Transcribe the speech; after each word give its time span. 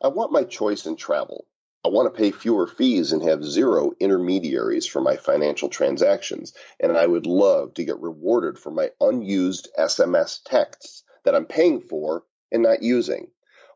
I 0.00 0.08
want 0.08 0.32
my 0.32 0.44
choice 0.44 0.86
in 0.86 0.94
travel. 0.94 1.46
I 1.84 1.88
want 1.88 2.14
to 2.14 2.16
pay 2.16 2.30
fewer 2.30 2.68
fees 2.68 3.10
and 3.10 3.22
have 3.24 3.44
zero 3.44 3.92
intermediaries 3.98 4.86
for 4.86 5.00
my 5.00 5.16
financial 5.16 5.68
transactions, 5.68 6.52
and 6.78 6.96
I 6.96 7.06
would 7.06 7.26
love 7.26 7.74
to 7.74 7.84
get 7.84 8.00
rewarded 8.00 8.56
for 8.56 8.70
my 8.70 8.90
unused 9.00 9.68
SMS 9.76 10.38
texts 10.44 11.02
that 11.24 11.34
I'm 11.34 11.46
paying 11.46 11.80
for 11.80 12.22
and 12.52 12.62
not 12.62 12.84
using. 12.84 13.31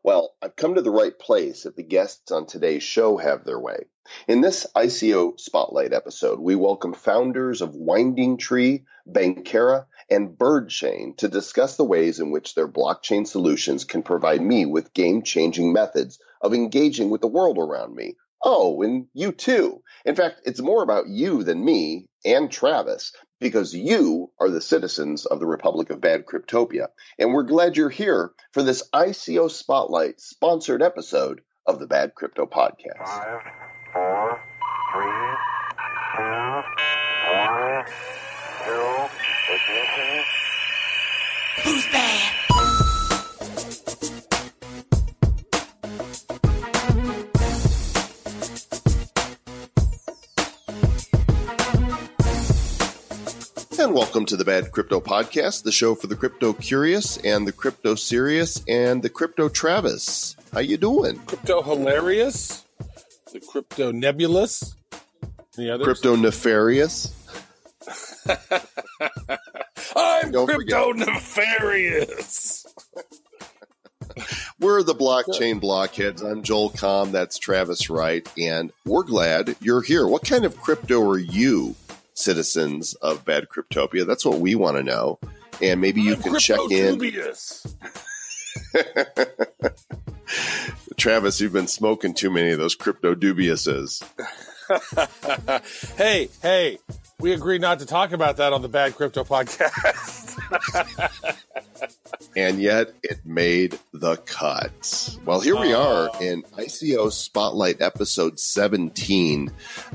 Well, 0.07 0.37
I've 0.41 0.55
come 0.55 0.75
to 0.75 0.81
the 0.81 0.89
right 0.89 1.19
place 1.19 1.65
if 1.65 1.75
the 1.75 1.83
guests 1.83 2.31
on 2.31 2.45
today's 2.45 2.81
show 2.81 3.17
have 3.17 3.43
their 3.43 3.59
way. 3.59 3.87
In 4.25 4.39
this 4.39 4.65
ICO 4.73 5.37
Spotlight 5.37 5.91
episode, 5.91 6.39
we 6.39 6.55
welcome 6.55 6.93
founders 6.93 7.61
of 7.61 7.75
Winding 7.75 8.37
Tree, 8.37 8.85
Bankera, 9.05 9.85
and 10.09 10.29
Birdchain 10.29 11.17
to 11.17 11.27
discuss 11.27 11.75
the 11.75 11.83
ways 11.83 12.21
in 12.21 12.31
which 12.31 12.55
their 12.55 12.69
blockchain 12.69 13.27
solutions 13.27 13.83
can 13.83 14.01
provide 14.01 14.41
me 14.41 14.65
with 14.65 14.93
game 14.93 15.23
changing 15.23 15.73
methods 15.73 16.19
of 16.39 16.53
engaging 16.53 17.09
with 17.09 17.19
the 17.19 17.27
world 17.27 17.57
around 17.57 17.93
me. 17.93 18.15
Oh, 18.41 18.81
and 18.83 19.07
you 19.13 19.33
too. 19.33 19.83
In 20.05 20.15
fact, 20.15 20.39
it's 20.45 20.61
more 20.61 20.83
about 20.83 21.09
you 21.09 21.43
than 21.43 21.65
me 21.65 22.07
and 22.23 22.49
Travis 22.49 23.11
because 23.39 23.73
you 23.73 24.31
are 24.39 24.49
the 24.49 24.61
citizens 24.61 25.25
of 25.25 25.39
the 25.39 25.45
Republic 25.45 25.89
of 25.89 26.01
Bad 26.01 26.25
Cryptopia. 26.25 26.87
And 27.19 27.33
we're 27.33 27.43
glad 27.43 27.77
you're 27.77 27.89
here 27.89 28.31
for 28.51 28.63
this 28.63 28.89
ICO 28.93 29.49
Spotlight 29.49 30.19
sponsored 30.19 30.81
episode 30.81 31.41
of 31.65 31.79
the 31.79 31.87
Bad 31.87 32.15
Crypto 32.15 32.45
Podcast. 32.45 33.05
Five, 33.05 33.41
four, 33.93 34.41
three, 34.93 35.35
two, 36.15 36.63
one, 37.33 38.16
And 53.87 53.95
welcome 53.95 54.25
to 54.25 54.35
the 54.35 54.43
Bad 54.43 54.73
Crypto 54.73 54.99
Podcast, 54.99 55.63
the 55.63 55.71
show 55.71 55.95
for 55.95 56.07
the 56.07 56.15
crypto 56.17 56.51
curious 56.51 57.15
and 57.19 57.47
the 57.47 57.53
crypto 57.53 57.95
serious 57.95 58.61
and 58.67 59.01
the 59.01 59.09
crypto 59.09 59.47
Travis. 59.47 60.35
How 60.51 60.59
you 60.59 60.75
doing? 60.75 61.19
Crypto 61.19 61.61
hilarious, 61.61 62.65
the 63.31 63.39
crypto 63.39 63.93
nebulous, 63.93 64.75
the 65.55 65.73
other 65.73 65.85
Crypto 65.85 66.17
nefarious. 66.17 67.13
I'm 69.95 70.33
Don't 70.33 70.47
crypto 70.47 70.91
nefarious. 70.91 72.65
We're 74.59 74.83
the 74.83 74.95
blockchain 74.95 75.61
blockheads. 75.61 76.21
I'm 76.21 76.43
Joel 76.43 76.71
Comm. 76.71 77.11
That's 77.11 77.39
Travis 77.39 77.89
Wright, 77.89 78.29
and 78.37 78.73
we're 78.85 79.03
glad 79.03 79.55
you're 79.61 79.81
here. 79.81 80.05
What 80.07 80.25
kind 80.25 80.43
of 80.43 80.57
crypto 80.57 81.07
are 81.09 81.17
you, 81.17 81.75
citizens 82.17 82.93
of 82.95 83.23
Bad 83.25 83.47
Cryptopia? 83.49 84.05
That's 84.05 84.25
what 84.25 84.39
we 84.39 84.55
want 84.55 84.77
to 84.77 84.83
know. 84.83 85.19
And 85.61 85.81
maybe 85.81 86.01
you 86.01 86.15
I'm 86.15 86.21
can 86.21 86.37
check 86.39 86.59
in. 86.71 86.99
Travis, 90.97 91.39
you've 91.39 91.53
been 91.53 91.67
smoking 91.67 92.13
too 92.13 92.31
many 92.31 92.51
of 92.51 92.59
those 92.59 92.75
crypto 92.75 93.15
dubiouses. 93.15 94.03
hey, 95.97 96.29
hey, 96.41 96.79
we 97.19 97.33
agreed 97.33 97.61
not 97.61 97.79
to 97.79 97.85
talk 97.85 98.11
about 98.11 98.37
that 98.37 98.53
on 98.53 98.61
the 98.61 98.67
Bad 98.67 98.95
Crypto 98.95 99.23
podcast. 99.23 100.37
and 102.35 102.61
yet 102.61 102.93
it 103.03 103.25
made 103.25 103.79
the 103.93 104.17
cut. 104.17 105.17
Well, 105.25 105.39
here 105.39 105.59
we 105.59 105.73
are 105.73 106.09
in 106.21 106.43
ICO 106.57 107.11
Spotlight 107.11 107.81
episode 107.81 108.39
17. 108.39 109.51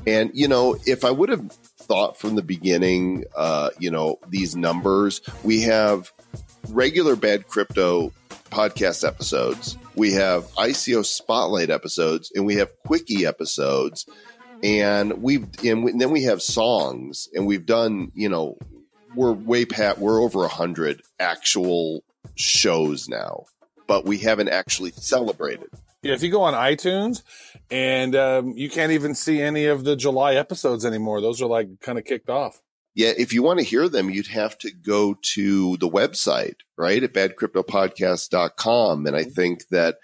And, 0.07 0.31
you 0.35 0.49
know, 0.49 0.77
if 0.87 1.05
I 1.05 1.11
would 1.11 1.29
have 1.29 1.59
thought 1.83 2.19
from 2.19 2.35
the 2.35 2.43
beginning, 2.43 3.25
uh, 3.37 3.71
you 3.79 3.91
know, 3.91 4.19
these 4.29 4.57
numbers, 4.57 5.21
we 5.43 5.63
have 5.63 6.13
regular 6.69 7.17
Bad 7.17 7.47
Crypto 7.47 8.13
podcast 8.51 9.07
episodes, 9.07 9.77
we 9.95 10.13
have 10.13 10.45
ICO 10.53 11.05
Spotlight 11.05 11.71
episodes, 11.71 12.33
and 12.35 12.47
we 12.47 12.57
have 12.57 12.71
Quickie 12.87 13.27
episodes. 13.27 14.07
And 14.63 15.23
we've, 15.23 15.47
and, 15.65 15.83
we, 15.83 15.91
and 15.91 16.01
then 16.01 16.11
we 16.11 16.23
have 16.25 16.41
songs, 16.41 17.29
and 17.35 17.47
we've 17.47 17.67
done, 17.67 18.13
you 18.15 18.29
know, 18.29 18.57
we're 19.15 19.33
way 19.33 19.65
past, 19.65 19.99
we're 19.99 20.23
over 20.23 20.45
a 20.45 20.49
hundred 20.49 21.03
actual 21.19 22.05
shows 22.37 23.09
now, 23.09 23.45
but 23.87 24.05
we 24.05 24.19
haven't 24.19 24.49
actually 24.49 24.93
celebrated. 24.93 25.69
Yeah, 26.03 26.15
if 26.15 26.23
you 26.23 26.31
go 26.31 26.43
on 26.43 26.55
iTunes 26.55 27.23
and 27.71 28.15
um, 28.17 28.53
you 28.57 28.69
can't 28.69 28.93
even 28.93 29.15
see 29.15 29.41
any 29.41 29.67
of 29.67 29.85
the 29.85 29.97
July 29.97 30.35
episodes 30.35 30.85
anymore, 30.85 31.21
those 31.21 31.41
are 31.41 31.47
like 31.47 31.81
kind 31.81 31.99
of 31.99 32.05
kicked 32.05 32.29
off. 32.29 32.61
Yeah, 32.95 33.13
if 33.17 33.33
you 33.33 33.43
want 33.43 33.59
to 33.59 33.65
hear 33.65 33.89
them, 33.89 34.11
you'd 34.11 34.27
have 34.27 34.59
to 34.59 34.71
go 34.71 35.17
to 35.35 35.77
the 35.79 35.89
website, 35.89 36.57
right? 36.77 37.03
At 37.03 37.15
badcryptopodcast.com. 37.15 39.07
And 39.07 39.17
I 39.17 39.25
think 39.25 39.69
that 39.69 39.97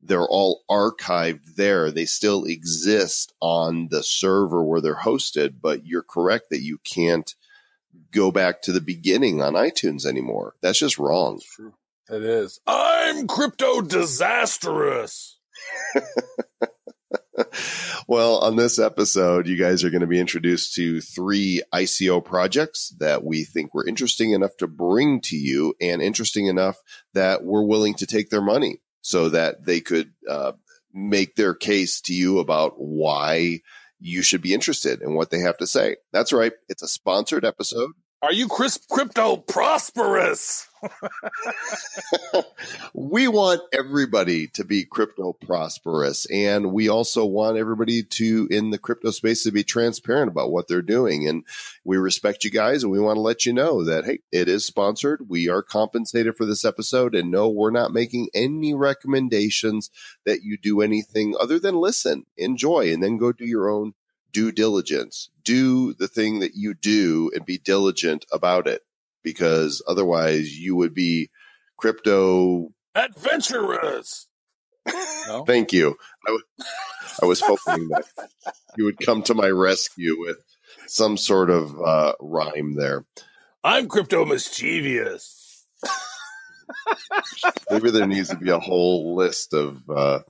they're 0.00 0.28
all 0.28 0.62
archived 0.70 1.56
there. 1.56 1.90
They 1.90 2.04
still 2.04 2.44
exist 2.44 3.32
on 3.40 3.88
the 3.88 4.04
server 4.04 4.62
where 4.62 4.80
they're 4.80 4.94
hosted, 4.94 5.54
but 5.60 5.86
you're 5.86 6.04
correct 6.04 6.50
that 6.50 6.62
you 6.62 6.78
can't 6.78 7.34
go 8.12 8.30
back 8.30 8.62
to 8.62 8.72
the 8.72 8.80
beginning 8.80 9.42
on 9.42 9.54
iTunes 9.54 10.06
anymore. 10.06 10.54
That's 10.60 10.78
just 10.78 10.98
wrong. 10.98 11.40
True. 11.56 11.74
It 12.08 12.22
is. 12.22 12.60
I'm 12.66 13.26
crypto 13.26 13.80
disastrous. 13.80 15.35
well, 18.08 18.38
on 18.38 18.56
this 18.56 18.78
episode, 18.78 19.46
you 19.46 19.56
guys 19.56 19.84
are 19.84 19.90
going 19.90 20.00
to 20.00 20.06
be 20.06 20.20
introduced 20.20 20.74
to 20.74 21.00
three 21.00 21.62
ICO 21.72 22.24
projects 22.24 22.94
that 22.98 23.24
we 23.24 23.44
think 23.44 23.74
were 23.74 23.86
interesting 23.86 24.32
enough 24.32 24.56
to 24.58 24.66
bring 24.66 25.20
to 25.22 25.36
you 25.36 25.74
and 25.80 26.02
interesting 26.02 26.46
enough 26.46 26.78
that 27.14 27.44
we're 27.44 27.64
willing 27.64 27.94
to 27.94 28.06
take 28.06 28.30
their 28.30 28.42
money 28.42 28.80
so 29.00 29.28
that 29.28 29.64
they 29.64 29.80
could 29.80 30.12
uh, 30.28 30.52
make 30.92 31.36
their 31.36 31.54
case 31.54 32.00
to 32.00 32.14
you 32.14 32.38
about 32.38 32.74
why 32.76 33.60
you 33.98 34.22
should 34.22 34.42
be 34.42 34.54
interested 34.54 35.00
in 35.00 35.14
what 35.14 35.30
they 35.30 35.40
have 35.40 35.56
to 35.58 35.66
say. 35.66 35.96
That's 36.12 36.32
right. 36.32 36.52
It's 36.68 36.82
a 36.82 36.88
sponsored 36.88 37.44
episode. 37.44 37.92
Are 38.22 38.32
you 38.32 38.48
crypto 38.48 39.36
prosperous? 39.36 40.66
we 42.94 43.28
want 43.28 43.60
everybody 43.72 44.46
to 44.48 44.64
be 44.64 44.84
crypto 44.84 45.34
prosperous 45.34 46.26
and 46.30 46.72
we 46.72 46.88
also 46.88 47.24
want 47.24 47.56
everybody 47.56 48.02
to 48.02 48.48
in 48.50 48.70
the 48.70 48.78
crypto 48.78 49.10
space 49.10 49.42
to 49.42 49.50
be 49.50 49.64
transparent 49.64 50.30
about 50.30 50.50
what 50.50 50.68
they're 50.68 50.82
doing 50.82 51.28
and 51.28 51.44
we 51.84 51.96
respect 51.96 52.44
you 52.44 52.50
guys 52.50 52.82
and 52.82 52.92
we 52.92 53.00
want 53.00 53.16
to 53.16 53.20
let 53.20 53.46
you 53.46 53.52
know 53.52 53.84
that 53.84 54.04
hey 54.04 54.18
it 54.32 54.48
is 54.48 54.66
sponsored 54.66 55.28
we 55.28 55.48
are 55.48 55.62
compensated 55.62 56.36
for 56.36 56.44
this 56.44 56.64
episode 56.64 57.14
and 57.14 57.30
no 57.30 57.48
we're 57.48 57.70
not 57.70 57.92
making 57.92 58.28
any 58.34 58.74
recommendations 58.74 59.90
that 60.24 60.42
you 60.42 60.56
do 60.56 60.80
anything 60.80 61.34
other 61.40 61.58
than 61.58 61.74
listen 61.74 62.26
enjoy 62.36 62.92
and 62.92 63.02
then 63.02 63.16
go 63.16 63.32
do 63.32 63.46
your 63.46 63.70
own 63.70 63.94
due 64.36 64.52
diligence 64.52 65.30
do 65.44 65.94
the 65.94 66.06
thing 66.06 66.40
that 66.40 66.54
you 66.54 66.74
do 66.74 67.30
and 67.34 67.46
be 67.46 67.56
diligent 67.56 68.26
about 68.30 68.66
it 68.66 68.82
because 69.24 69.82
otherwise 69.88 70.58
you 70.58 70.76
would 70.76 70.92
be 70.92 71.30
crypto 71.78 72.68
Adventurous. 72.94 74.26
No? 75.26 75.44
Thank 75.46 75.72
you. 75.72 75.96
I, 76.26 76.30
w- 76.30 76.44
I 77.22 77.24
was 77.24 77.40
hoping 77.40 77.88
that 77.88 78.04
you 78.76 78.84
would 78.84 78.98
come 78.98 79.22
to 79.22 79.34
my 79.34 79.48
rescue 79.48 80.16
with 80.18 80.36
some 80.86 81.16
sort 81.16 81.48
of 81.48 81.74
uh, 81.80 82.12
rhyme 82.20 82.74
there. 82.76 83.06
I'm 83.64 83.88
crypto 83.88 84.26
mischievous. 84.26 85.66
Maybe 87.70 87.90
there 87.90 88.06
needs 88.06 88.28
to 88.28 88.36
be 88.36 88.50
a 88.50 88.58
whole 88.58 89.16
list 89.16 89.54
of 89.54 89.82
uh, 89.88 90.20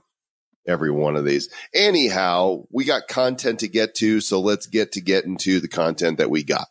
every 0.67 0.91
one 0.91 1.15
of 1.15 1.25
these. 1.25 1.49
Anyhow, 1.73 2.65
we 2.71 2.85
got 2.85 3.07
content 3.07 3.59
to 3.59 3.67
get 3.67 3.95
to, 3.95 4.21
so 4.21 4.39
let's 4.39 4.67
get 4.67 4.91
to 4.93 5.01
get 5.01 5.25
into 5.25 5.59
the 5.59 5.67
content 5.67 6.17
that 6.17 6.29
we 6.29 6.43
got. 6.43 6.67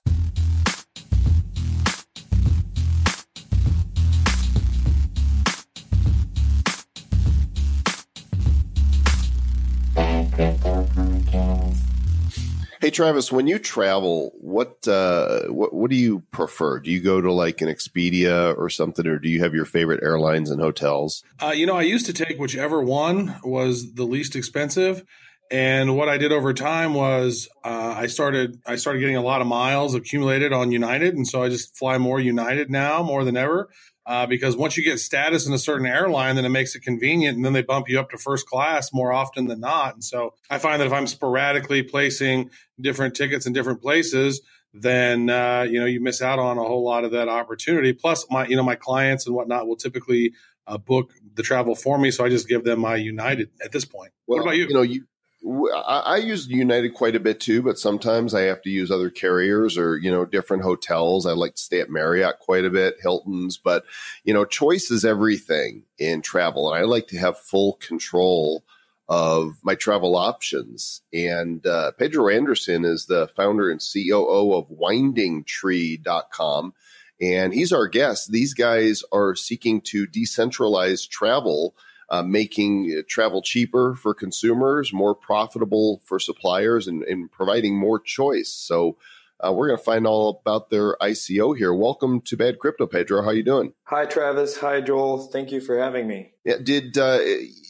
Hey 12.87 12.93
Travis, 12.93 13.33
when 13.33 13.49
you 13.49 13.59
travel, 13.59 14.31
what 14.41 14.87
uh, 14.87 15.47
what 15.49 15.75
what 15.75 15.91
do 15.91 15.97
you 15.97 16.21
prefer? 16.31 16.79
Do 16.79 16.89
you 16.89 17.01
go 17.01 17.21
to 17.21 17.33
like 17.33 17.61
an 17.61 17.67
Expedia 17.67 18.57
or 18.57 18.71
something, 18.71 19.09
or 19.09 19.19
do 19.19 19.29
you 19.29 19.41
have 19.41 19.55
your 19.55 19.65
favorite 19.65 20.05
airlines 20.05 20.53
and 20.53 20.61
hotels? 20.61 21.25
Uh, 21.43 21.49
you 21.49 21.67
know, 21.67 21.75
I 21.75 21.83
used 21.83 22.07
to 22.07 22.13
take 22.13 22.39
whichever 22.39 22.81
one 22.81 23.41
was 23.43 23.95
the 23.95 24.05
least 24.05 24.37
expensive, 24.37 25.05
and 25.51 25.97
what 25.97 26.09
I 26.09 26.19
did 26.19 26.33
over 26.33 26.53
time 26.53 26.95
was 26.95 27.49
uh, 27.65 27.95
I 27.97 28.07
started 28.07 28.61
I 28.67 28.77
started 28.77 29.01
getting 29.01 29.17
a 29.17 29.23
lot 29.23 29.41
of 29.41 29.47
miles 29.47 29.95
accumulated 29.95 30.53
on 30.53 30.73
United, 30.73 31.15
and 31.15 31.27
so 31.27 31.43
I 31.43 31.49
just 31.49 31.77
fly 31.77 31.99
more 31.99 32.19
United 32.19 32.71
now 32.71 33.03
more 33.03 33.25
than 33.25 33.37
ever. 33.37 33.69
Uh, 34.07 34.25
because 34.25 34.57
once 34.57 34.77
you 34.77 34.85
get 34.85 35.01
status 35.01 35.49
in 35.49 35.53
a 35.53 35.59
certain 35.59 35.85
airline, 35.85 36.37
then 36.37 36.45
it 36.45 36.51
makes 36.51 36.77
it 36.77 36.81
convenient, 36.81 37.37
and 37.37 37.45
then 37.45 37.53
they 37.53 37.63
bump 37.63 37.89
you 37.89 37.99
up 37.99 38.09
to 38.11 38.17
first 38.17 38.47
class 38.47 38.93
more 38.93 39.13
often 39.13 39.49
than 39.49 39.59
not. 39.59 39.95
And 39.95 40.05
so 40.05 40.35
I 40.49 40.59
find 40.59 40.81
that 40.81 40.87
if 40.87 40.93
I'm 40.93 41.09
sporadically 41.09 41.83
placing 41.83 42.51
different 42.81 43.17
tickets 43.17 43.47
in 43.47 43.53
different 43.53 43.83
places, 43.83 44.43
then 44.73 45.29
uh, 45.31 45.67
you 45.69 45.81
know 45.81 45.87
you 45.87 46.01
miss 46.01 46.23
out 46.23 46.39
on 46.39 46.59
a 46.59 46.63
whole 46.63 46.85
lot 46.85 47.05
of 47.05 47.13
that 47.13 47.29
opportunity. 47.29 47.93
Plus, 47.93 48.27
my 48.31 48.47
you 48.47 48.57
know 48.57 48.63
my 48.63 48.77
clients 48.77 49.27
and 49.27 49.35
whatnot 49.35 49.67
will 49.67 49.77
typically 49.77 50.33
uh, 50.67 50.79
book 50.79 51.13
the 51.35 51.43
travel 51.43 51.75
for 51.75 51.99
me, 51.99 52.11
so 52.11 52.25
I 52.25 52.29
just 52.29 52.49
give 52.49 52.65
them 52.65 52.81
my 52.81 52.97
United 52.97 53.51
at 53.65 53.73
this 53.73 53.85
point. 53.85 54.13
Well, 54.27 54.39
what 54.39 54.45
about 54.45 54.57
you? 54.57 54.67
You 54.69 54.75
know, 54.75 54.83
you 54.83 55.05
I, 55.45 56.17
use 56.17 56.49
United 56.49 56.95
quite 56.95 57.15
a 57.15 57.21
bit 57.21 57.39
too, 57.41 57.63
but 57.63 57.79
sometimes 57.79 58.35
I 58.35 58.43
have 58.43 58.63
to 58.63 58.71
use 58.71 58.91
other 58.91 59.11
carriers 59.11 59.79
or, 59.79 59.97
you 59.97 60.11
know, 60.11 60.25
different 60.25 60.65
hotels. 60.65 61.27
I 61.27 61.33
like 61.33 61.55
to 61.55 61.63
stay 61.63 61.81
at 61.81 61.91
Marriott 61.91 62.41
quite 62.41 62.65
a 62.65 62.71
bit, 62.71 62.97
Hilton's, 63.01 63.57
but, 63.57 63.85
you 64.25 64.35
know, 64.35 64.45
choice 64.45 64.91
is 64.91 65.05
everything 65.05 65.85
in 65.99 66.23
travel. 66.23 66.73
And 66.73 66.83
I 66.83 66.87
like 66.87 67.07
to 67.09 67.19
have 67.19 67.39
full 67.39 67.75
control 67.75 68.65
of 69.09 69.59
my 69.63 69.77
travel 69.77 70.17
options. 70.17 71.03
And 71.13 71.65
uh, 71.67 71.93
Pedro 71.93 72.29
Anderson 72.29 72.85
is 72.85 73.07
the 73.07 73.29
founder 73.37 73.71
and 73.71 73.81
COO 73.81 74.53
of 74.53 74.69
windingtree.com. 74.69 76.75
And 77.21 77.55
he's 77.55 77.73
our 77.73 77.87
guest. 77.87 78.33
These 78.33 78.55
guys 78.55 79.03
are 79.13 79.35
seeking 79.35 79.81
to 79.83 80.07
decentralize 80.07 81.09
travel 81.09 81.75
uh, 82.09 82.23
making 82.23 83.03
travel 83.09 83.43
cheaper 83.43 83.95
for 83.95 84.15
consumers, 84.15 84.93
more 84.93 85.15
profitable 85.15 86.01
for 86.05 86.19
suppliers, 86.19 86.87
and, 86.87 87.03
and 87.05 87.31
providing 87.31 87.79
more 87.79 87.99
choice. 87.99 88.49
So 88.49 88.97
uh, 89.41 89.53
we're 89.53 89.69
going 89.69 89.79
to 89.79 89.85
find 89.85 90.07
all 90.07 90.41
about 90.41 90.71
their 90.71 90.97
ICO 91.01 91.57
here. 91.57 91.75
Welcome 91.75 92.21
to 92.23 92.37
Bad 92.37 92.59
Crypto, 92.59 92.87
Pedro. 92.87 93.23
How 93.23 93.31
you 93.31 93.43
doing? 93.43 93.73
Hi, 93.85 94.07
Travis. 94.07 94.59
Hi, 94.59 94.81
Joel. 94.81 95.19
Thank 95.19 95.53
you 95.53 95.61
for 95.61 95.79
having 95.79 96.07
me. 96.07 96.33
Yeah, 96.45 96.57
did 96.63 96.97
uh, 96.97 97.19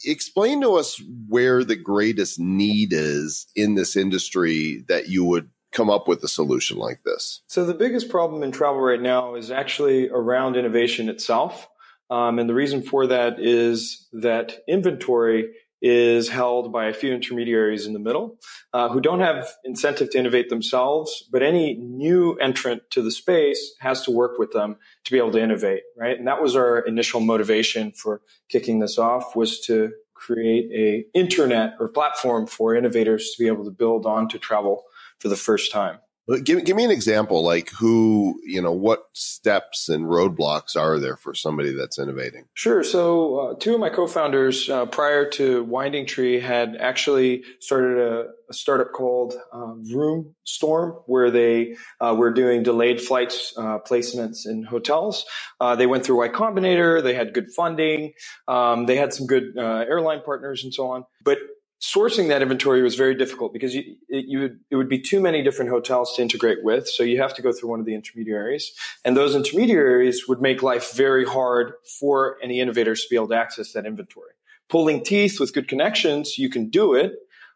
explain 0.05 0.61
to 0.61 0.75
us 0.75 1.03
where 1.29 1.65
the 1.65 1.77
greatest 1.77 2.39
need 2.39 2.93
is 2.93 3.47
in 3.57 3.75
this 3.75 3.97
industry 3.97 4.85
that 4.89 5.09
you 5.09 5.25
would 5.25 5.51
come 5.73 5.91
up 5.91 6.07
with 6.07 6.23
a 6.23 6.29
solution 6.29 6.79
like 6.79 7.03
this? 7.05 7.43
So 7.49 7.65
the 7.65 7.75
biggest 7.75 8.09
problem 8.09 8.43
in 8.43 8.53
travel 8.53 8.81
right 8.81 9.03
now 9.03 9.35
is 9.35 9.51
actually 9.51 10.09
around 10.09 10.57
innovation 10.57 11.09
itself. 11.09 11.69
Um, 12.11 12.39
and 12.39 12.49
the 12.49 12.55
reason 12.55 12.83
for 12.83 13.07
that 13.09 13.41
is 13.41 14.09
that 14.13 14.59
inventory 14.69 15.51
is 15.83 16.29
held 16.29 16.73
by 16.73 16.87
a 16.87 16.95
few 16.95 17.13
intermediaries 17.13 17.87
in 17.87 17.93
the 17.93 17.99
middle 17.99 18.39
uh, 18.73 18.89
who 18.89 19.01
don't 19.01 19.21
have 19.21 19.49
incentive 19.65 20.11
to 20.11 20.19
innovate 20.19 20.49
themselves, 20.49 21.29
but 21.31 21.43
any 21.43 21.75
new 21.75 22.35
entrant 22.37 22.83
to 22.91 23.03
the 23.03 23.11
space 23.11 23.75
has 23.81 24.03
to 24.03 24.11
work 24.11 24.39
with 24.39 24.53
them 24.53 24.77
to 25.05 25.13
be 25.13 25.19
able 25.19 25.33
to 25.33 25.41
innovate, 25.41 25.83
right? 25.97 26.19
And 26.19 26.27
that 26.27 26.41
was 26.41 26.57
our 26.57 26.79
initial 26.79 27.21
motivation 27.21 27.93
for 27.93 28.23
kicking 28.49 28.79
this 28.79 28.99
off 28.99 29.37
was 29.37 29.61
to 29.63 29.93
create 30.15 30.71
a 30.73 31.05
internet 31.19 31.75
or 31.79 31.89
platform 31.89 32.47
for 32.47 32.75
innovators 32.75 33.33
to 33.33 33.43
be 33.43 33.47
able 33.47 33.65
to 33.65 33.71
build 33.71 34.07
on 34.07 34.29
to 34.31 34.39
travel 34.39 34.85
for 35.19 35.29
the 35.29 35.37
first 35.37 35.71
time. 35.71 35.99
Give, 36.43 36.65
give 36.65 36.77
me 36.77 36.85
an 36.85 36.91
example, 36.91 37.45
like 37.45 37.71
who, 37.71 38.41
you 38.45 38.61
know, 38.61 38.73
what 38.73 39.07
steps 39.13 39.89
and 39.89 40.07
roadblocks 40.07 40.77
are 40.77 40.99
there 40.99 41.17
for 41.17 41.35
somebody 41.35 41.73
that's 41.73 42.01
innovating? 42.01 42.47
Sure. 42.55 42.83
So, 42.83 43.39
uh, 43.39 43.55
two 43.61 43.75
of 43.75 43.81
my 43.81 43.91
co-founders 43.91 44.69
uh, 44.69 44.87
prior 44.87 45.31
to 45.31 45.63
Winding 45.63 46.05
Tree 46.07 46.41
had 46.41 46.77
actually 46.81 47.45
started 47.61 47.99
a, 47.99 48.25
a 48.51 48.53
startup 48.53 48.93
called 48.93 49.35
um, 49.53 49.85
Room 49.93 50.35
Storm, 50.43 50.99
where 51.07 51.31
they 51.31 51.77
uh, 52.01 52.17
were 52.19 52.33
doing 52.33 52.65
delayed 52.65 53.01
flights 53.01 53.55
uh, 53.57 53.79
placements 53.79 54.47
in 54.47 54.65
hotels. 54.65 55.27
Uh, 55.61 55.77
they 55.77 55.87
went 55.87 56.05
through 56.05 56.19
Y 56.19 56.29
Combinator. 56.29 57.03
They 57.05 57.15
had 57.15 57.35
good 57.35 57.53
funding. 57.53 58.15
Um, 58.49 58.87
they 58.87 58.97
had 58.97 59.15
some 59.15 59.29
good 59.29 59.57
uh, 59.57 59.85
airline 59.89 60.23
partners 60.25 60.65
and 60.65 60.75
so 60.75 60.89
on. 60.89 61.05
But 61.25 61.39
sourcing 61.81 62.29
that 62.29 62.43
inventory 62.43 62.83
was 62.83 62.95
very 62.95 63.15
difficult 63.15 63.53
because 63.53 63.75
you, 63.75 63.97
it, 64.09 64.25
you 64.27 64.41
would, 64.41 64.61
it 64.71 64.77
would 64.77 64.89
be 64.89 64.99
too 64.99 65.21
many 65.21 65.43
different 65.43 65.71
hotels 65.71 66.15
to 66.17 66.23
integrate 66.23 66.65
with. 66.65 66.89
So 66.89 67.03
you 67.03 67.21
have 67.21 67.35
to 67.35 67.43
go 67.43 67.53
through 67.53 67.69
one 67.69 67.81
of 67.81 67.87
the 67.87 67.95
intermediaries. 67.95 68.73
And 69.05 69.17
those 69.17 69.35
intermediaries 69.35 70.27
would 70.27 70.41
make 70.41 70.63
life 70.63 70.95
very 70.95 71.25
hard 71.25 71.75
for 71.99 72.39
any 72.43 72.61
innovators 72.61 73.03
to 73.03 73.09
be 73.11 73.17
able 73.17 73.29
to 73.29 73.37
access 73.37 73.73
that 73.73 73.85
inventory. 73.85 74.33
Pulling 74.69 75.05
teeth 75.05 75.39
with 75.39 75.53
good 75.53 75.69
connections, 75.69 76.39
you 76.39 76.49
can 76.49 76.71
do 76.71 76.95
it 76.95 77.13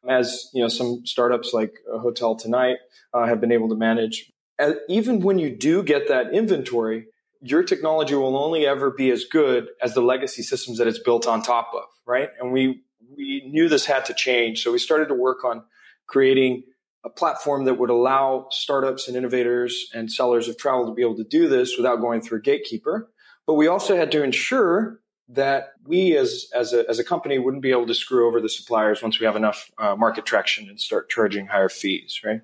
as, 0.08 0.50
you 0.55 0.62
know, 0.62 0.69
some 0.69 1.05
startups 1.05 1.52
like 1.52 1.75
Hotel 1.90 2.37
Tonight 2.37 2.76
uh, 3.12 3.26
have 3.26 3.40
been 3.40 3.52
able 3.52 3.69
to 3.70 3.75
manage. 3.75 4.31
As, 4.58 4.75
even 4.88 5.20
when 5.20 5.38
you 5.38 5.55
do 5.55 5.82
get 5.82 6.08
that 6.08 6.32
inventory, 6.32 7.06
your 7.43 7.62
technology 7.62 8.14
will 8.14 8.37
only 8.37 8.66
ever 8.66 8.90
be 8.90 9.11
as 9.11 9.25
good 9.25 9.69
as 9.82 9.94
the 9.94 10.02
legacy 10.02 10.43
systems 10.43 10.78
that 10.78 10.87
it's 10.87 10.99
built 10.99 11.26
on 11.26 11.43
top 11.43 11.70
of, 11.75 11.84
right? 12.06 12.28
And 12.38 12.52
we 12.52 12.82
we 13.16 13.42
knew 13.46 13.68
this 13.68 13.86
had 13.86 14.04
to 14.06 14.14
change. 14.14 14.62
So 14.62 14.72
we 14.72 14.78
started 14.78 15.08
to 15.08 15.14
work 15.14 15.44
on 15.44 15.64
creating 16.06 16.64
a 17.04 17.10
platform 17.10 17.64
that 17.64 17.74
would 17.74 17.90
allow 17.90 18.46
startups 18.50 19.08
and 19.08 19.16
innovators 19.16 19.90
and 19.94 20.10
sellers 20.10 20.48
of 20.48 20.58
travel 20.58 20.86
to 20.86 20.92
be 20.92 21.02
able 21.02 21.16
to 21.16 21.24
do 21.24 21.48
this 21.48 21.76
without 21.76 21.96
going 21.96 22.20
through 22.20 22.38
a 22.38 22.42
gatekeeper. 22.42 23.10
But 23.46 23.54
we 23.54 23.68
also 23.68 23.96
had 23.96 24.12
to 24.12 24.22
ensure 24.22 25.00
that 25.28 25.72
we 25.86 26.16
as, 26.16 26.46
as, 26.54 26.72
a, 26.72 26.88
as 26.88 26.98
a 26.98 27.04
company 27.04 27.38
wouldn't 27.38 27.62
be 27.62 27.70
able 27.70 27.86
to 27.86 27.94
screw 27.94 28.26
over 28.26 28.40
the 28.40 28.48
suppliers 28.48 29.02
once 29.02 29.20
we 29.20 29.26
have 29.26 29.36
enough 29.36 29.70
uh, 29.78 29.94
market 29.96 30.26
traction 30.26 30.68
and 30.68 30.80
start 30.80 31.08
charging 31.08 31.46
higher 31.46 31.68
fees, 31.68 32.20
right? 32.24 32.40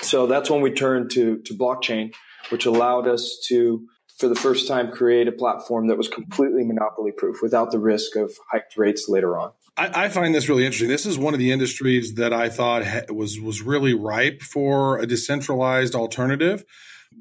So 0.00 0.26
that's 0.26 0.48
when 0.48 0.60
we 0.60 0.72
turned 0.72 1.10
to, 1.12 1.38
to 1.38 1.54
blockchain, 1.54 2.12
which 2.50 2.66
allowed 2.66 3.08
us 3.08 3.38
to 3.48 3.86
for 4.22 4.28
the 4.28 4.36
first 4.36 4.68
time 4.68 4.92
create 4.92 5.26
a 5.26 5.32
platform 5.32 5.88
that 5.88 5.98
was 5.98 6.06
completely 6.06 6.62
monopoly 6.62 7.10
proof 7.10 7.42
without 7.42 7.72
the 7.72 7.78
risk 7.80 8.14
of 8.14 8.30
hiked 8.52 8.76
rates 8.76 9.08
later 9.08 9.36
on. 9.36 9.50
I, 9.76 10.04
I, 10.04 10.08
find 10.10 10.32
this 10.32 10.48
really 10.48 10.64
interesting. 10.64 10.88
This 10.88 11.06
is 11.06 11.18
one 11.18 11.34
of 11.34 11.40
the 11.40 11.50
industries 11.50 12.14
that 12.14 12.32
I 12.32 12.48
thought 12.48 12.86
ha- 12.86 13.12
was 13.12 13.40
was 13.40 13.62
really 13.62 13.94
ripe 13.94 14.40
for 14.40 15.00
a 15.00 15.06
decentralized 15.08 15.96
alternative. 15.96 16.64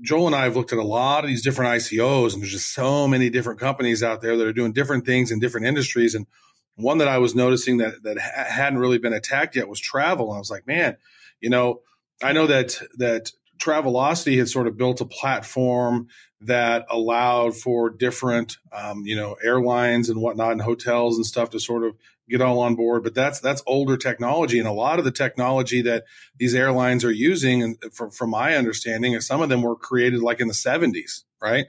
Joel 0.04 0.28
and 0.28 0.36
I 0.36 0.44
have 0.44 0.56
looked 0.56 0.74
at 0.74 0.78
a 0.78 0.84
lot 0.84 1.24
of 1.24 1.28
these 1.28 1.42
different 1.42 1.72
ICOs, 1.72 2.34
and 2.34 2.44
there's 2.44 2.52
just 2.52 2.72
so 2.72 3.08
many 3.08 3.32
different 3.32 3.60
companies 3.60 4.04
out 4.04 4.22
there 4.22 4.38
that 4.38 4.46
are 4.46 4.54
doing 4.54 4.72
different 4.72 5.04
things 5.04 5.32
in 5.32 5.40
different 5.40 5.66
industries. 5.66 6.14
And 6.14 6.28
one 6.76 7.00
that 7.00 7.08
I 7.08 7.18
was 7.18 7.34
noticing 7.34 7.78
that 7.78 8.04
that 8.04 8.20
ha- 8.20 8.46
hadn't 8.48 8.78
really 8.78 9.00
been 9.00 9.14
attacked 9.14 9.56
yet 9.56 9.68
was 9.68 9.80
travel. 9.80 10.28
And 10.28 10.36
I 10.36 10.40
was 10.40 10.52
like, 10.52 10.68
man, 10.68 10.98
you 11.40 11.50
know, 11.50 11.82
I 12.22 12.32
know 12.32 12.46
that 12.46 12.80
that 12.98 13.32
Travelocity 13.62 14.38
had 14.38 14.50
sort 14.50 14.68
of 14.68 14.78
built 14.78 15.02
a 15.02 15.06
platform 15.06 16.08
that 16.42 16.86
allowed 16.90 17.56
for 17.56 17.90
different, 17.90 18.58
um, 18.72 19.06
you 19.06 19.16
know, 19.16 19.36
airlines 19.44 20.10
and 20.10 20.20
whatnot 20.20 20.54
and 20.54 20.62
hotels 20.62 21.16
and 21.16 21.26
stuff 21.26 21.52
to 21.52 21.60
sort 21.60 21.84
of 21.84 21.96
get 22.30 22.42
all 22.42 22.60
on 22.60 22.76
board. 22.76 23.04
But 23.04 23.14
that's 23.14 23.40
that's 23.40 23.62
older 23.68 23.98
technology, 23.98 24.58
and 24.58 24.68
a 24.68 24.74
lot 24.74 24.98
of 24.98 25.06
the 25.06 25.12
technology 25.12 25.82
that 25.84 26.06
these 26.38 26.56
airlines 26.56 27.06
are 27.06 27.12
using, 27.12 27.62
and 27.62 27.78
from, 27.94 28.10
from 28.10 28.32
my 28.32 28.56
understanding, 28.56 29.14
is 29.14 29.28
some 29.28 29.42
of 29.42 29.50
them 29.50 29.62
were 29.62 29.76
created 29.76 30.22
like 30.22 30.40
in 30.40 30.48
the 30.48 30.54
'70s, 30.54 31.24
right? 31.42 31.68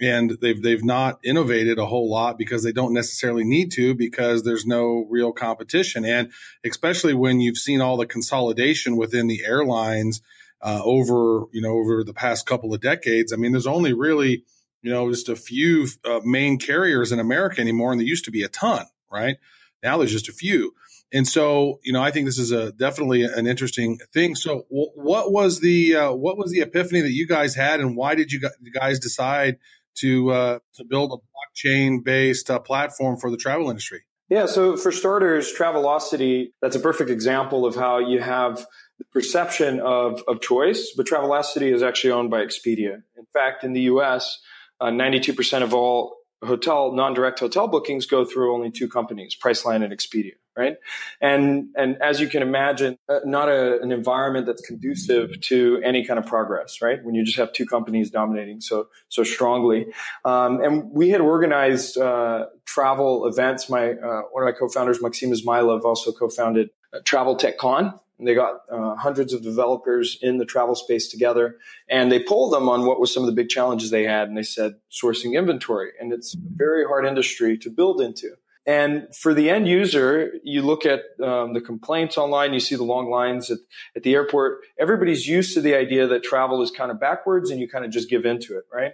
And 0.00 0.36
they've 0.40 0.60
they've 0.60 0.84
not 0.84 1.20
innovated 1.22 1.78
a 1.78 1.86
whole 1.86 2.10
lot 2.10 2.36
because 2.38 2.64
they 2.64 2.72
don't 2.72 2.94
necessarily 2.94 3.44
need 3.44 3.70
to 3.72 3.94
because 3.94 4.42
there's 4.42 4.66
no 4.66 5.06
real 5.08 5.32
competition, 5.32 6.04
and 6.04 6.32
especially 6.64 7.14
when 7.14 7.40
you've 7.40 7.58
seen 7.58 7.80
all 7.80 7.96
the 7.96 8.06
consolidation 8.06 8.96
within 8.96 9.28
the 9.28 9.44
airlines 9.44 10.20
uh, 10.62 10.80
over 10.84 11.46
you 11.52 11.62
know 11.62 11.72
over 11.72 12.04
the 12.04 12.14
past 12.14 12.46
couple 12.46 12.74
of 12.74 12.80
decades. 12.80 13.32
I 13.32 13.36
mean, 13.36 13.52
there's 13.52 13.66
only 13.66 13.92
really 13.92 14.44
you 14.82 14.90
know 14.90 15.10
just 15.10 15.28
a 15.28 15.36
few 15.36 15.86
uh, 16.04 16.20
main 16.24 16.58
carriers 16.58 17.12
in 17.12 17.18
America 17.18 17.60
anymore, 17.60 17.92
and 17.92 18.00
there 18.00 18.06
used 18.06 18.26
to 18.26 18.30
be 18.30 18.42
a 18.42 18.48
ton, 18.48 18.86
right? 19.10 19.36
Now 19.82 19.98
there's 19.98 20.12
just 20.12 20.28
a 20.28 20.32
few. 20.32 20.74
And 21.12 21.26
so, 21.26 21.80
you 21.82 21.92
know, 21.92 22.02
I 22.02 22.12
think 22.12 22.26
this 22.26 22.38
is 22.38 22.52
a 22.52 22.70
definitely 22.72 23.24
an 23.24 23.46
interesting 23.46 23.98
thing. 24.12 24.36
So, 24.36 24.66
w- 24.70 24.92
what 24.94 25.32
was 25.32 25.60
the 25.60 25.96
uh, 25.96 26.12
what 26.12 26.38
was 26.38 26.52
the 26.52 26.60
epiphany 26.60 27.00
that 27.00 27.12
you 27.12 27.26
guys 27.26 27.54
had, 27.54 27.80
and 27.80 27.96
why 27.96 28.14
did 28.14 28.30
you 28.30 28.40
guys 28.72 29.00
decide 29.00 29.58
to 29.96 30.30
uh, 30.30 30.58
to 30.74 30.84
build 30.84 31.12
a 31.12 31.16
blockchain 31.16 32.04
based 32.04 32.48
uh, 32.48 32.60
platform 32.60 33.16
for 33.16 33.30
the 33.30 33.36
travel 33.36 33.70
industry? 33.70 34.02
Yeah. 34.28 34.46
So, 34.46 34.76
for 34.76 34.92
starters, 34.92 35.52
Travelocity 35.52 36.52
that's 36.62 36.76
a 36.76 36.80
perfect 36.80 37.10
example 37.10 37.66
of 37.66 37.74
how 37.74 37.98
you 37.98 38.20
have 38.20 38.64
perception 39.12 39.80
of, 39.80 40.22
of 40.28 40.40
choice, 40.40 40.92
but 40.96 41.06
Travelocity 41.06 41.72
is 41.72 41.82
actually 41.82 42.12
owned 42.12 42.30
by 42.30 42.40
Expedia. 42.40 43.02
In 43.16 43.26
fact, 43.32 43.64
in 43.64 43.72
the 43.72 43.82
US, 43.82 44.40
uh, 44.80 44.86
92% 44.86 45.62
of 45.62 45.74
all 45.74 46.16
hotel, 46.42 46.92
non-direct 46.92 47.38
hotel 47.38 47.68
bookings 47.68 48.06
go 48.06 48.24
through 48.24 48.54
only 48.54 48.70
two 48.70 48.88
companies, 48.88 49.36
Priceline 49.36 49.84
and 49.84 49.92
Expedia, 49.92 50.32
right? 50.56 50.76
And, 51.20 51.68
and 51.76 52.00
as 52.00 52.18
you 52.18 52.28
can 52.28 52.40
imagine, 52.40 52.96
uh, 53.08 53.20
not 53.24 53.48
a, 53.48 53.80
an 53.82 53.92
environment 53.92 54.46
that's 54.46 54.62
conducive 54.62 55.38
to 55.42 55.80
any 55.84 56.04
kind 56.04 56.18
of 56.18 56.26
progress, 56.26 56.80
right? 56.80 57.04
When 57.04 57.14
you 57.14 57.24
just 57.24 57.36
have 57.36 57.52
two 57.52 57.66
companies 57.66 58.10
dominating 58.10 58.62
so, 58.62 58.88
so 59.08 59.22
strongly. 59.22 59.86
Um, 60.24 60.62
and 60.62 60.90
we 60.90 61.10
had 61.10 61.20
organized, 61.20 61.98
uh, 61.98 62.46
travel 62.64 63.26
events. 63.26 63.68
My, 63.68 63.92
uh, 63.92 64.22
one 64.30 64.42
of 64.42 64.46
my 64.46 64.58
co-founders, 64.58 65.02
Maxim 65.02 65.30
Izmailov, 65.30 65.82
also 65.84 66.10
co-founded 66.10 66.70
uh, 66.94 67.00
Travel 67.04 67.36
Tech 67.36 67.58
Con 67.58 68.00
they 68.26 68.34
got 68.34 68.60
uh, 68.70 68.94
hundreds 68.96 69.32
of 69.32 69.42
developers 69.42 70.18
in 70.20 70.38
the 70.38 70.44
travel 70.44 70.74
space 70.74 71.08
together 71.08 71.56
and 71.88 72.10
they 72.10 72.22
polled 72.22 72.52
them 72.52 72.68
on 72.68 72.86
what 72.86 73.00
was 73.00 73.12
some 73.12 73.22
of 73.22 73.26
the 73.26 73.34
big 73.34 73.48
challenges 73.48 73.90
they 73.90 74.04
had. 74.04 74.28
And 74.28 74.36
they 74.36 74.42
said 74.42 74.74
sourcing 74.90 75.36
inventory. 75.36 75.90
And 76.00 76.12
it's 76.12 76.34
a 76.34 76.38
very 76.54 76.84
hard 76.84 77.06
industry 77.06 77.56
to 77.58 77.70
build 77.70 78.00
into. 78.00 78.30
And 78.66 79.08
for 79.16 79.32
the 79.32 79.48
end 79.48 79.66
user, 79.66 80.32
you 80.44 80.62
look 80.62 80.84
at 80.84 81.00
um, 81.22 81.54
the 81.54 81.60
complaints 81.60 82.18
online, 82.18 82.52
you 82.52 82.60
see 82.60 82.76
the 82.76 82.84
long 82.84 83.10
lines 83.10 83.50
at, 83.50 83.58
at 83.96 84.02
the 84.02 84.14
airport. 84.14 84.60
Everybody's 84.78 85.26
used 85.26 85.54
to 85.54 85.60
the 85.60 85.74
idea 85.74 86.06
that 86.06 86.22
travel 86.22 86.62
is 86.62 86.70
kind 86.70 86.90
of 86.90 87.00
backwards 87.00 87.50
and 87.50 87.58
you 87.58 87.68
kind 87.68 87.84
of 87.84 87.90
just 87.90 88.10
give 88.10 88.26
into 88.26 88.58
it, 88.58 88.64
right? 88.72 88.92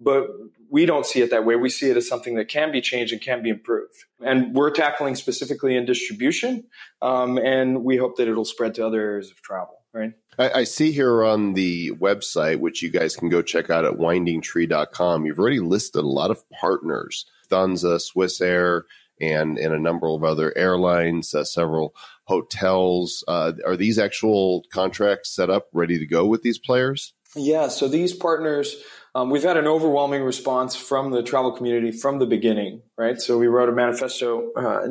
But 0.00 0.28
we 0.70 0.86
don't 0.86 1.06
see 1.06 1.22
it 1.22 1.30
that 1.30 1.44
way. 1.44 1.56
We 1.56 1.70
see 1.70 1.90
it 1.90 1.96
as 1.96 2.08
something 2.08 2.36
that 2.36 2.48
can 2.48 2.70
be 2.70 2.80
changed 2.80 3.12
and 3.12 3.20
can 3.20 3.42
be 3.42 3.50
improved. 3.50 4.04
And 4.20 4.54
we're 4.54 4.70
tackling 4.70 5.16
specifically 5.16 5.76
in 5.76 5.86
distribution. 5.86 6.64
Um, 7.02 7.38
and 7.38 7.84
we 7.84 7.96
hope 7.96 8.16
that 8.16 8.28
it'll 8.28 8.44
spread 8.44 8.74
to 8.76 8.86
other 8.86 9.00
areas 9.00 9.30
of 9.30 9.42
travel, 9.42 9.82
right? 9.92 10.12
I, 10.38 10.60
I, 10.60 10.64
see 10.64 10.92
here 10.92 11.24
on 11.24 11.54
the 11.54 11.90
website, 11.92 12.60
which 12.60 12.80
you 12.80 12.90
guys 12.90 13.16
can 13.16 13.28
go 13.28 13.42
check 13.42 13.70
out 13.70 13.84
at 13.84 13.94
windingtree.com, 13.94 15.26
you've 15.26 15.38
already 15.38 15.60
listed 15.60 16.04
a 16.04 16.08
lot 16.08 16.30
of 16.30 16.48
partners 16.50 17.24
Lufthansa, 17.48 18.00
Swiss 18.00 18.40
Air, 18.40 18.84
and, 19.20 19.58
and 19.58 19.74
a 19.74 19.78
number 19.78 20.08
of 20.08 20.22
other 20.22 20.56
airlines, 20.56 21.34
uh, 21.34 21.44
several 21.44 21.94
hotels. 22.24 23.24
Uh, 23.26 23.52
are 23.66 23.76
these 23.76 23.98
actual 23.98 24.64
contracts 24.72 25.34
set 25.34 25.50
up, 25.50 25.68
ready 25.72 25.98
to 25.98 26.06
go 26.06 26.26
with 26.26 26.42
these 26.42 26.58
players? 26.58 27.14
Yeah, 27.34 27.68
so 27.68 27.88
these 27.88 28.14
partners 28.14 28.76
um, 29.18 29.30
we've 29.30 29.42
had 29.42 29.56
an 29.56 29.66
overwhelming 29.66 30.22
response 30.22 30.76
from 30.76 31.10
the 31.10 31.24
travel 31.24 31.50
community 31.50 31.90
from 31.90 32.20
the 32.20 32.26
beginning, 32.26 32.82
right? 32.96 33.20
So 33.20 33.36
we 33.36 33.48
wrote 33.48 33.68
a 33.68 33.72
manifesto 33.72 34.52
uh, 34.52 34.88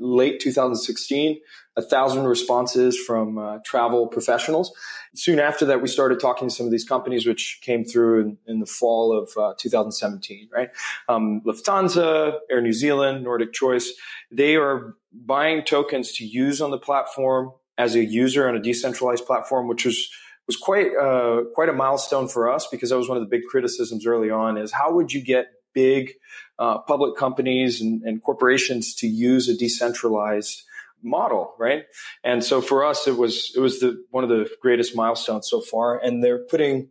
late 0.00 0.40
2016, 0.40 1.38
a 1.76 1.82
thousand 1.82 2.24
responses 2.24 2.98
from 2.98 3.38
uh, 3.38 3.58
travel 3.64 4.08
professionals. 4.08 4.72
Soon 5.14 5.38
after 5.38 5.64
that, 5.66 5.80
we 5.80 5.86
started 5.86 6.18
talking 6.18 6.48
to 6.48 6.54
some 6.54 6.66
of 6.66 6.72
these 6.72 6.84
companies, 6.84 7.24
which 7.24 7.60
came 7.62 7.84
through 7.84 8.20
in, 8.20 8.38
in 8.48 8.58
the 8.58 8.66
fall 8.66 9.16
of 9.16 9.30
uh, 9.40 9.54
2017, 9.56 10.48
right? 10.52 10.70
Um, 11.08 11.40
Lufthansa, 11.46 12.38
Air 12.50 12.60
New 12.60 12.72
Zealand, 12.72 13.22
Nordic 13.22 13.52
Choice, 13.52 13.92
they 14.32 14.56
are 14.56 14.96
buying 15.12 15.62
tokens 15.62 16.10
to 16.14 16.24
use 16.26 16.60
on 16.60 16.72
the 16.72 16.78
platform 16.78 17.52
as 17.76 17.94
a 17.94 18.04
user 18.04 18.48
on 18.48 18.56
a 18.56 18.60
decentralized 18.60 19.24
platform, 19.24 19.68
which 19.68 19.84
was 19.84 20.10
was 20.48 20.56
quite 20.56 20.96
uh, 20.96 21.44
quite 21.54 21.68
a 21.68 21.72
milestone 21.72 22.26
for 22.26 22.50
us 22.50 22.66
because 22.66 22.90
that 22.90 22.98
was 22.98 23.08
one 23.08 23.16
of 23.16 23.22
the 23.22 23.28
big 23.28 23.44
criticisms 23.44 24.06
early 24.06 24.30
on 24.30 24.58
is 24.58 24.72
how 24.72 24.92
would 24.92 25.12
you 25.12 25.22
get 25.22 25.46
big 25.74 26.14
uh, 26.58 26.78
public 26.78 27.16
companies 27.16 27.80
and, 27.80 28.02
and, 28.02 28.22
corporations 28.22 28.94
to 28.96 29.06
use 29.06 29.48
a 29.48 29.56
decentralized 29.56 30.64
model 31.02 31.54
right? 31.58 31.84
And 32.24 32.42
so 32.42 32.60
for 32.60 32.84
us 32.84 33.06
it 33.06 33.16
was 33.16 33.52
it 33.54 33.60
was 33.60 33.78
the 33.78 34.02
one 34.10 34.24
of 34.24 34.30
the 34.30 34.50
greatest 34.60 34.96
milestones 34.96 35.48
so 35.48 35.60
far. 35.60 35.98
And 35.98 36.24
they're 36.24 36.44
putting 36.44 36.90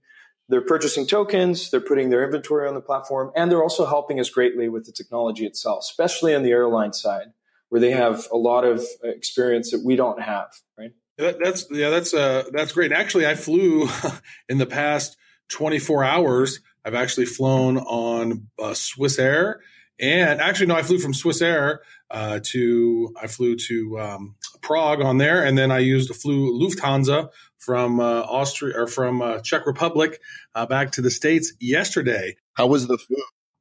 they're 0.49 0.61
purchasing 0.61 1.05
tokens 1.05 1.69
they're 1.69 1.81
putting 1.81 2.09
their 2.09 2.23
inventory 2.23 2.67
on 2.67 2.73
the 2.73 2.81
platform 2.81 3.31
and 3.35 3.51
they're 3.51 3.63
also 3.63 3.85
helping 3.85 4.19
us 4.19 4.29
greatly 4.29 4.69
with 4.69 4.85
the 4.85 4.91
technology 4.91 5.45
itself 5.45 5.79
especially 5.81 6.33
on 6.33 6.43
the 6.43 6.51
airline 6.51 6.93
side 6.93 7.33
where 7.69 7.81
they 7.81 7.91
have 7.91 8.27
a 8.31 8.37
lot 8.37 8.63
of 8.63 8.85
experience 9.03 9.71
that 9.71 9.83
we 9.83 9.95
don't 9.95 10.21
have 10.21 10.47
right 10.77 10.93
that, 11.17 11.39
that's 11.43 11.65
yeah, 11.71 11.89
that's 11.89 12.13
uh, 12.13 12.43
that's 12.51 12.71
great. 12.71 12.91
Actually, 12.91 13.27
I 13.27 13.35
flew 13.35 13.87
in 14.49 14.57
the 14.57 14.65
past 14.65 15.17
24 15.49 16.03
hours. 16.03 16.59
I've 16.85 16.95
actually 16.95 17.25
flown 17.25 17.77
on 17.77 18.47
uh, 18.57 18.73
Swiss 18.73 19.19
Air, 19.19 19.61
and 19.99 20.39
actually, 20.39 20.67
no, 20.67 20.75
I 20.75 20.83
flew 20.83 20.99
from 20.99 21.13
Swiss 21.13 21.41
Air 21.41 21.81
uh, 22.11 22.39
to 22.43 23.13
I 23.21 23.27
flew 23.27 23.55
to 23.55 23.99
um, 23.99 24.35
Prague 24.61 25.01
on 25.01 25.17
there, 25.17 25.43
and 25.43 25.57
then 25.57 25.71
I 25.71 25.79
used 25.79 26.11
a 26.11 26.13
flew 26.13 26.59
Lufthansa 26.59 27.29
from 27.57 27.99
uh, 27.99 28.21
Austria 28.21 28.77
or 28.77 28.87
from 28.87 29.21
uh, 29.21 29.39
Czech 29.39 29.65
Republic 29.65 30.21
uh, 30.55 30.65
back 30.65 30.91
to 30.93 31.01
the 31.01 31.11
states 31.11 31.53
yesterday. 31.59 32.37
How 32.53 32.67
was 32.67 32.87
the 32.87 32.97
food? 32.97 33.17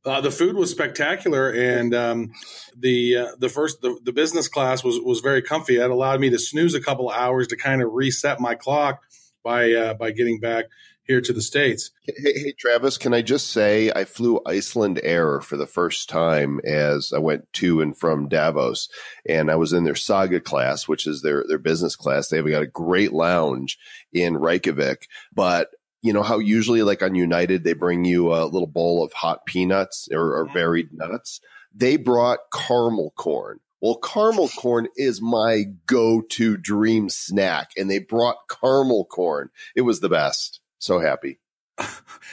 Uh, 0.06 0.20
the 0.20 0.30
food 0.30 0.54
was 0.54 0.70
spectacular, 0.70 1.50
and 1.50 1.92
um, 1.92 2.32
the 2.76 3.16
uh, 3.16 3.26
the 3.38 3.48
first 3.48 3.80
the, 3.82 3.98
the 4.04 4.12
business 4.12 4.46
class 4.46 4.84
was 4.84 5.00
was 5.00 5.18
very 5.20 5.42
comfy. 5.42 5.76
It 5.76 5.90
allowed 5.90 6.20
me 6.20 6.30
to 6.30 6.38
snooze 6.38 6.74
a 6.74 6.80
couple 6.80 7.10
hours 7.10 7.48
to 7.48 7.56
kind 7.56 7.82
of 7.82 7.92
reset 7.92 8.38
my 8.38 8.54
clock 8.54 9.02
by 9.42 9.72
uh, 9.72 9.94
by 9.94 10.12
getting 10.12 10.38
back 10.38 10.66
here 11.06 11.20
to 11.20 11.32
the 11.32 11.42
states. 11.42 11.90
Hey, 12.02 12.32
hey, 12.34 12.54
Travis, 12.58 12.98
can 12.98 13.14
I 13.14 13.22
just 13.22 13.50
say 13.52 13.90
I 13.94 14.04
flew 14.04 14.40
Iceland 14.46 15.00
Air 15.02 15.40
for 15.40 15.56
the 15.56 15.66
first 15.66 16.08
time 16.08 16.60
as 16.64 17.12
I 17.14 17.18
went 17.18 17.52
to 17.54 17.80
and 17.80 17.96
from 17.96 18.28
Davos, 18.28 18.88
and 19.28 19.50
I 19.50 19.56
was 19.56 19.72
in 19.72 19.84
their 19.84 19.94
Saga 19.94 20.40
class, 20.40 20.86
which 20.86 21.06
is 21.06 21.22
their 21.22 21.44
their 21.48 21.58
business 21.58 21.96
class. 21.96 22.28
They've 22.28 22.46
got 22.46 22.62
a 22.62 22.66
great 22.66 23.12
lounge 23.12 23.78
in 24.12 24.36
Reykjavik, 24.36 25.08
but 25.32 25.70
you 26.02 26.12
know 26.12 26.22
how 26.22 26.38
usually 26.38 26.82
like 26.82 27.02
on 27.02 27.14
United 27.14 27.64
they 27.64 27.72
bring 27.72 28.04
you 28.04 28.32
a 28.32 28.44
little 28.44 28.66
bowl 28.66 29.02
of 29.02 29.12
hot 29.12 29.46
peanuts 29.46 30.08
or, 30.12 30.36
or 30.36 30.44
mm-hmm. 30.44 30.54
buried 30.54 30.92
nuts. 30.92 31.40
They 31.74 31.96
brought 31.96 32.38
caramel 32.52 33.12
corn. 33.16 33.60
Well, 33.80 33.96
caramel 33.96 34.48
corn 34.48 34.88
is 34.96 35.20
my 35.20 35.64
go-to 35.86 36.56
dream 36.56 37.10
snack, 37.10 37.70
and 37.76 37.90
they 37.90 37.98
brought 37.98 38.48
caramel 38.48 39.04
corn. 39.04 39.50
It 39.74 39.82
was 39.82 40.00
the 40.00 40.08
best. 40.08 40.60
So 40.78 40.98
happy. 41.00 41.40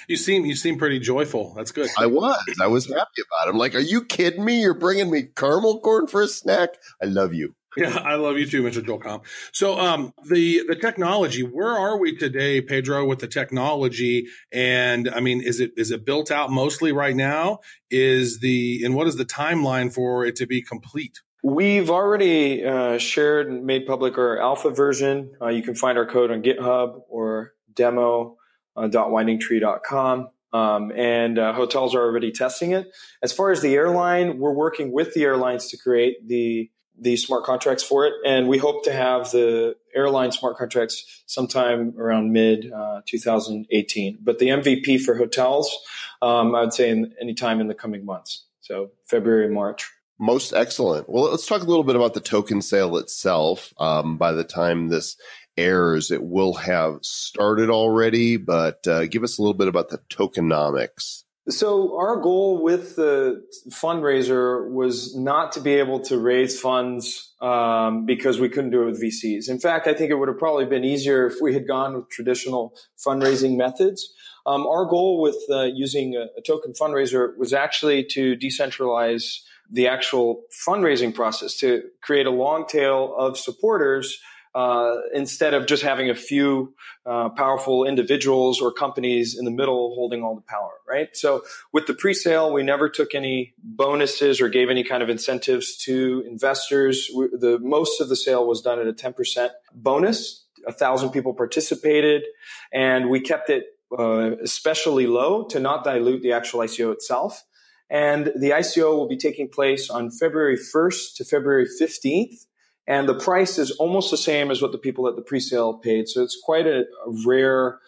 You 0.07 0.17
seem 0.17 0.45
you 0.45 0.55
seem 0.55 0.77
pretty 0.77 0.99
joyful. 0.99 1.53
That's 1.53 1.71
good. 1.71 1.89
I 1.97 2.07
was. 2.07 2.43
I 2.59 2.67
was 2.67 2.87
happy 2.87 3.21
about 3.21 3.47
it. 3.47 3.51
I'm 3.51 3.57
like, 3.57 3.73
are 3.73 3.79
you 3.79 4.03
kidding 4.03 4.43
me? 4.43 4.59
You're 4.59 4.73
bringing 4.73 5.09
me 5.09 5.23
caramel 5.23 5.79
corn 5.79 6.07
for 6.07 6.21
a 6.21 6.27
snack? 6.27 6.71
I 7.01 7.05
love 7.05 7.33
you. 7.33 7.55
Yeah, 7.75 7.97
I 8.03 8.15
love 8.15 8.37
you 8.37 8.45
too, 8.45 8.63
Mr. 8.63 8.85
Joel 8.85 8.99
Comm. 8.99 9.21
So, 9.51 9.79
um, 9.79 10.13
the 10.29 10.63
the 10.67 10.75
technology. 10.75 11.41
Where 11.41 11.71
are 11.71 11.97
we 11.97 12.15
today, 12.15 12.61
Pedro, 12.61 13.05
with 13.05 13.19
the 13.19 13.27
technology? 13.27 14.27
And 14.51 15.09
I 15.09 15.19
mean, 15.19 15.41
is 15.41 15.59
it 15.59 15.71
is 15.77 15.91
it 15.91 16.05
built 16.05 16.31
out 16.31 16.51
mostly 16.51 16.91
right 16.91 17.15
now? 17.15 17.59
Is 17.89 18.39
the 18.39 18.83
and 18.83 18.95
what 18.95 19.07
is 19.07 19.15
the 19.15 19.25
timeline 19.25 19.93
for 19.93 20.25
it 20.25 20.35
to 20.37 20.45
be 20.45 20.61
complete? 20.61 21.21
We've 21.43 21.89
already 21.89 22.63
uh, 22.63 22.99
shared 22.99 23.49
and 23.49 23.65
made 23.65 23.85
public 23.85 24.17
our 24.17 24.39
alpha 24.39 24.69
version. 24.69 25.33
Uh, 25.41 25.49
you 25.49 25.61
can 25.61 25.75
find 25.75 25.97
our 25.97 26.05
code 26.05 26.31
on 26.31 26.41
GitHub 26.41 27.01
or 27.09 27.51
demo.windingtree.com. 27.73 30.29
Um, 30.53 30.93
and 30.95 31.37
uh, 31.39 31.51
hotels 31.53 31.95
are 31.95 32.01
already 32.01 32.31
testing 32.31 32.71
it. 32.71 32.87
As 33.21 33.33
far 33.33 33.51
as 33.51 33.61
the 33.61 33.73
airline, 33.73 34.39
we're 34.39 34.53
working 34.53 34.93
with 34.93 35.13
the 35.13 35.23
airlines 35.23 35.67
to 35.69 35.77
create 35.77 36.25
the 36.27 36.69
the 36.99 37.17
smart 37.17 37.43
contracts 37.43 37.83
for 37.83 38.05
it. 38.05 38.13
And 38.25 38.47
we 38.47 38.57
hope 38.57 38.83
to 38.85 38.93
have 38.93 39.31
the 39.31 39.75
airline 39.95 40.31
smart 40.31 40.57
contracts 40.57 41.23
sometime 41.25 41.93
around 41.97 42.31
mid 42.31 42.71
uh, 42.71 43.01
2018. 43.05 44.19
But 44.21 44.39
the 44.39 44.47
MVP 44.47 45.01
for 45.01 45.15
hotels, 45.15 45.75
um, 46.21 46.55
I 46.55 46.61
would 46.61 46.73
say 46.73 46.89
in, 46.89 47.13
anytime 47.19 47.59
in 47.59 47.67
the 47.67 47.73
coming 47.73 48.05
months. 48.05 48.45
So 48.61 48.91
February, 49.07 49.49
March. 49.49 49.91
Most 50.19 50.53
excellent. 50.53 51.09
Well, 51.09 51.31
let's 51.31 51.45
talk 51.45 51.63
a 51.63 51.65
little 51.65 51.83
bit 51.83 51.95
about 51.95 52.13
the 52.13 52.21
token 52.21 52.61
sale 52.61 52.97
itself. 52.97 53.73
Um, 53.77 54.17
by 54.17 54.31
the 54.31 54.43
time 54.43 54.87
this 54.87 55.17
airs, 55.57 56.11
it 56.11 56.23
will 56.23 56.53
have 56.53 56.99
started 57.01 57.69
already, 57.69 58.37
but 58.37 58.87
uh, 58.87 59.05
give 59.07 59.23
us 59.23 59.37
a 59.37 59.41
little 59.41 59.53
bit 59.53 59.67
about 59.67 59.89
the 59.89 59.97
tokenomics. 60.09 61.22
So 61.49 61.97
our 61.97 62.21
goal 62.21 62.63
with 62.63 62.95
the 62.95 63.43
fundraiser 63.69 64.69
was 64.71 65.13
not 65.13 65.51
to 65.53 65.59
be 65.61 65.73
able 65.73 65.99
to 66.01 66.17
raise 66.17 66.59
funds 66.59 67.33
um, 67.41 68.05
because 68.05 68.39
we 68.39 68.47
couldn't 68.47 68.71
do 68.71 68.83
it 68.83 68.85
with 68.85 69.03
VCs. 69.03 69.49
In 69.49 69.59
fact, 69.59 69.85
I 69.85 69.93
think 69.93 70.09
it 70.09 70.15
would 70.15 70.29
have 70.29 70.39
probably 70.39 70.65
been 70.65 70.85
easier 70.85 71.27
if 71.27 71.35
we 71.41 71.53
had 71.53 71.67
gone 71.67 71.95
with 71.95 72.09
traditional 72.09 72.73
fundraising 73.05 73.57
methods. 73.57 74.13
Um, 74.45 74.65
our 74.65 74.85
goal 74.85 75.21
with 75.21 75.37
uh, 75.49 75.63
using 75.63 76.15
a, 76.15 76.27
a 76.37 76.41
token 76.41 76.71
fundraiser 76.79 77.37
was 77.37 77.51
actually 77.51 78.05
to 78.11 78.37
decentralize 78.37 79.39
the 79.69 79.87
actual 79.87 80.43
fundraising 80.65 81.13
process 81.13 81.57
to 81.57 81.83
create 82.01 82.25
a 82.25 82.31
long 82.31 82.65
tail 82.65 83.13
of 83.17 83.37
supporters 83.37 84.17
uh, 84.55 84.97
instead 85.13 85.53
of 85.53 85.65
just 85.65 85.81
having 85.81 86.09
a 86.09 86.15
few 86.15 86.73
uh, 87.05 87.29
powerful 87.29 87.85
individuals 87.85 88.61
or 88.61 88.71
companies 88.71 89.37
in 89.37 89.45
the 89.45 89.51
middle 89.51 89.95
holding 89.95 90.23
all 90.23 90.35
the 90.35 90.41
power, 90.41 90.71
right? 90.87 91.09
So 91.13 91.43
with 91.71 91.87
the 91.87 91.93
pre-sale, 91.93 92.53
we 92.53 92.61
never 92.61 92.87
took 92.87 93.15
any 93.15 93.53
bonuses 93.63 94.39
or 94.39 94.49
gave 94.49 94.69
any 94.69 94.83
kind 94.83 95.01
of 95.01 95.09
incentives 95.09 95.77
to 95.85 96.23
investors. 96.27 97.09
We, 97.15 97.27
the 97.31 97.57
most 97.59 97.99
of 97.99 98.09
the 98.09 98.15
sale 98.15 98.47
was 98.47 98.61
done 98.61 98.79
at 98.79 98.87
a 98.87 98.93
10% 98.93 99.49
bonus. 99.73 100.45
A 100.65 100.71
thousand 100.71 101.09
people 101.09 101.33
participated, 101.33 102.23
and 102.71 103.09
we 103.09 103.19
kept 103.19 103.49
it 103.49 103.65
uh, 103.97 104.37
especially 104.41 105.07
low 105.07 105.43
to 105.43 105.59
not 105.59 105.83
dilute 105.83 106.21
the 106.21 106.31
actual 106.31 106.61
ICO 106.61 106.93
itself. 106.93 107.43
And 107.89 108.31
the 108.35 108.51
ICO 108.51 108.95
will 108.95 109.07
be 109.07 109.17
taking 109.17 109.49
place 109.49 109.89
on 109.89 110.09
February 110.09 110.57
1st 110.57 111.15
to 111.17 111.25
February 111.25 111.67
15th 111.67 112.45
and 112.87 113.07
the 113.07 113.15
price 113.15 113.57
is 113.57 113.71
almost 113.71 114.11
the 114.11 114.17
same 114.17 114.51
as 114.51 114.61
what 114.61 114.71
the 114.71 114.77
people 114.77 115.07
at 115.07 115.15
the 115.15 115.21
pre-sale 115.21 115.73
paid. 115.75 116.07
So 116.07 116.23
it's 116.23 116.39
quite 116.43 116.67
a, 116.67 116.81
a 117.05 117.11
rare 117.25 117.79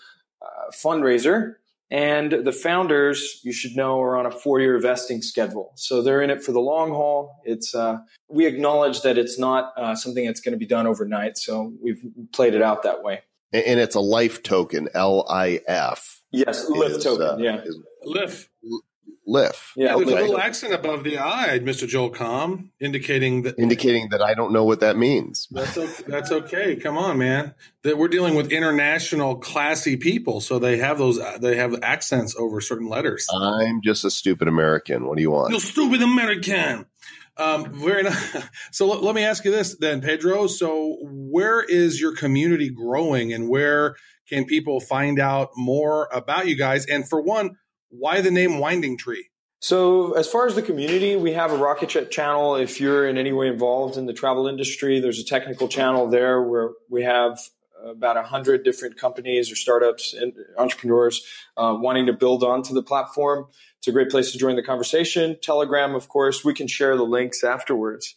uh, 0.41 0.71
fundraiser. 0.71 1.55
And 1.91 2.31
the 2.31 2.51
founders, 2.51 3.39
you 3.43 3.53
should 3.53 3.75
know, 3.75 4.01
are 4.01 4.17
on 4.17 4.25
a 4.25 4.31
four-year 4.31 4.79
vesting 4.79 5.21
schedule, 5.21 5.71
so 5.75 6.01
they're 6.01 6.19
in 6.19 6.31
it 6.31 6.43
for 6.43 6.51
the 6.51 6.59
long 6.59 6.89
haul. 6.89 7.39
It's 7.45 7.75
uh, 7.75 7.99
we 8.27 8.47
acknowledge 8.47 9.01
that 9.01 9.19
it's 9.19 9.37
not 9.37 9.71
uh, 9.77 9.93
something 9.93 10.25
that's 10.25 10.41
going 10.41 10.53
to 10.53 10.57
be 10.57 10.65
done 10.65 10.87
overnight, 10.87 11.37
so 11.37 11.73
we've 11.79 12.03
played 12.33 12.55
it 12.55 12.63
out 12.63 12.81
that 12.83 13.03
way. 13.03 13.21
And, 13.53 13.63
and 13.65 13.79
it's 13.79 13.93
a 13.93 13.99
life 13.99 14.41
token, 14.41 14.89
L 14.95 15.27
I 15.29 15.61
F. 15.67 16.23
Yes, 16.31 16.67
lift 16.67 16.97
is, 16.97 17.03
token. 17.03 17.27
uh, 17.27 17.37
yeah, 17.37 17.61
is 17.63 17.77
Lift. 18.03 18.49
LIF. 19.27 19.73
Yeah, 19.75 19.95
There's 19.95 20.09
a 20.09 20.15
little 20.15 20.37
accent 20.37 20.73
above 20.73 21.03
the 21.03 21.17
I, 21.17 21.59
Mr. 21.59 21.87
Joel 21.87 22.11
Comm, 22.11 22.69
indicating 22.79 23.43
that 23.43 23.57
Indicating 23.57 24.09
that 24.09 24.21
I 24.21 24.33
don't 24.33 24.53
know 24.53 24.63
what 24.63 24.79
that 24.81 24.97
means. 24.97 25.47
That's 25.51 25.77
okay. 25.77 26.03
That's 26.07 26.31
okay. 26.31 26.75
Come 26.75 26.97
on, 26.97 27.17
man. 27.17 27.53
That 27.83 27.97
we're 27.97 28.07
dealing 28.07 28.35
with 28.35 28.51
international, 28.51 29.37
classy 29.37 29.97
people, 29.97 30.41
so 30.41 30.59
they 30.59 30.77
have 30.77 30.97
those. 30.97 31.19
They 31.39 31.57
have 31.57 31.75
accents 31.81 32.35
over 32.35 32.61
certain 32.61 32.87
letters. 32.87 33.27
I'm 33.33 33.81
just 33.81 34.05
a 34.05 34.11
stupid 34.11 34.47
American. 34.47 35.07
What 35.07 35.17
do 35.17 35.21
you 35.21 35.31
want? 35.31 35.53
You 35.53 35.59
stupid 35.59 36.01
American. 36.01 36.85
Um, 37.37 37.73
very 37.73 38.03
nice. 38.03 38.37
So 38.71 38.87
let, 38.87 39.03
let 39.03 39.15
me 39.15 39.23
ask 39.23 39.43
you 39.45 39.51
this 39.51 39.75
then, 39.77 40.01
Pedro. 40.01 40.47
So 40.47 40.97
where 41.01 41.61
is 41.61 41.99
your 41.99 42.15
community 42.15 42.69
growing, 42.69 43.33
and 43.33 43.49
where 43.49 43.95
can 44.29 44.45
people 44.45 44.79
find 44.79 45.19
out 45.19 45.49
more 45.55 46.09
about 46.11 46.47
you 46.47 46.55
guys? 46.55 46.85
And 46.85 47.07
for 47.07 47.21
one, 47.21 47.57
why 47.97 48.21
the 48.21 48.31
name 48.31 48.59
Winding 48.59 48.97
Tree? 48.97 49.27
So, 49.59 50.13
as 50.13 50.27
far 50.27 50.45
as 50.45 50.55
the 50.55 50.61
community, 50.61 51.15
we 51.15 51.33
have 51.33 51.51
a 51.51 51.57
Rocket 51.57 51.89
Chat 51.89 52.11
channel. 52.11 52.55
If 52.55 52.79
you're 52.79 53.07
in 53.07 53.17
any 53.17 53.31
way 53.31 53.47
involved 53.47 53.97
in 53.97 54.05
the 54.05 54.13
travel 54.13 54.47
industry, 54.47 54.99
there's 54.99 55.19
a 55.19 55.25
technical 55.25 55.67
channel 55.67 56.07
there 56.07 56.41
where 56.41 56.71
we 56.89 57.03
have 57.03 57.39
about 57.83 58.15
100 58.15 58.63
different 58.63 58.97
companies 58.97 59.51
or 59.51 59.55
startups 59.55 60.13
and 60.13 60.33
entrepreneurs 60.57 61.25
uh, 61.57 61.75
wanting 61.77 62.07
to 62.07 62.13
build 62.13 62.43
onto 62.43 62.73
the 62.73 62.83
platform. 62.83 63.45
It's 63.77 63.87
a 63.87 63.91
great 63.91 64.09
place 64.09 64.31
to 64.31 64.37
join 64.37 64.55
the 64.55 64.63
conversation. 64.63 65.37
Telegram, 65.41 65.95
of 65.95 66.09
course, 66.09 66.43
we 66.43 66.53
can 66.53 66.67
share 66.67 66.95
the 66.97 67.03
links 67.03 67.43
afterwards. 67.43 68.15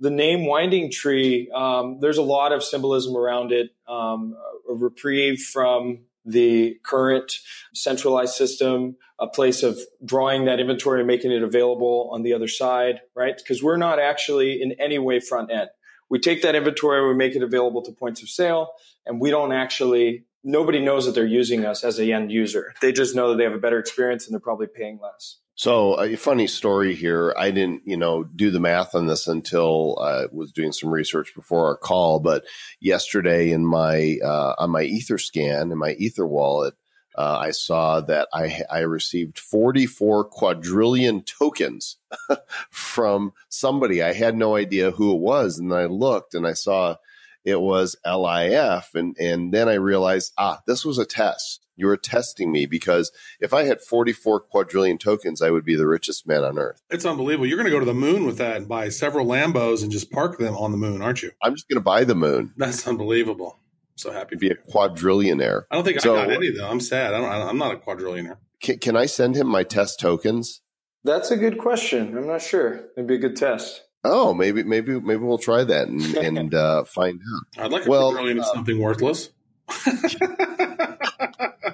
The 0.00 0.10
name 0.10 0.46
Winding 0.46 0.90
Tree, 0.90 1.50
um, 1.54 1.98
there's 2.00 2.18
a 2.18 2.22
lot 2.22 2.52
of 2.52 2.64
symbolism 2.64 3.16
around 3.16 3.52
it, 3.52 3.70
um, 3.86 4.34
a 4.68 4.74
reprieve 4.74 5.40
from 5.40 6.00
the 6.24 6.78
current 6.82 7.38
centralized 7.74 8.34
system, 8.34 8.96
a 9.18 9.26
place 9.26 9.62
of 9.62 9.78
drawing 10.04 10.46
that 10.46 10.60
inventory 10.60 11.00
and 11.00 11.06
making 11.06 11.30
it 11.30 11.42
available 11.42 12.08
on 12.12 12.22
the 12.22 12.32
other 12.32 12.48
side, 12.48 13.00
right? 13.14 13.36
Because 13.36 13.62
we're 13.62 13.76
not 13.76 13.98
actually 13.98 14.60
in 14.60 14.72
any 14.80 14.98
way 14.98 15.20
front 15.20 15.50
end. 15.50 15.68
We 16.08 16.18
take 16.18 16.42
that 16.42 16.54
inventory, 16.54 17.06
we 17.06 17.14
make 17.14 17.34
it 17.34 17.42
available 17.42 17.82
to 17.82 17.92
points 17.92 18.22
of 18.22 18.28
sale, 18.28 18.72
and 19.06 19.20
we 19.20 19.30
don't 19.30 19.52
actually, 19.52 20.24
nobody 20.42 20.80
knows 20.80 21.06
that 21.06 21.14
they're 21.14 21.26
using 21.26 21.64
us 21.64 21.84
as 21.84 21.98
a 21.98 22.12
end 22.12 22.30
user. 22.30 22.74
They 22.80 22.92
just 22.92 23.14
know 23.14 23.30
that 23.30 23.36
they 23.36 23.44
have 23.44 23.54
a 23.54 23.58
better 23.58 23.78
experience 23.78 24.26
and 24.26 24.34
they're 24.34 24.40
probably 24.40 24.66
paying 24.66 24.98
less. 25.02 25.38
So 25.56 26.00
a 26.00 26.16
funny 26.16 26.48
story 26.48 26.94
here. 26.94 27.32
I 27.38 27.52
didn't, 27.52 27.82
you 27.86 27.96
know, 27.96 28.24
do 28.24 28.50
the 28.50 28.58
math 28.58 28.94
on 28.94 29.06
this 29.06 29.28
until 29.28 29.98
I 30.00 30.26
was 30.32 30.50
doing 30.50 30.72
some 30.72 30.90
research 30.90 31.32
before 31.34 31.66
our 31.66 31.76
call. 31.76 32.18
But 32.18 32.44
yesterday, 32.80 33.52
in 33.52 33.64
my 33.64 34.18
uh, 34.24 34.54
on 34.58 34.70
my 34.70 34.82
EtherScan 34.82 35.70
in 35.70 35.78
my 35.78 35.92
Ether 35.92 36.26
wallet, 36.26 36.74
uh, 37.16 37.38
I 37.40 37.52
saw 37.52 38.00
that 38.00 38.28
I 38.34 38.62
I 38.68 38.80
received 38.80 39.38
44 39.38 40.24
quadrillion 40.24 41.22
tokens 41.22 41.98
from 42.70 43.32
somebody. 43.48 44.02
I 44.02 44.12
had 44.12 44.36
no 44.36 44.56
idea 44.56 44.90
who 44.90 45.14
it 45.14 45.20
was, 45.20 45.58
and 45.58 45.72
I 45.72 45.84
looked 45.84 46.34
and 46.34 46.48
I 46.48 46.54
saw 46.54 46.96
it 47.44 47.60
was 47.60 47.96
LIF, 48.04 48.90
and 48.94 49.16
and 49.20 49.54
then 49.54 49.68
I 49.68 49.74
realized 49.74 50.32
ah, 50.36 50.62
this 50.66 50.84
was 50.84 50.98
a 50.98 51.06
test. 51.06 51.63
You 51.76 51.86
were 51.86 51.96
testing 51.96 52.52
me 52.52 52.66
because 52.66 53.10
if 53.40 53.52
I 53.52 53.64
had 53.64 53.80
44 53.80 54.40
quadrillion 54.40 54.98
tokens, 54.98 55.42
I 55.42 55.50
would 55.50 55.64
be 55.64 55.74
the 55.74 55.86
richest 55.86 56.26
man 56.26 56.44
on 56.44 56.58
earth. 56.58 56.80
It's 56.90 57.04
unbelievable. 57.04 57.46
You're 57.46 57.56
going 57.58 57.66
to 57.66 57.72
go 57.72 57.80
to 57.80 57.86
the 57.86 57.94
moon 57.94 58.26
with 58.26 58.38
that 58.38 58.56
and 58.56 58.68
buy 58.68 58.88
several 58.90 59.26
Lambos 59.26 59.82
and 59.82 59.90
just 59.90 60.10
park 60.10 60.38
them 60.38 60.56
on 60.56 60.70
the 60.70 60.76
moon, 60.76 61.02
aren't 61.02 61.22
you? 61.22 61.32
I'm 61.42 61.54
just 61.54 61.68
going 61.68 61.76
to 61.80 61.84
buy 61.84 62.04
the 62.04 62.14
moon. 62.14 62.52
That's 62.56 62.86
unbelievable. 62.86 63.58
So 63.96 64.10
happy. 64.12 64.36
to 64.36 64.38
be 64.38 64.50
a 64.50 64.54
quadrillionaire. 64.56 65.62
I 65.70 65.74
don't 65.76 65.84
think 65.84 66.00
So- 66.00 66.16
I 66.16 66.26
got 66.26 66.34
any 66.34 66.50
though. 66.50 66.68
I'm 66.68 66.80
sad. 66.80 67.14
I 67.14 67.20
don't, 67.20 67.48
I'm 67.48 67.58
not 67.58 67.74
a 67.74 67.78
quadrillionaire. 67.78 68.36
Can, 68.60 68.78
can 68.78 68.96
I 68.96 69.06
send 69.06 69.36
him 69.36 69.46
my 69.46 69.62
test 69.62 70.00
tokens? 70.00 70.60
That's 71.04 71.30
a 71.30 71.36
good 71.36 71.58
question. 71.58 72.16
I'm 72.16 72.26
not 72.26 72.40
sure. 72.42 72.86
It'd 72.96 73.06
be 73.06 73.16
a 73.16 73.18
good 73.18 73.36
test. 73.36 73.82
Oh, 74.06 74.34
maybe, 74.34 74.62
maybe, 74.62 74.98
maybe 75.00 75.22
we'll 75.22 75.38
try 75.38 75.64
that 75.64 75.88
and, 75.88 76.02
and 76.16 76.54
uh, 76.54 76.84
find 76.84 77.20
out. 77.34 77.64
I'd 77.64 77.72
like 77.72 77.86
a 77.86 77.90
Well, 77.90 78.10
quadrillion 78.12 78.38
of 78.38 78.44
uh, 78.44 78.52
something 78.54 78.78
worthless. 78.78 79.30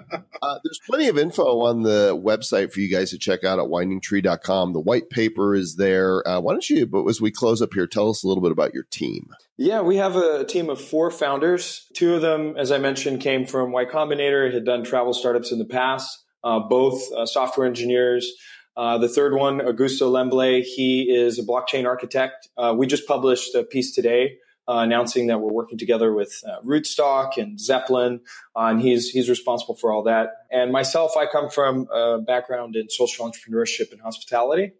Uh, 0.42 0.58
there's 0.64 0.80
plenty 0.86 1.08
of 1.08 1.18
info 1.18 1.60
on 1.60 1.82
the 1.82 2.16
website 2.16 2.72
for 2.72 2.80
you 2.80 2.88
guys 2.88 3.10
to 3.10 3.18
check 3.18 3.44
out 3.44 3.58
at 3.58 3.66
windingtree.com. 3.66 4.72
The 4.72 4.80
white 4.80 5.10
paper 5.10 5.54
is 5.54 5.76
there. 5.76 6.26
Uh, 6.26 6.40
why 6.40 6.52
don't 6.52 6.68
you, 6.68 6.86
but 6.86 7.06
as 7.06 7.20
we 7.20 7.30
close 7.30 7.60
up 7.60 7.74
here, 7.74 7.86
tell 7.86 8.08
us 8.08 8.24
a 8.24 8.28
little 8.28 8.42
bit 8.42 8.52
about 8.52 8.72
your 8.72 8.84
team. 8.84 9.28
Yeah, 9.58 9.82
we 9.82 9.96
have 9.96 10.16
a 10.16 10.44
team 10.44 10.70
of 10.70 10.80
four 10.80 11.10
founders. 11.10 11.86
Two 11.94 12.14
of 12.14 12.22
them, 12.22 12.56
as 12.56 12.72
I 12.72 12.78
mentioned, 12.78 13.20
came 13.20 13.46
from 13.46 13.70
Y 13.72 13.84
Combinator, 13.84 14.52
had 14.52 14.64
done 14.64 14.82
travel 14.82 15.12
startups 15.12 15.52
in 15.52 15.58
the 15.58 15.66
past, 15.66 16.24
uh, 16.42 16.60
both 16.60 17.02
uh, 17.12 17.26
software 17.26 17.66
engineers. 17.66 18.32
Uh, 18.76 18.96
the 18.96 19.08
third 19.08 19.34
one, 19.34 19.58
Augusto 19.58 20.10
Lemble, 20.10 20.62
he 20.62 21.02
is 21.02 21.38
a 21.38 21.42
blockchain 21.42 21.86
architect. 21.86 22.48
Uh, 22.56 22.74
we 22.76 22.86
just 22.86 23.06
published 23.06 23.54
a 23.54 23.62
piece 23.62 23.94
today 23.94 24.38
uh, 24.68 24.78
announcing 24.78 25.26
that 25.28 25.40
we're 25.40 25.52
working 25.52 25.78
together 25.78 26.12
with 26.12 26.42
uh, 26.46 26.60
Rootstock 26.62 27.36
and 27.36 27.58
Zeppelin, 27.60 28.20
uh, 28.56 28.66
and 28.66 28.80
he's 28.80 29.10
he's 29.10 29.28
responsible 29.28 29.74
for 29.74 29.92
all 29.92 30.02
that. 30.04 30.30
And 30.50 30.72
myself, 30.72 31.16
I 31.16 31.26
come 31.26 31.50
from 31.50 31.86
a 31.92 32.18
background 32.18 32.76
in 32.76 32.88
social 32.88 33.30
entrepreneurship 33.30 33.92
and 33.92 34.00
hospitality, 34.00 34.72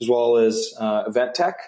as 0.00 0.08
well 0.08 0.36
as 0.36 0.74
uh, 0.78 1.04
event 1.06 1.34
tech 1.34 1.58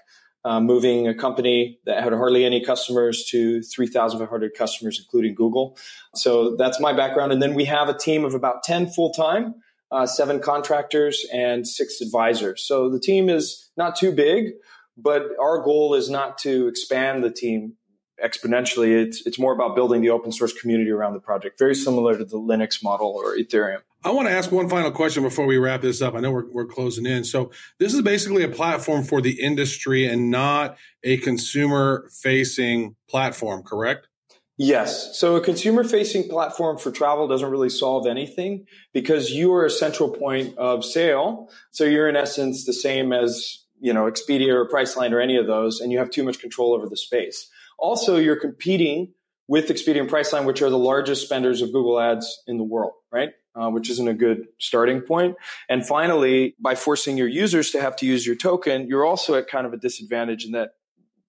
uh, 0.44 0.60
moving 0.60 1.08
a 1.08 1.14
company 1.14 1.78
that 1.84 2.02
had 2.02 2.12
hardly 2.12 2.44
any 2.44 2.64
customers 2.64 3.24
to 3.24 3.60
3,500 3.62 4.54
customers, 4.54 4.98
including 4.98 5.34
Google. 5.34 5.76
So 6.14 6.56
that's 6.56 6.80
my 6.80 6.92
background. 6.92 7.32
And 7.32 7.42
then 7.42 7.54
we 7.54 7.64
have 7.64 7.88
a 7.88 7.96
team 7.96 8.24
of 8.24 8.34
about 8.34 8.62
10 8.62 8.88
full 8.88 9.12
time, 9.12 9.56
uh, 9.90 10.06
seven 10.06 10.40
contractors, 10.40 11.26
and 11.32 11.66
six 11.66 12.00
advisors. 12.00 12.62
So 12.64 12.88
the 12.88 13.00
team 13.00 13.28
is 13.28 13.70
not 13.76 13.96
too 13.96 14.12
big, 14.12 14.52
but 14.98 15.22
our 15.40 15.62
goal 15.62 15.94
is 15.94 16.10
not 16.10 16.38
to 16.38 16.68
expand 16.68 17.22
the 17.22 17.30
team 17.30 17.74
exponentially. 18.22 19.00
It's, 19.00 19.24
it's 19.26 19.38
more 19.38 19.52
about 19.52 19.76
building 19.76 20.00
the 20.00 20.10
open 20.10 20.32
source 20.32 20.52
community 20.52 20.90
around 20.90 21.12
the 21.12 21.20
project, 21.20 21.58
very 21.58 21.74
similar 21.74 22.18
to 22.18 22.24
the 22.24 22.36
Linux 22.36 22.82
model 22.82 23.08
or 23.08 23.36
Ethereum. 23.36 23.78
I 24.04 24.10
want 24.10 24.28
to 24.28 24.32
ask 24.32 24.52
one 24.52 24.68
final 24.68 24.90
question 24.90 25.22
before 25.22 25.46
we 25.46 25.56
wrap 25.56 25.82
this 25.82 26.02
up. 26.02 26.14
I 26.14 26.20
know 26.20 26.30
we're, 26.30 26.48
we're 26.50 26.66
closing 26.66 27.06
in. 27.06 27.24
So 27.24 27.50
this 27.78 27.94
is 27.94 28.02
basically 28.02 28.42
a 28.42 28.48
platform 28.48 29.04
for 29.04 29.20
the 29.20 29.40
industry 29.40 30.06
and 30.06 30.30
not 30.30 30.76
a 31.02 31.18
consumer 31.18 32.08
facing 32.12 32.96
platform, 33.08 33.62
correct? 33.62 34.08
Yes. 34.56 35.16
So 35.16 35.36
a 35.36 35.40
consumer 35.40 35.84
facing 35.84 36.28
platform 36.28 36.78
for 36.78 36.90
travel 36.90 37.28
doesn't 37.28 37.48
really 37.48 37.70
solve 37.70 38.08
anything 38.08 38.66
because 38.92 39.30
you 39.30 39.52
are 39.52 39.64
a 39.64 39.70
central 39.70 40.10
point 40.10 40.58
of 40.58 40.84
sale. 40.84 41.48
So 41.70 41.84
you're 41.84 42.08
in 42.08 42.16
essence 42.16 42.64
the 42.66 42.72
same 42.72 43.12
as, 43.12 43.64
you 43.80 43.92
know, 43.92 44.10
Expedia 44.10 44.52
or 44.52 44.68
Priceline 44.68 45.12
or 45.12 45.20
any 45.20 45.36
of 45.36 45.46
those, 45.46 45.80
and 45.80 45.92
you 45.92 45.98
have 45.98 46.10
too 46.10 46.22
much 46.22 46.40
control 46.40 46.74
over 46.74 46.88
the 46.88 46.96
space. 46.96 47.48
Also, 47.78 48.16
you're 48.16 48.40
competing 48.40 49.12
with 49.46 49.68
Expedia 49.68 50.00
and 50.00 50.10
Priceline, 50.10 50.44
which 50.44 50.62
are 50.62 50.70
the 50.70 50.78
largest 50.78 51.24
spenders 51.24 51.62
of 51.62 51.72
Google 51.72 51.98
ads 51.98 52.42
in 52.46 52.58
the 52.58 52.64
world, 52.64 52.92
right? 53.10 53.30
Uh, 53.54 53.70
which 53.70 53.90
isn't 53.90 54.06
a 54.06 54.14
good 54.14 54.46
starting 54.58 55.00
point. 55.00 55.36
And 55.68 55.84
finally, 55.86 56.54
by 56.60 56.74
forcing 56.74 57.16
your 57.16 57.26
users 57.26 57.70
to 57.72 57.80
have 57.80 57.96
to 57.96 58.06
use 58.06 58.26
your 58.26 58.36
token, 58.36 58.86
you're 58.86 59.06
also 59.06 59.34
at 59.34 59.48
kind 59.48 59.66
of 59.66 59.72
a 59.72 59.78
disadvantage 59.78 60.44
in 60.44 60.52
that 60.52 60.70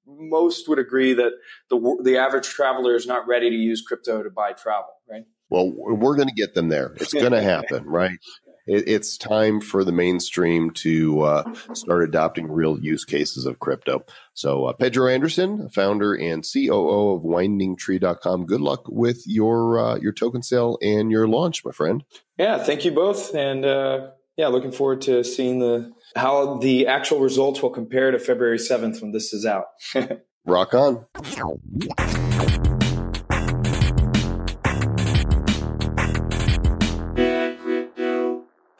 most 0.05 0.67
would 0.67 0.79
agree 0.79 1.13
that 1.13 1.31
the 1.69 1.97
the 2.03 2.17
average 2.17 2.47
traveler 2.47 2.95
is 2.95 3.05
not 3.05 3.27
ready 3.27 3.49
to 3.49 3.55
use 3.55 3.81
crypto 3.81 4.23
to 4.23 4.29
buy 4.29 4.53
travel, 4.53 4.93
right? 5.09 5.23
Well, 5.49 5.71
we're 5.71 6.15
going 6.15 6.27
to 6.27 6.33
get 6.33 6.53
them 6.53 6.69
there. 6.69 6.93
It's 6.97 7.13
going 7.13 7.31
to 7.31 7.41
happen, 7.41 7.85
right? 7.85 8.19
It, 8.69 8.87
it's 8.87 9.17
time 9.17 9.61
for 9.61 9.83
the 9.83 9.91
mainstream 9.91 10.69
to 10.71 11.21
uh, 11.21 11.53
start 11.73 12.03
adopting 12.03 12.51
real 12.51 12.79
use 12.79 13.03
cases 13.03 13.45
of 13.45 13.59
crypto. 13.59 14.05
So, 14.35 14.65
uh, 14.65 14.73
Pedro 14.73 15.07
Anderson, 15.07 15.69
founder 15.69 16.13
and 16.13 16.45
COO 16.45 17.15
of 17.15 17.23
WindingTree.com. 17.23 18.45
Good 18.45 18.61
luck 18.61 18.83
with 18.87 19.23
your 19.25 19.79
uh, 19.79 19.95
your 19.95 20.13
token 20.13 20.43
sale 20.43 20.77
and 20.81 21.11
your 21.11 21.27
launch, 21.27 21.65
my 21.65 21.71
friend. 21.71 22.03
Yeah, 22.37 22.59
thank 22.59 22.85
you 22.85 22.91
both, 22.91 23.33
and 23.33 23.65
uh, 23.65 24.11
yeah, 24.37 24.47
looking 24.47 24.71
forward 24.71 25.01
to 25.01 25.23
seeing 25.23 25.59
the 25.59 25.91
how 26.15 26.57
the 26.59 26.87
actual 26.87 27.19
results 27.19 27.61
will 27.61 27.71
compare 27.71 28.11
to 28.11 28.19
February 28.19 28.59
seventh 28.59 29.01
when 29.01 29.11
this 29.11 29.33
is 29.33 29.45
out. 29.45 29.65
Rock 30.45 30.73
on. 30.73 31.05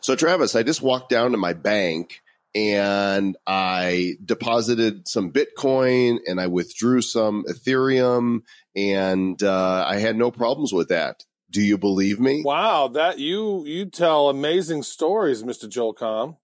So, 0.10 0.15
Travis, 0.15 0.56
I 0.56 0.63
just 0.63 0.82
walked 0.82 1.10
down 1.12 1.34
to 1.34 1.38
my 1.38 1.54
bank 1.54 2.24
and 2.56 3.38
I 3.45 4.15
deposited 4.26 5.08
some 5.08 5.32
Bitcoin 5.32 6.17
and 6.26 6.41
I 6.41 6.48
withdrew 6.48 7.04
some 7.04 7.45
Ethereum 7.48 8.39
and 8.76 9.43
uh, 9.43 9.86
I 9.88 10.00
had 10.00 10.15
no 10.15 10.32
problems 10.32 10.74
with 10.74 10.88
that. 10.89 11.26
Do 11.52 11.62
you 11.62 11.78
believe 11.78 12.19
me? 12.19 12.41
Wow, 12.43 12.88
that 12.88 13.19
you 13.19 13.63
you 13.67 13.86
tell 13.86 14.30
amazing 14.30 14.82
stories, 14.82 15.43
Mr. 15.43 15.69
Joel 15.69 15.93
Comm. 15.93 16.38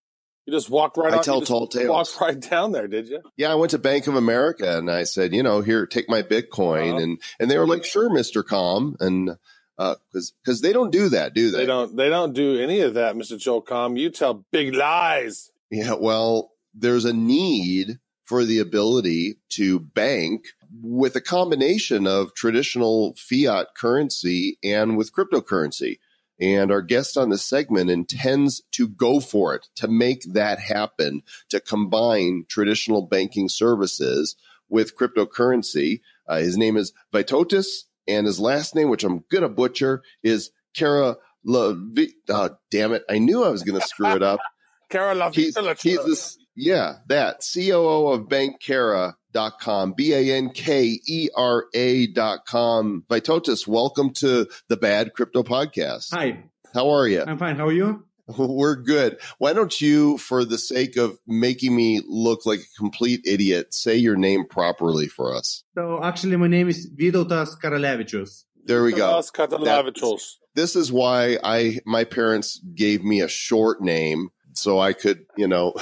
You 0.45 0.53
just 0.53 0.69
walked 0.69 0.97
right. 0.97 1.11
I 1.11 1.17
on, 1.17 1.23
tell 1.23 1.41
tall 1.41 1.65
tales. 1.65 1.89
Walked 1.89 2.21
right 2.21 2.39
down 2.39 2.71
there, 2.71 2.87
did 2.87 3.07
you? 3.07 3.23
Yeah, 3.35 3.51
I 3.51 3.55
went 3.55 3.71
to 3.71 3.79
Bank 3.79 4.05
of 4.05 4.13
America 4.13 4.77
and 4.77 4.91
I 4.91 5.05
said, 5.05 5.33
you 5.33 5.41
know, 5.41 5.61
here, 5.61 5.87
take 5.87 6.07
my 6.07 6.21
Bitcoin, 6.21 6.91
Uh-huh. 6.91 7.01
and 7.01 7.21
and 7.39 7.49
they 7.49 7.57
were 7.57 7.65
like, 7.65 7.83
sure, 7.83 8.11
Mister 8.13 8.43
Comm, 8.43 8.93
and 8.99 9.31
because 9.77 10.33
because 10.43 10.61
they 10.61 10.73
don't 10.73 10.91
do 10.91 11.09
that, 11.09 11.33
do 11.33 11.51
they? 11.51 11.59
They 11.59 11.65
don't. 11.65 11.95
They 11.95 12.09
don't 12.09 12.33
do 12.33 12.59
any 12.59 12.81
of 12.81 12.93
that, 12.93 13.15
Mr. 13.15 13.37
Joel 13.37 13.63
Comm. 13.63 13.99
You 13.99 14.09
tell 14.09 14.45
big 14.51 14.73
lies. 14.73 15.51
Yeah, 15.69 15.93
well, 15.99 16.51
there's 16.73 17.05
a 17.05 17.13
need 17.13 17.99
for 18.25 18.43
the 18.43 18.59
ability 18.59 19.37
to 19.49 19.79
bank 19.79 20.45
with 20.81 21.15
a 21.15 21.21
combination 21.21 22.07
of 22.07 22.33
traditional 22.33 23.15
fiat 23.15 23.67
currency 23.77 24.57
and 24.63 24.97
with 24.97 25.13
cryptocurrency. 25.13 25.99
And 26.39 26.69
our 26.69 26.81
guest 26.81 27.17
on 27.17 27.29
this 27.29 27.45
segment 27.45 27.89
intends 27.89 28.61
to 28.71 28.89
go 28.89 29.19
for 29.21 29.55
it, 29.55 29.67
to 29.75 29.87
make 29.87 30.33
that 30.33 30.59
happen, 30.59 31.21
to 31.49 31.61
combine 31.61 32.45
traditional 32.49 33.03
banking 33.03 33.47
services 33.47 34.35
with 34.67 34.97
cryptocurrency. 34.97 36.01
Uh, 36.27 36.39
his 36.39 36.57
name 36.57 36.75
is 36.75 36.91
Vitotis, 37.13 37.85
and 38.07 38.25
his 38.25 38.39
last 38.39 38.75
name, 38.75 38.89
which 38.89 39.03
I'm 39.03 39.23
going 39.31 39.43
to 39.43 39.49
butcher, 39.49 40.03
is 40.23 40.51
Kara 40.75 41.17
Lavi. 41.47 42.09
Oh, 42.29 42.33
uh, 42.33 42.49
damn 42.71 42.93
it. 42.93 43.03
I 43.09 43.19
knew 43.19 43.43
I 43.43 43.49
was 43.49 43.63
going 43.63 43.79
to 43.79 43.87
screw 43.87 44.15
it 44.15 44.23
up. 44.23 44.39
Carol 44.89 45.31
He's, 45.31 45.57
he's 45.81 46.05
this, 46.05 46.37
yeah, 46.55 46.97
that 47.07 47.41
COO 47.53 48.07
of 48.09 48.29
Bankera.com, 48.29 49.93
B 49.93 50.13
A 50.13 50.37
N 50.37 50.51
K 50.51 50.99
E 51.07 51.29
R 51.35 51.65
A 51.73 52.07
dot 52.07 52.45
com. 52.45 53.03
Vitotis, 53.09 53.67
welcome 53.67 54.13
to 54.13 54.47
the 54.69 54.77
Bad 54.77 55.13
Crypto 55.13 55.43
Podcast. 55.43 56.13
Hi, 56.13 56.43
How 56.73 56.89
are 56.91 57.07
you? 57.07 57.23
I'm 57.25 57.37
fine. 57.37 57.55
How 57.55 57.67
are 57.67 57.73
you? 57.73 58.05
We're 58.37 58.75
good. 58.75 59.19
Why 59.37 59.53
don't 59.53 59.79
you, 59.79 60.17
for 60.17 60.45
the 60.45 60.57
sake 60.57 60.97
of 60.97 61.19
making 61.27 61.75
me 61.75 62.01
look 62.07 62.45
like 62.45 62.59
a 62.59 62.77
complete 62.77 63.21
idiot, 63.25 63.73
say 63.73 63.95
your 63.95 64.15
name 64.15 64.45
properly 64.45 65.07
for 65.07 65.35
us? 65.35 65.63
So 65.75 66.03
actually, 66.03 66.37
my 66.37 66.47
name 66.47 66.67
is 66.67 66.89
Vytautas 66.89 67.59
Karalevičius. 67.61 68.45
There 68.65 68.83
we 68.83 68.93
go. 68.93 69.17
Us 69.17 69.29
Katalavichos. 69.29 70.37
This 70.55 70.75
is 70.75 70.91
why 70.91 71.37
I 71.43 71.79
my 71.85 72.03
parents 72.03 72.59
gave 72.73 73.03
me 73.03 73.21
a 73.21 73.27
short 73.27 73.81
name 73.81 74.29
so 74.53 74.79
I 74.79 74.93
could, 74.93 75.25
you 75.35 75.47
know, 75.47 75.73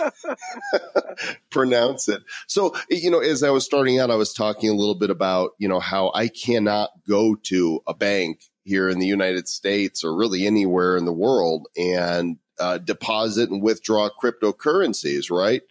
pronounce 1.51 2.09
it. 2.09 2.23
So, 2.47 2.75
you 2.89 3.11
know, 3.11 3.19
as 3.19 3.43
I 3.43 3.51
was 3.51 3.63
starting 3.63 3.99
out, 3.99 4.11
I 4.11 4.15
was 4.15 4.33
talking 4.33 4.69
a 4.69 4.73
little 4.73 4.95
bit 4.95 5.09
about, 5.09 5.51
you 5.59 5.67
know, 5.67 5.79
how 5.79 6.11
I 6.13 6.27
cannot 6.27 6.89
go 7.07 7.35
to 7.43 7.81
a 7.87 7.93
bank 7.93 8.41
here 8.63 8.89
in 8.89 8.99
the 8.99 9.07
United 9.07 9.47
States 9.47 10.03
or 10.03 10.15
really 10.15 10.47
anywhere 10.47 10.97
in 10.97 11.05
the 11.05 11.13
world 11.13 11.67
and 11.77 12.37
uh, 12.59 12.77
deposit 12.77 13.49
and 13.49 13.61
withdraw 13.61 14.09
cryptocurrencies, 14.21 15.29
right? 15.29 15.61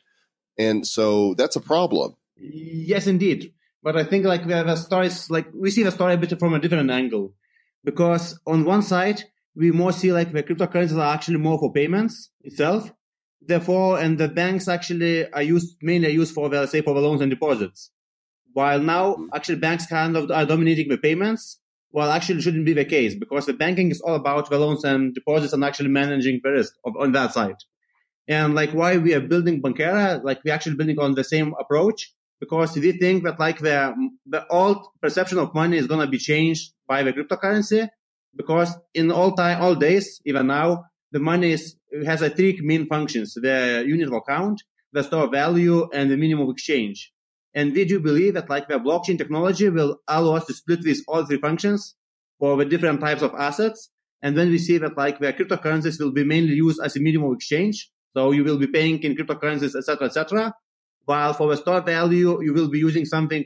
And 0.58 0.86
so 0.86 1.34
that's 1.34 1.56
a 1.56 1.60
problem. 1.60 2.16
Yes, 2.36 3.06
indeed. 3.06 3.54
But 3.82 3.96
I 3.96 4.04
think 4.04 4.24
like 4.24 4.44
we 4.44 4.52
have 4.52 4.68
a 4.68 4.76
story, 4.76 5.10
like 5.28 5.48
we 5.54 5.70
see 5.70 5.82
the 5.82 5.90
story 5.90 6.14
a 6.14 6.18
bit 6.18 6.38
from 6.38 6.54
a 6.54 6.60
different 6.60 6.90
angle, 6.90 7.34
because 7.84 8.38
on 8.46 8.64
one 8.64 8.82
side 8.82 9.24
we 9.54 9.70
more 9.70 9.92
see 9.92 10.12
like 10.12 10.32
the 10.32 10.42
cryptocurrencies 10.42 10.96
are 10.96 11.14
actually 11.14 11.38
more 11.38 11.58
for 11.58 11.72
payments 11.72 12.30
itself. 12.42 12.92
Therefore, 13.44 13.98
and 13.98 14.18
the 14.18 14.28
banks 14.28 14.68
actually 14.68 15.30
are 15.32 15.42
used 15.42 15.76
mainly 15.82 16.10
used 16.10 16.32
for 16.32 16.48
the 16.48 16.66
say 16.66 16.80
for 16.80 16.94
the 16.94 17.00
loans 17.00 17.20
and 17.20 17.30
deposits. 17.30 17.90
While 18.52 18.80
now 18.80 19.26
actually 19.34 19.56
banks 19.56 19.86
kind 19.86 20.16
of 20.16 20.30
are 20.30 20.46
dominating 20.46 20.88
the 20.88 20.98
payments, 20.98 21.58
well 21.92 22.10
actually 22.10 22.40
shouldn't 22.40 22.64
be 22.64 22.72
the 22.72 22.84
case 22.84 23.14
because 23.14 23.46
the 23.46 23.52
banking 23.52 23.90
is 23.90 24.00
all 24.00 24.14
about 24.14 24.48
the 24.50 24.58
loans 24.58 24.84
and 24.84 25.14
deposits 25.14 25.52
and 25.52 25.64
actually 25.64 25.88
managing 25.90 26.40
the 26.42 26.50
risk 26.50 26.74
of, 26.84 26.96
on 26.98 27.12
that 27.12 27.32
side. 27.32 27.56
And 28.28 28.54
like 28.54 28.70
why 28.70 28.98
we 28.98 29.14
are 29.14 29.20
building 29.20 29.60
Bankera, 29.62 30.22
like 30.22 30.40
we're 30.44 30.54
actually 30.54 30.76
building 30.76 30.98
on 30.98 31.14
the 31.14 31.24
same 31.24 31.54
approach 31.58 32.12
because 32.40 32.74
we 32.76 32.92
think 32.92 33.24
that 33.24 33.38
like 33.38 33.58
the 33.58 33.94
the 34.26 34.46
old 34.48 34.86
perception 35.00 35.38
of 35.38 35.54
money 35.54 35.76
is 35.76 35.86
gonna 35.86 36.06
be 36.06 36.18
changed 36.18 36.72
by 36.86 37.02
the 37.02 37.12
cryptocurrency 37.12 37.88
because 38.34 38.74
in 38.94 39.10
all 39.10 39.32
time 39.32 39.60
all 39.62 39.74
days, 39.74 40.20
even 40.24 40.46
now, 40.46 40.84
the 41.10 41.20
money 41.20 41.52
is 41.52 41.76
has 42.06 42.22
a 42.22 42.30
three 42.30 42.58
main 42.62 42.86
functions: 42.86 43.34
the 43.34 43.84
unit 43.86 44.08
of 44.08 44.14
account, 44.14 44.62
the 44.92 45.02
store 45.02 45.24
of 45.24 45.30
value, 45.30 45.88
and 45.92 46.10
the 46.10 46.16
minimum 46.16 46.48
of 46.48 46.52
exchange. 46.52 47.12
And 47.54 47.72
we 47.72 47.84
do 47.84 48.00
believe 48.00 48.34
that 48.34 48.48
like 48.48 48.68
the 48.68 48.78
blockchain 48.78 49.18
technology 49.18 49.68
will 49.68 49.98
allow 50.08 50.36
us 50.36 50.46
to 50.46 50.54
split 50.54 50.82
these 50.82 51.02
all 51.06 51.24
three 51.24 51.38
functions 51.38 51.94
for 52.38 52.56
the 52.56 52.64
different 52.64 53.00
types 53.00 53.22
of 53.22 53.34
assets. 53.34 53.90
And 54.22 54.36
then 54.36 54.48
we 54.48 54.58
see 54.58 54.78
that 54.78 54.96
like 54.96 55.18
the 55.18 55.32
cryptocurrencies 55.32 56.00
will 56.00 56.12
be 56.12 56.24
mainly 56.24 56.54
used 56.54 56.80
as 56.82 56.96
a 56.96 57.00
medium 57.00 57.24
of 57.24 57.34
exchange. 57.34 57.90
So 58.16 58.30
you 58.30 58.44
will 58.44 58.58
be 58.58 58.66
paying 58.66 59.02
in 59.02 59.16
cryptocurrencies, 59.16 59.74
etc., 59.74 60.06
etc. 60.06 60.54
While 61.04 61.34
for 61.34 61.48
the 61.48 61.56
store 61.56 61.80
value, 61.80 62.42
you 62.42 62.54
will 62.54 62.68
be 62.68 62.78
using 62.78 63.04
something 63.04 63.44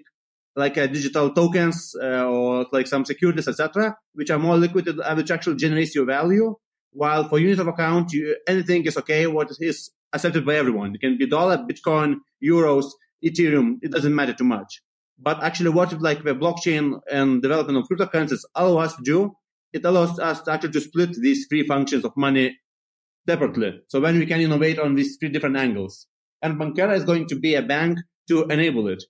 like 0.54 0.78
uh, 0.78 0.86
digital 0.86 1.30
tokens 1.30 1.94
uh, 2.02 2.24
or 2.24 2.66
like 2.72 2.86
some 2.86 3.04
securities, 3.04 3.48
etc., 3.48 3.96
which 4.14 4.30
are 4.30 4.38
more 4.38 4.56
liquid, 4.56 4.88
uh, 4.88 5.14
which 5.14 5.30
actually 5.30 5.56
generates 5.56 5.94
your 5.94 6.06
value. 6.06 6.54
While 6.92 7.28
for 7.28 7.38
unit 7.38 7.58
of 7.58 7.68
account, 7.68 8.12
you, 8.12 8.36
anything 8.46 8.84
is 8.86 8.96
okay. 8.96 9.26
What 9.26 9.50
is 9.60 9.90
accepted 10.12 10.46
by 10.46 10.56
everyone? 10.56 10.94
It 10.94 11.00
can 11.00 11.18
be 11.18 11.26
dollar, 11.26 11.58
Bitcoin, 11.58 12.16
euros, 12.42 12.86
Ethereum. 13.24 13.78
It 13.82 13.92
doesn't 13.92 14.14
matter 14.14 14.32
too 14.32 14.44
much. 14.44 14.82
But 15.18 15.42
actually, 15.42 15.70
what 15.70 16.00
like 16.00 16.22
the 16.24 16.34
blockchain 16.34 17.00
and 17.10 17.40
development 17.40 17.78
of 17.78 17.88
cryptocurrencies 17.88 18.44
allow 18.54 18.78
us 18.78 18.94
to 18.96 19.02
do, 19.02 19.36
it 19.72 19.84
allows 19.84 20.18
us 20.18 20.42
to 20.42 20.52
actually 20.52 20.72
to 20.72 20.80
split 20.80 21.14
these 21.14 21.46
three 21.48 21.66
functions 21.66 22.04
of 22.04 22.16
money 22.16 22.58
separately. 23.28 23.80
So 23.88 24.00
when 24.00 24.18
we 24.18 24.26
can 24.26 24.40
innovate 24.40 24.78
on 24.78 24.94
these 24.94 25.16
three 25.16 25.30
different 25.30 25.56
angles, 25.56 26.06
and 26.42 26.60
Bankera 26.60 26.94
is 26.96 27.04
going 27.04 27.26
to 27.28 27.38
be 27.38 27.54
a 27.54 27.62
bank 27.62 27.98
to 28.28 28.44
enable 28.44 28.88
it 28.88 29.02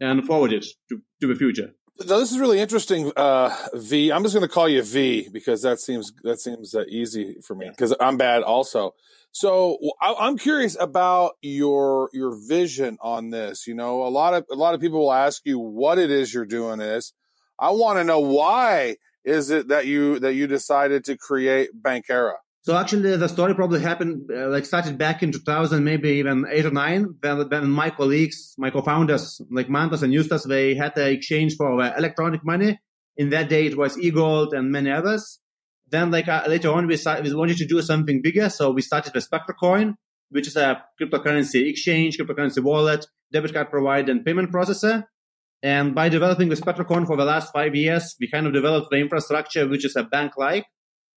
and 0.00 0.24
forward 0.24 0.52
it 0.52 0.66
to, 0.88 1.00
to 1.20 1.26
the 1.26 1.34
future. 1.34 1.72
No, 2.00 2.18
this 2.18 2.32
is 2.32 2.38
really 2.38 2.58
interesting, 2.58 3.12
uh, 3.16 3.54
V. 3.74 4.10
I'm 4.10 4.22
just 4.22 4.34
going 4.34 4.46
to 4.46 4.52
call 4.52 4.68
you 4.68 4.82
V 4.82 5.28
because 5.30 5.62
that 5.62 5.78
seems 5.78 6.12
that 6.24 6.40
seems 6.40 6.74
uh, 6.74 6.84
easy 6.88 7.36
for 7.44 7.54
me 7.54 7.68
because 7.68 7.94
I'm 8.00 8.16
bad 8.16 8.42
also. 8.42 8.94
So 9.30 9.78
I, 10.00 10.14
I'm 10.18 10.36
curious 10.38 10.76
about 10.80 11.32
your 11.42 12.10
your 12.12 12.34
vision 12.48 12.98
on 13.00 13.30
this. 13.30 13.66
You 13.66 13.74
know, 13.74 14.02
a 14.04 14.08
lot 14.08 14.34
of 14.34 14.46
a 14.50 14.54
lot 14.54 14.74
of 14.74 14.80
people 14.80 15.00
will 15.00 15.12
ask 15.12 15.42
you 15.44 15.58
what 15.58 15.98
it 15.98 16.10
is 16.10 16.32
you're 16.34 16.46
doing 16.46 16.80
is. 16.80 17.12
I 17.58 17.70
want 17.70 17.98
to 17.98 18.04
know 18.04 18.20
why 18.20 18.96
is 19.24 19.50
it 19.50 19.68
that 19.68 19.86
you 19.86 20.18
that 20.18 20.34
you 20.34 20.46
decided 20.46 21.04
to 21.04 21.16
create 21.16 21.70
Bankera? 21.80 22.36
So 22.64 22.76
actually, 22.76 23.16
the 23.16 23.28
story 23.28 23.54
probably 23.54 23.80
happened, 23.80 24.30
uh, 24.32 24.48
like 24.48 24.64
started 24.64 24.96
back 24.96 25.24
in 25.24 25.32
2000, 25.32 25.82
maybe 25.82 26.10
even 26.10 26.44
eight 26.48 26.64
or 26.64 26.70
nine. 26.70 27.16
Then, 27.20 27.48
then 27.48 27.68
my 27.68 27.90
colleagues, 27.90 28.54
my 28.56 28.70
co-founders, 28.70 29.40
like 29.50 29.68
Mantas 29.68 30.04
and 30.04 30.12
Justas, 30.14 30.46
they 30.46 30.76
had 30.76 30.96
an 30.96 31.08
exchange 31.08 31.56
for 31.56 31.82
uh, 31.82 31.92
electronic 31.98 32.44
money. 32.44 32.78
In 33.16 33.30
that 33.30 33.48
day, 33.48 33.66
it 33.66 33.76
was 33.76 33.98
e-gold 33.98 34.54
and 34.54 34.70
many 34.70 34.92
others. 34.92 35.40
Then, 35.88 36.12
like 36.12 36.28
uh, 36.28 36.44
later 36.46 36.70
on, 36.70 36.86
we, 36.86 36.96
we 37.24 37.34
wanted 37.34 37.56
to 37.56 37.66
do 37.66 37.82
something 37.82 38.22
bigger, 38.22 38.48
so 38.48 38.70
we 38.70 38.80
started 38.80 39.12
with 39.12 39.28
SpectroCoin, 39.28 39.94
which 40.30 40.46
is 40.46 40.56
a 40.56 40.84
cryptocurrency 41.00 41.68
exchange, 41.68 42.16
cryptocurrency 42.16 42.62
wallet, 42.62 43.04
debit 43.32 43.52
card 43.52 43.70
provider, 43.70 44.12
and 44.12 44.24
payment 44.24 44.52
processor. 44.52 45.04
And 45.64 45.96
by 45.96 46.08
developing 46.08 46.48
the 46.48 46.54
SpectroCoin 46.54 47.08
for 47.08 47.16
the 47.16 47.24
last 47.24 47.52
five 47.52 47.74
years, 47.74 48.14
we 48.20 48.30
kind 48.30 48.46
of 48.46 48.52
developed 48.52 48.88
the 48.90 48.98
infrastructure, 48.98 49.66
which 49.66 49.84
is 49.84 49.96
a 49.96 50.04
bank-like. 50.04 50.64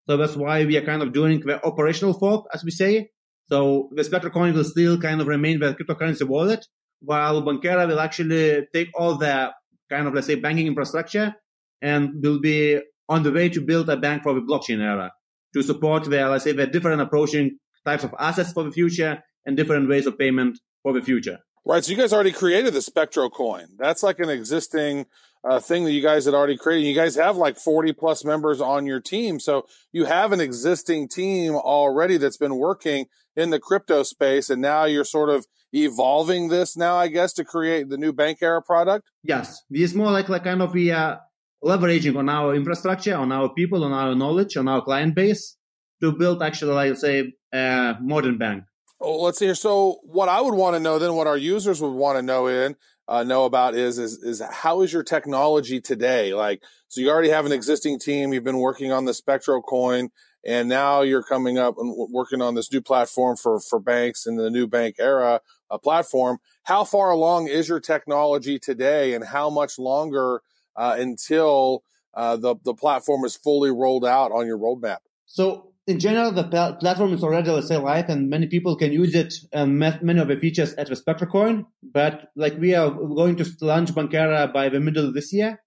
So 0.08 0.18
that's 0.18 0.36
why 0.36 0.66
we 0.66 0.78
are 0.78 0.86
kind 0.86 1.02
of 1.02 1.14
doing 1.14 1.40
the 1.40 1.64
operational 1.66 2.14
fork, 2.14 2.46
as 2.54 2.64
we 2.64 2.72
say. 2.72 3.10
So 3.48 3.90
the 3.94 4.04
SpectroCoin 4.04 4.54
will 4.54 4.64
still 4.64 5.00
kind 5.00 5.22
of 5.22 5.28
remain 5.28 5.60
the 5.60 5.74
cryptocurrency 5.76 6.28
wallet, 6.28 6.66
while 7.02 7.42
Bankera 7.44 7.88
will 7.88 8.00
actually 8.00 8.68
take 8.74 8.90
all 8.96 9.16
the 9.16 9.52
kind 9.90 10.08
of, 10.08 10.14
let's 10.14 10.28
say, 10.28 10.36
banking 10.36 10.68
infrastructure 10.68 11.36
and 11.82 12.24
will 12.24 12.40
be 12.40 12.80
on 13.08 13.24
the 13.24 13.32
way 13.32 13.50
to 13.50 13.62
build 13.62 13.90
a 13.90 13.98
bank 13.98 14.24
for 14.24 14.34
the 14.34 14.42
blockchain 14.42 14.82
era 14.82 15.12
to 15.54 15.62
support 15.62 16.04
the, 16.06 16.28
let's 16.28 16.44
say, 16.44 16.52
the 16.52 16.66
different 16.68 17.02
approaching 17.02 17.58
types 17.86 18.04
of 18.04 18.14
assets 18.20 18.52
for 18.52 18.64
the 18.64 18.72
future 18.72 19.24
and 19.46 19.56
different 19.56 19.88
ways 19.88 20.08
of 20.08 20.18
payment 20.18 20.60
for 20.82 20.94
the 20.94 21.02
future. 21.02 21.40
Right. 21.68 21.84
So 21.84 21.92
you 21.92 21.98
guys 21.98 22.14
already 22.14 22.32
created 22.32 22.74
the 22.74 22.82
Spectro 22.82 23.30
coin. 23.30 23.68
That's 23.78 24.04
like 24.04 24.20
an 24.20 24.30
existing 24.30 25.08
uh, 25.48 25.60
thing 25.60 25.84
that 25.86 25.92
you 25.92 26.02
guys 26.02 26.26
had 26.26 26.34
already 26.34 26.58
created. 26.58 26.88
You 26.88 26.96
guys 26.96 27.16
have 27.16 27.38
like 27.38 27.58
40 27.58 27.94
plus 27.94 28.26
members 28.26 28.60
on 28.60 28.86
your 28.86 29.00
team. 29.00 29.40
So 29.40 29.66
you 29.92 30.06
have 30.06 30.32
an 30.32 30.42
existing 30.42 31.08
team 31.08 31.56
already 31.56 32.18
that's 32.18 32.38
been 32.38 32.56
working 32.58 33.06
in 33.36 33.52
the 33.52 33.60
crypto 33.60 34.04
space. 34.04 34.50
And 34.50 34.62
now 34.62 34.86
you're 34.86 35.06
sort 35.06 35.30
of 35.30 35.46
evolving 35.72 36.50
this 36.50 36.76
now, 36.76 36.96
I 36.96 37.08
guess, 37.08 37.34
to 37.34 37.46
create 37.46 37.90
the 37.90 37.98
new 37.98 38.14
Bankera 38.14 38.64
product. 38.64 39.10
Yes. 39.24 39.62
It's 39.70 39.94
more 39.94 40.12
like, 40.12 40.30
like 40.30 40.44
kind 40.44 40.62
of 40.62 40.74
we 40.74 40.92
are 40.92 41.22
leveraging 41.64 42.18
on 42.18 42.30
our 42.30 42.56
infrastructure, 42.56 43.16
on 43.16 43.32
our 43.32 43.50
people, 43.50 43.84
on 43.84 43.92
our 43.92 44.16
knowledge, 44.16 44.58
on 44.58 44.68
our 44.68 44.82
client 44.82 45.16
base 45.16 45.58
to 46.02 46.12
build 46.12 46.42
actually, 46.42 46.74
like 46.74 46.98
say, 46.98 47.34
a 47.54 47.96
modern 48.02 48.38
bank. 48.38 48.64
Oh, 49.02 49.22
let's 49.22 49.40
see 49.40 49.46
here. 49.46 49.56
So 49.56 50.00
what 50.04 50.30
I 50.30 50.42
would 50.42 50.54
want 50.54 50.76
to 50.76 50.80
know 50.80 51.00
then, 51.00 51.16
what 51.16 51.28
our 51.28 51.38
users 51.38 51.82
would 51.82 51.90
want 51.90 52.18
to 52.18 52.22
know 52.22 52.48
in 52.48 52.76
uh, 53.08 53.24
know 53.24 53.46
about 53.46 53.76
is, 53.76 54.00
is 54.00 54.18
is 54.24 54.42
how 54.42 54.82
is 54.82 54.92
your 54.92 55.04
technology 55.04 55.80
today? 55.80 56.34
Like, 56.34 56.64
so 56.88 57.02
you 57.02 57.10
already 57.10 57.30
have 57.30 57.46
an 57.46 57.52
existing 57.52 58.00
team. 58.00 58.34
You've 58.34 58.44
been 58.44 58.60
working 58.60 58.92
on 58.92 59.06
the 59.06 59.14
Spectro 59.14 59.62
coin, 59.62 60.10
and 60.46 60.70
now 60.70 61.02
you're 61.02 61.24
coming 61.24 61.58
up 61.58 61.76
and 61.78 61.94
working 62.12 62.42
on 62.42 62.56
this 62.56 62.72
new 62.72 62.82
platform 62.82 63.36
for 63.36 63.60
for 63.60 63.80
banks 63.80 64.26
in 64.26 64.38
the 64.38 64.50
new 64.50 64.68
Bankera 64.68 65.40
uh, 65.70 65.78
platform. 65.78 66.40
How 66.64 66.84
far 66.84 67.12
along 67.12 67.48
is 67.48 67.70
your 67.70 67.80
technology 67.80 68.58
today, 68.58 69.14
and 69.14 69.26
how 69.26 69.50
much 69.50 69.78
longer 69.78 70.42
uh, 70.76 70.96
until 70.98 71.84
uh, 72.16 72.38
the 72.38 72.56
the 72.64 72.74
platform 72.74 73.24
is 73.26 73.36
fully 73.36 73.72
rolled 73.72 74.06
out 74.06 74.32
on 74.32 74.48
your 74.48 74.58
roadmap? 74.58 75.00
So 75.26 75.75
in 75.88 76.00
general, 76.00 76.32
the 76.32 76.44
platform 76.80 77.14
is 77.14 77.24
already, 77.24 77.52
let's 77.52 77.68
say, 77.68 77.78
live, 77.78 78.10
and 78.10 78.30
many 78.30 78.48
people 78.48 78.76
can 78.76 78.92
use 78.92 79.14
it. 79.14 79.34
Um, 79.54 79.78
many 79.78 80.20
of 80.20 80.28
the 80.28 80.38
features 80.38 80.74
at 80.74 80.88
the 80.88 80.96
Spectro 80.96 81.28
coin, 81.28 81.66
but 81.84 82.30
like 82.36 82.58
we 82.58 82.74
are 82.74 82.90
going 82.90 83.36
to 83.36 83.46
launch 83.62 83.92
Bankera 83.94 84.52
by 84.52 84.70
the 84.70 84.80
middle 84.80 85.08
of 85.08 85.14
this 85.14 85.32
year, 85.32 85.62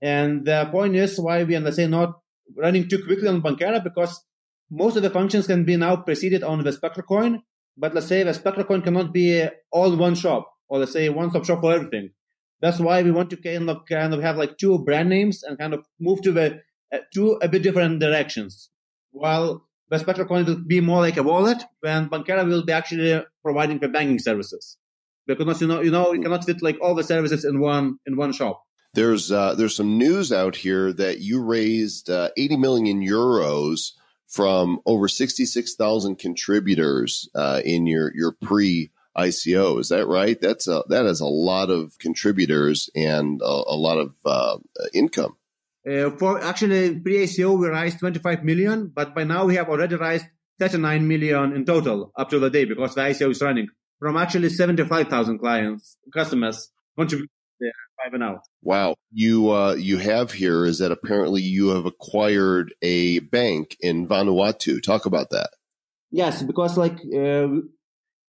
and 0.00 0.44
the 0.44 0.68
point 0.70 0.94
is 0.94 1.18
why 1.18 1.42
we 1.42 1.56
are, 1.56 1.60
let's 1.60 1.76
say, 1.76 1.88
not 1.88 2.20
running 2.56 2.88
too 2.88 3.04
quickly 3.04 3.26
on 3.26 3.42
Bankera 3.42 3.82
because 3.82 4.24
most 4.70 4.96
of 4.96 5.02
the 5.02 5.10
functions 5.10 5.48
can 5.48 5.64
be 5.64 5.76
now 5.76 5.96
preceded 5.96 6.44
on 6.44 6.62
the 6.62 6.72
Spectro 6.72 7.02
coin, 7.02 7.42
but 7.76 7.92
let's 7.92 8.06
say 8.06 8.22
the 8.22 8.34
Spectro 8.34 8.62
coin 8.62 8.82
cannot 8.82 9.12
be 9.12 9.48
all 9.72 9.96
one 9.96 10.14
shop 10.14 10.48
or 10.68 10.78
let's 10.78 10.92
say 10.92 11.08
one 11.08 11.30
stop 11.30 11.44
shop 11.44 11.60
for 11.60 11.72
everything. 11.72 12.10
That's 12.60 12.78
why 12.78 13.02
we 13.02 13.10
want 13.10 13.30
to 13.30 13.36
kind 13.36 13.68
of 13.68 13.84
kind 13.86 14.14
of 14.14 14.22
have 14.22 14.36
like 14.36 14.58
two 14.58 14.78
brand 14.78 15.08
names 15.08 15.42
and 15.42 15.58
kind 15.58 15.74
of 15.74 15.84
move 15.98 16.22
to 16.22 16.32
the 16.32 16.60
uh, 16.92 16.98
two 17.12 17.32
a 17.42 17.48
bit 17.48 17.62
different 17.62 17.98
directions 18.00 18.70
while 19.16 19.66
Spectro 19.96 20.26
Coin 20.26 20.44
will 20.44 20.56
be 20.56 20.80
more 20.80 21.00
like 21.00 21.16
a 21.16 21.22
wallet, 21.22 21.62
and 21.84 22.10
Bankera 22.10 22.46
will 22.46 22.64
be 22.64 22.72
actually 22.72 23.24
providing 23.42 23.78
the 23.78 23.88
banking 23.88 24.18
services. 24.18 24.76
Because 25.26 25.60
you 25.60 25.66
know, 25.66 25.80
you 25.80 25.90
know, 25.90 26.12
you 26.12 26.20
cannot 26.20 26.44
fit 26.44 26.62
like 26.62 26.78
all 26.80 26.94
the 26.94 27.02
services 27.02 27.44
in 27.44 27.60
one 27.60 27.98
in 28.06 28.16
one 28.16 28.32
shop. 28.32 28.62
There's 28.94 29.32
uh, 29.32 29.54
there's 29.54 29.74
some 29.74 29.98
news 29.98 30.32
out 30.32 30.56
here 30.56 30.92
that 30.92 31.20
you 31.20 31.42
raised 31.42 32.10
uh, 32.10 32.30
80 32.36 32.56
million 32.56 33.02
euros 33.02 33.92
from 34.28 34.80
over 34.86 35.08
66,000 35.08 36.16
contributors 36.16 37.28
uh, 37.34 37.60
in 37.64 37.86
your 37.86 38.12
your 38.14 38.32
pre 38.40 38.90
ICO. 39.16 39.80
Is 39.80 39.88
that 39.88 40.06
right? 40.06 40.40
That's 40.40 40.68
a, 40.68 40.84
that 40.88 41.06
is 41.06 41.20
a 41.20 41.26
lot 41.26 41.70
of 41.70 41.98
contributors 41.98 42.90
and 42.94 43.40
a, 43.42 43.44
a 43.44 43.76
lot 43.76 43.98
of 43.98 44.14
uh, 44.24 44.58
income. 44.92 45.36
Uh, 45.88 46.10
for 46.18 46.42
actually 46.42 46.98
pre-ICO 46.98 47.58
we 47.58 47.68
raised 47.68 48.00
25 48.00 48.42
million, 48.42 48.90
but 48.92 49.14
by 49.14 49.24
now 49.24 49.44
we 49.44 49.54
have 49.54 49.68
already 49.68 49.94
raised 49.94 50.26
39 50.58 51.06
million 51.06 51.52
in 51.52 51.64
total 51.64 52.12
up 52.16 52.30
to 52.30 52.38
the 52.38 52.50
day 52.50 52.64
because 52.64 52.94
the 52.94 53.02
ICO 53.02 53.30
is 53.30 53.40
running 53.40 53.68
from 54.00 54.16
actually 54.16 54.48
75,000 54.48 55.38
clients, 55.38 55.96
customers 56.12 56.70
contributing 56.96 57.30
five 58.02 58.12
and 58.12 58.22
out. 58.22 58.40
Wow. 58.62 58.96
You, 59.12 59.50
uh, 59.50 59.74
you 59.74 59.98
have 59.98 60.32
here 60.32 60.64
is 60.64 60.78
that 60.78 60.92
apparently 60.92 61.42
you 61.42 61.68
have 61.68 61.86
acquired 61.86 62.74
a 62.82 63.20
bank 63.20 63.76
in 63.80 64.06
Vanuatu. 64.06 64.82
Talk 64.82 65.06
about 65.06 65.30
that. 65.30 65.50
Yes, 66.10 66.42
because 66.42 66.76
like, 66.76 66.98
uh, 66.98 67.48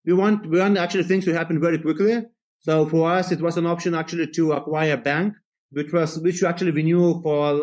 we 0.05 0.13
want, 0.13 0.49
we 0.49 0.59
want 0.59 0.77
actually 0.77 1.03
things 1.03 1.25
to 1.25 1.33
happen 1.33 1.59
very 1.59 1.79
quickly. 1.79 2.23
So 2.59 2.85
for 2.87 3.11
us, 3.11 3.31
it 3.31 3.41
was 3.41 3.57
an 3.57 3.65
option 3.65 3.93
actually 3.93 4.27
to 4.31 4.53
acquire 4.53 4.93
a 4.93 4.97
bank 4.97 5.33
which 5.71 5.91
was 5.91 6.19
which 6.19 6.43
actually 6.43 6.71
we 6.71 6.83
knew 6.83 7.21
for 7.21 7.61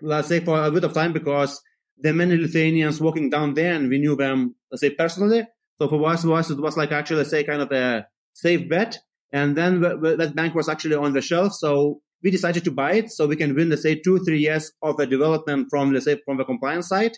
let's 0.00 0.28
say 0.28 0.40
for 0.40 0.62
a 0.62 0.70
bit 0.70 0.84
of 0.84 0.92
time 0.92 1.12
because 1.12 1.60
there 1.98 2.12
are 2.12 2.16
many 2.16 2.36
Lithuanians 2.36 3.00
working 3.00 3.30
down 3.30 3.54
there 3.54 3.74
and 3.74 3.88
we 3.88 3.98
knew 3.98 4.16
them 4.16 4.54
let's 4.70 4.80
say 4.80 4.90
personally. 4.90 5.46
So 5.80 5.88
for 5.88 6.08
us, 6.08 6.24
was 6.24 6.50
it 6.50 6.60
was 6.60 6.76
like 6.76 6.92
actually 6.92 7.24
say 7.24 7.44
kind 7.44 7.62
of 7.62 7.72
a 7.72 8.06
safe 8.34 8.68
bet. 8.68 8.98
And 9.32 9.56
then 9.56 9.80
that 9.80 10.34
bank 10.34 10.54
was 10.54 10.68
actually 10.68 10.94
on 10.94 11.14
the 11.14 11.22
shelf, 11.22 11.54
so 11.54 12.02
we 12.22 12.30
decided 12.30 12.64
to 12.64 12.70
buy 12.70 12.92
it 12.94 13.10
so 13.10 13.26
we 13.26 13.34
can 13.34 13.54
win 13.54 13.70
let's 13.70 13.82
say 13.82 13.94
two 13.94 14.18
three 14.18 14.40
years 14.40 14.72
of 14.82 14.96
the 14.98 15.06
development 15.06 15.68
from 15.70 15.92
let's 15.92 16.04
say 16.04 16.20
from 16.24 16.36
the 16.36 16.44
compliance 16.44 16.88
side. 16.88 17.16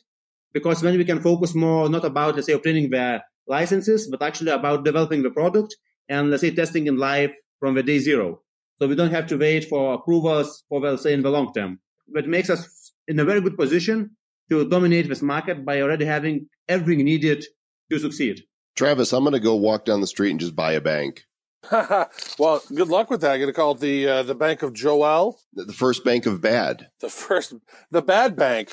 Because 0.53 0.81
then 0.81 0.97
we 0.97 1.05
can 1.05 1.21
focus 1.21 1.55
more 1.55 1.89
not 1.89 2.05
about 2.05 2.37
let's 2.37 2.47
say 2.47 2.53
obtaining 2.53 2.91
the 2.91 3.21
licenses, 3.47 4.09
but 4.09 4.23
actually 4.23 4.53
about 4.53 4.85
developing 4.85 5.23
the 5.23 5.31
product 5.31 5.77
and 6.09 6.31
let's 6.31 6.43
say 6.43 6.55
testing 6.55 6.87
in 6.87 6.97
live 6.97 7.31
from 7.59 7.75
the 7.75 7.83
day 7.83 7.99
zero. 7.99 8.44
So 8.79 8.89
we 8.89 8.95
don't 8.95 9.11
have 9.11 9.27
to 9.29 9.39
wait 9.39 9.69
for 9.69 9.95
approvals 9.95 10.65
for, 10.69 10.81
well, 10.81 10.99
say, 10.99 11.13
in 11.13 11.23
the 11.23 11.31
long 11.31 11.53
term. 11.53 11.79
But 12.09 12.27
makes 12.27 12.51
us 12.51 12.93
in 13.07 13.19
a 13.19 13.25
very 13.25 13.41
good 13.41 13.57
position 13.57 14.17
to 14.51 14.69
dominate 14.69 15.09
this 15.09 15.23
market 15.23 15.65
by 15.65 15.81
already 15.81 16.05
having 16.05 16.49
everything 16.69 17.05
needed 17.05 17.45
to 17.91 17.99
succeed. 17.99 18.43
Travis, 18.77 19.13
I'm 19.13 19.23
going 19.23 19.33
to 19.33 19.41
go 19.41 19.55
walk 19.55 19.85
down 19.85 20.01
the 20.01 20.07
street 20.07 20.31
and 20.31 20.41
just 20.41 20.57
buy 20.57 20.73
a 20.73 20.81
bank. 20.81 21.25
well, 22.39 22.63
good 22.75 22.89
luck 22.89 23.11
with 23.11 23.21
that. 23.23 23.33
I'm 23.33 23.39
going 23.39 23.49
to 23.49 23.55
call 23.55 23.73
it 23.73 23.81
the 23.81 24.07
uh, 24.07 24.23
the 24.23 24.35
Bank 24.35 24.63
of 24.63 24.75
Joel. 24.75 25.39
The 25.55 25.73
first 25.73 26.05
bank 26.05 26.27
of 26.27 26.41
bad. 26.41 26.89
The 27.01 27.09
first, 27.09 27.55
the 27.91 28.03
bad 28.03 28.37
bank. 28.37 28.71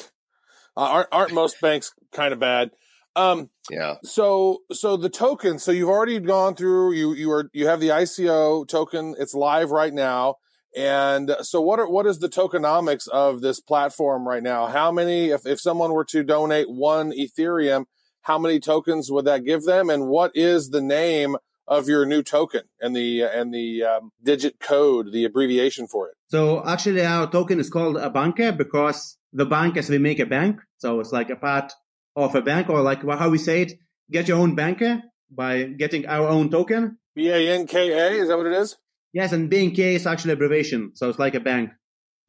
Uh, 0.75 0.81
aren't 0.81 1.07
aren't 1.11 1.33
most 1.33 1.61
banks 1.61 1.93
kind 2.11 2.33
of 2.33 2.39
bad? 2.39 2.71
Um, 3.15 3.49
yeah. 3.69 3.95
So, 4.03 4.59
so 4.71 4.97
the 4.97 5.09
token, 5.09 5.59
so 5.59 5.71
you've 5.71 5.89
already 5.89 6.19
gone 6.19 6.55
through, 6.55 6.93
you, 6.93 7.13
you 7.13 7.31
are, 7.31 7.49
you 7.53 7.67
have 7.67 7.79
the 7.79 7.89
ICO 7.89 8.67
token. 8.67 9.15
It's 9.19 9.33
live 9.33 9.71
right 9.71 9.93
now. 9.93 10.35
And 10.75 11.35
so 11.41 11.59
what 11.59 11.79
are, 11.79 11.89
what 11.89 12.05
is 12.05 12.19
the 12.19 12.29
tokenomics 12.29 13.07
of 13.09 13.41
this 13.41 13.59
platform 13.59 14.27
right 14.27 14.41
now? 14.43 14.67
How 14.67 14.91
many, 14.91 15.29
if, 15.29 15.45
if 15.45 15.59
someone 15.59 15.91
were 15.91 16.05
to 16.05 16.23
donate 16.23 16.67
one 16.69 17.11
Ethereum, 17.11 17.85
how 18.21 18.37
many 18.37 18.59
tokens 18.59 19.11
would 19.11 19.25
that 19.25 19.43
give 19.43 19.63
them? 19.63 19.89
And 19.89 20.07
what 20.07 20.31
is 20.33 20.69
the 20.69 20.81
name 20.81 21.35
of 21.67 21.89
your 21.89 22.05
new 22.05 22.23
token 22.23 22.61
and 22.79 22.95
the, 22.95 23.23
and 23.23 23.53
the 23.53 23.83
um, 23.83 24.11
digit 24.23 24.59
code, 24.61 25.11
the 25.11 25.25
abbreviation 25.25 25.87
for 25.87 26.07
it? 26.07 26.15
So 26.29 26.65
actually 26.65 27.05
our 27.05 27.29
token 27.29 27.59
is 27.59 27.69
called 27.69 27.97
a 27.97 28.09
banker 28.09 28.53
because 28.53 29.17
the 29.33 29.45
bank 29.45 29.75
as 29.75 29.89
we 29.89 29.97
make 29.97 30.19
a 30.19 30.25
bank. 30.25 30.61
So 30.77 31.01
it's 31.01 31.11
like 31.11 31.29
a 31.29 31.35
part 31.35 31.73
of 32.15 32.35
a 32.35 32.41
bank, 32.41 32.69
or 32.69 32.81
like 32.81 33.07
how 33.07 33.29
we 33.29 33.37
say 33.37 33.63
it, 33.63 33.73
get 34.11 34.27
your 34.27 34.39
own 34.39 34.55
banker 34.55 35.01
by 35.29 35.63
getting 35.63 36.05
our 36.07 36.27
own 36.27 36.49
token. 36.49 36.97
B 37.15 37.29
A 37.29 37.53
N 37.53 37.67
K 37.67 37.91
A, 37.91 38.09
is 38.11 38.27
that 38.27 38.37
what 38.37 38.47
it 38.47 38.53
is? 38.53 38.77
Yes, 39.13 39.33
and 39.33 39.51
BNK 39.51 39.79
is 39.79 40.07
actually 40.07 40.33
abbreviation, 40.33 40.91
so 40.95 41.09
it's 41.09 41.19
like 41.19 41.35
a 41.35 41.39
bank. 41.39 41.71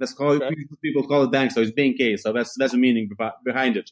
That's 0.01 0.13
called 0.13 0.43
okay. 0.43 0.55
people 0.83 1.07
call 1.07 1.23
it 1.25 1.31
bank, 1.31 1.53
so 1.53 1.61
it's 1.61 1.71
BNK. 1.71 2.19
So 2.19 2.33
that's 2.33 2.55
that's 2.59 2.73
the 2.73 2.79
meaning 2.79 3.09
behind 3.45 3.77
it, 3.77 3.91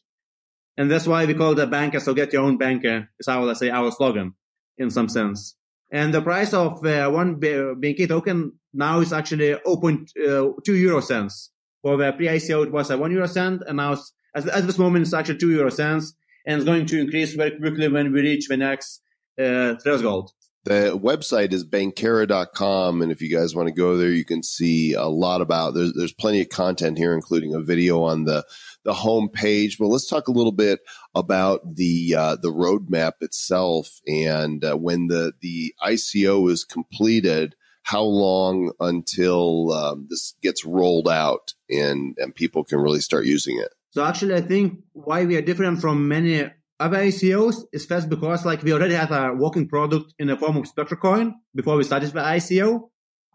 and 0.77 0.91
that's 0.91 1.07
why 1.07 1.25
we 1.25 1.35
call 1.35 1.53
it 1.53 1.59
a 1.61 1.67
banker. 1.67 2.01
So 2.01 2.15
get 2.15 2.33
your 2.33 2.43
own 2.43 2.59
banker 2.59 3.09
is 3.21 3.29
our 3.29 3.45
let's 3.45 3.61
say 3.61 3.71
our 3.71 3.93
slogan 3.93 4.35
in 4.79 4.91
some 4.91 5.09
sense. 5.09 5.57
And 5.93 6.15
the 6.15 6.23
price 6.23 6.53
of 6.53 6.85
uh, 6.85 7.11
one 7.11 7.41
BNK 7.41 8.09
token 8.09 8.53
now 8.73 9.01
is 9.01 9.13
actually 9.13 9.55
0.2 9.67 10.67
euro 10.67 11.01
cents. 11.01 11.51
For 11.83 11.97
the 11.97 12.13
pre-ICO, 12.13 12.67
it 12.67 12.73
was 12.73 12.91
a 12.91 12.99
one 12.99 13.11
euro 13.11 13.27
cent, 13.27 13.63
and 13.67 13.77
now 13.77 13.95
it's 13.95 14.13
at, 14.35 14.67
this 14.67 14.79
moment, 14.79 15.03
it's 15.03 15.15
actually 15.15 15.39
two 15.39 15.51
euro 15.51 15.71
cents, 15.71 16.15
and 16.47 16.57
it's 16.57 16.65
going 16.65 16.87
to 16.87 17.01
increase 17.01 17.35
very 17.35 17.53
quickly 17.59 17.89
when 17.89 18.13
we 18.13 18.21
reach 18.21 18.49
the 18.49 18.57
next 18.57 19.03
uh, 19.39 19.77
threshold. 19.77 20.33
The 20.65 20.99
website 21.03 21.55
is 21.55 21.65
bankera.com. 21.65 23.01
And 23.01 23.11
if 23.11 23.23
you 23.23 23.35
guys 23.35 23.55
want 23.55 23.69
to 23.69 23.75
go 23.75 23.97
there, 23.97 24.11
you 24.11 24.27
can 24.27 24.43
see 24.43 24.93
a 24.93 25.07
lot 25.07 25.41
about, 25.41 25.73
there's, 25.75 25.95
there's 25.95 26.13
plenty 26.13 26.43
of 26.43 26.51
content 26.51 26.99
here, 26.99 27.15
including 27.15 27.55
a 27.55 27.61
video 27.61 28.03
on 28.03 28.25
the, 28.25 28.45
the 28.85 28.93
home 28.93 29.31
page. 29.31 29.79
But 29.79 29.87
let's 29.87 30.07
talk 30.07 30.29
a 30.29 30.33
little 30.33 30.53
bit 30.53 30.81
about 31.15 31.77
the, 31.77 32.15
uh, 32.17 32.37
the 32.37 32.53
roadmap 32.53 33.13
itself. 33.23 34.01
And 34.07 34.63
uh, 34.63 34.77
when 34.77 35.07
the, 35.07 35.33
the 35.41 35.75
ICO 35.83 36.51
is 36.51 36.65
completed, 36.65 37.57
how 37.83 38.03
long 38.03 38.73
until 38.81 39.73
um, 39.73 40.09
this 40.11 40.35
gets 40.43 40.67
rolled 40.67 41.09
out 41.09 41.55
and, 41.71 42.15
and 42.19 42.35
people 42.35 42.65
can 42.65 42.81
really 42.81 43.01
start 43.01 43.25
using 43.25 43.59
it? 43.59 43.73
So 43.91 44.05
actually, 44.05 44.35
I 44.35 44.41
think 44.41 44.81
why 44.93 45.25
we 45.25 45.37
are 45.37 45.43
different 45.43 45.81
from 45.81 46.07
many 46.07 46.49
other 46.79 46.97
ICOs 46.97 47.65
is 47.73 47.85
first 47.85 48.09
because 48.09 48.47
like 48.47 48.63
we 48.63 48.73
already 48.73 48.95
had 48.95 49.11
a 49.11 49.35
working 49.35 49.69
product 49.69 50.15
in 50.19 50.29
the 50.29 50.37
form 50.37 50.57
of 50.57 50.65
SpectroCoin 50.65 51.33
before 51.55 51.77
we 51.77 51.85
started 51.85 52.11
the 52.13 52.21
ICO. 52.21 52.89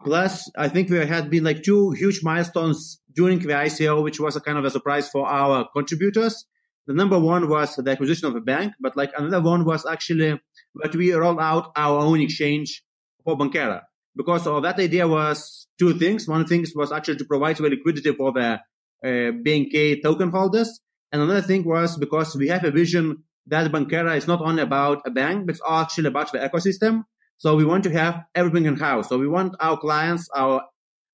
Plus, 0.04 0.50
I 0.56 0.68
think 0.68 0.88
there 0.88 1.06
had 1.06 1.30
been 1.30 1.44
like 1.44 1.62
two 1.62 1.92
huge 1.92 2.22
milestones 2.22 3.00
during 3.14 3.38
the 3.38 3.48
ICO, 3.48 4.02
which 4.02 4.20
was 4.20 4.36
a 4.36 4.40
kind 4.40 4.58
of 4.58 4.64
a 4.64 4.70
surprise 4.70 5.08
for 5.08 5.26
our 5.26 5.68
contributors. 5.74 6.46
The 6.86 6.94
number 6.94 7.18
one 7.18 7.48
was 7.48 7.76
the 7.76 7.90
acquisition 7.90 8.28
of 8.28 8.36
a 8.36 8.40
bank, 8.40 8.74
but 8.80 8.96
like 8.96 9.12
another 9.16 9.40
one 9.40 9.64
was 9.64 9.86
actually 9.86 10.40
that 10.76 10.94
we 10.94 11.12
rolled 11.12 11.40
out 11.40 11.72
our 11.76 12.00
own 12.00 12.20
exchange 12.20 12.84
for 13.24 13.36
Bankera. 13.36 13.82
Because 14.14 14.46
of 14.46 14.62
that 14.62 14.78
idea 14.78 15.06
was 15.06 15.66
two 15.78 15.98
things. 15.98 16.28
One 16.28 16.46
thing 16.46 16.64
was 16.74 16.92
actually 16.92 17.16
to 17.16 17.24
provide 17.24 17.56
the 17.56 17.68
liquidity 17.68 18.12
for 18.12 18.32
the 18.32 18.60
uh, 19.04 19.32
BNK 19.44 20.02
token 20.02 20.30
holders. 20.30 20.80
And 21.12 21.22
another 21.22 21.42
thing 21.42 21.64
was 21.64 21.96
because 21.96 22.36
we 22.36 22.48
have 22.48 22.64
a 22.64 22.70
vision 22.70 23.24
that 23.46 23.70
Bankera 23.70 24.16
is 24.16 24.26
not 24.26 24.40
only 24.40 24.62
about 24.62 25.02
a 25.06 25.10
bank, 25.10 25.46
but 25.46 25.54
it's 25.54 25.62
actually 25.68 26.08
about 26.08 26.32
the 26.32 26.38
ecosystem. 26.38 27.04
So 27.38 27.54
we 27.54 27.64
want 27.64 27.84
to 27.84 27.90
have 27.90 28.24
everything 28.34 28.66
in 28.66 28.76
house. 28.76 29.08
So 29.08 29.18
we 29.18 29.28
want 29.28 29.54
our 29.60 29.76
clients, 29.76 30.28
our 30.34 30.62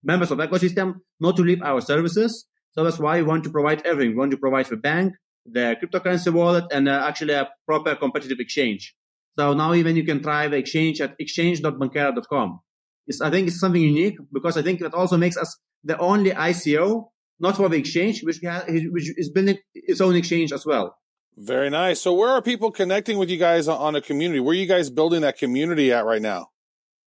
members 0.02 0.30
of 0.30 0.38
ecosystem, 0.38 0.94
not 1.20 1.36
to 1.36 1.42
leave 1.42 1.62
our 1.62 1.80
services. 1.80 2.46
So 2.72 2.84
that's 2.84 2.98
why 2.98 3.16
we 3.18 3.24
want 3.24 3.44
to 3.44 3.50
provide 3.50 3.84
everything. 3.84 4.12
We 4.12 4.18
want 4.18 4.30
to 4.30 4.38
provide 4.38 4.66
the 4.66 4.76
bank, 4.76 5.14
the 5.44 5.76
cryptocurrency 5.82 6.32
wallet, 6.32 6.64
and 6.72 6.88
uh, 6.88 7.04
actually 7.06 7.34
a 7.34 7.50
proper 7.66 7.94
competitive 7.96 8.38
exchange. 8.40 8.94
So 9.38 9.52
now 9.54 9.74
even 9.74 9.96
you 9.96 10.04
can 10.04 10.22
try 10.22 10.48
the 10.48 10.56
exchange 10.56 11.00
at 11.00 11.14
exchange.bankera.com. 11.18 12.60
It's, 13.06 13.20
I 13.20 13.30
think 13.30 13.48
it's 13.48 13.60
something 13.60 13.80
unique 13.80 14.16
because 14.32 14.56
I 14.56 14.62
think 14.62 14.80
that 14.80 14.94
also 14.94 15.16
makes 15.16 15.36
us 15.36 15.58
the 15.84 15.98
only 15.98 16.30
ICO, 16.30 17.08
not 17.42 17.56
for 17.56 17.68
the 17.68 17.76
exchange, 17.76 18.22
which, 18.22 18.38
has, 18.42 18.64
which 18.66 19.10
is 19.18 19.30
building 19.30 19.58
its 19.74 20.00
own 20.00 20.16
exchange 20.16 20.52
as 20.52 20.64
well. 20.64 20.96
Very 21.36 21.70
nice. 21.70 22.00
So 22.00 22.14
where 22.14 22.30
are 22.30 22.42
people 22.42 22.70
connecting 22.70 23.18
with 23.18 23.30
you 23.30 23.38
guys 23.38 23.66
on 23.68 23.96
a 23.96 24.00
community? 24.00 24.40
Where 24.40 24.52
are 24.52 24.58
you 24.58 24.66
guys 24.66 24.90
building 24.90 25.22
that 25.22 25.38
community 25.38 25.92
at 25.92 26.04
right 26.04 26.22
now? 26.22 26.48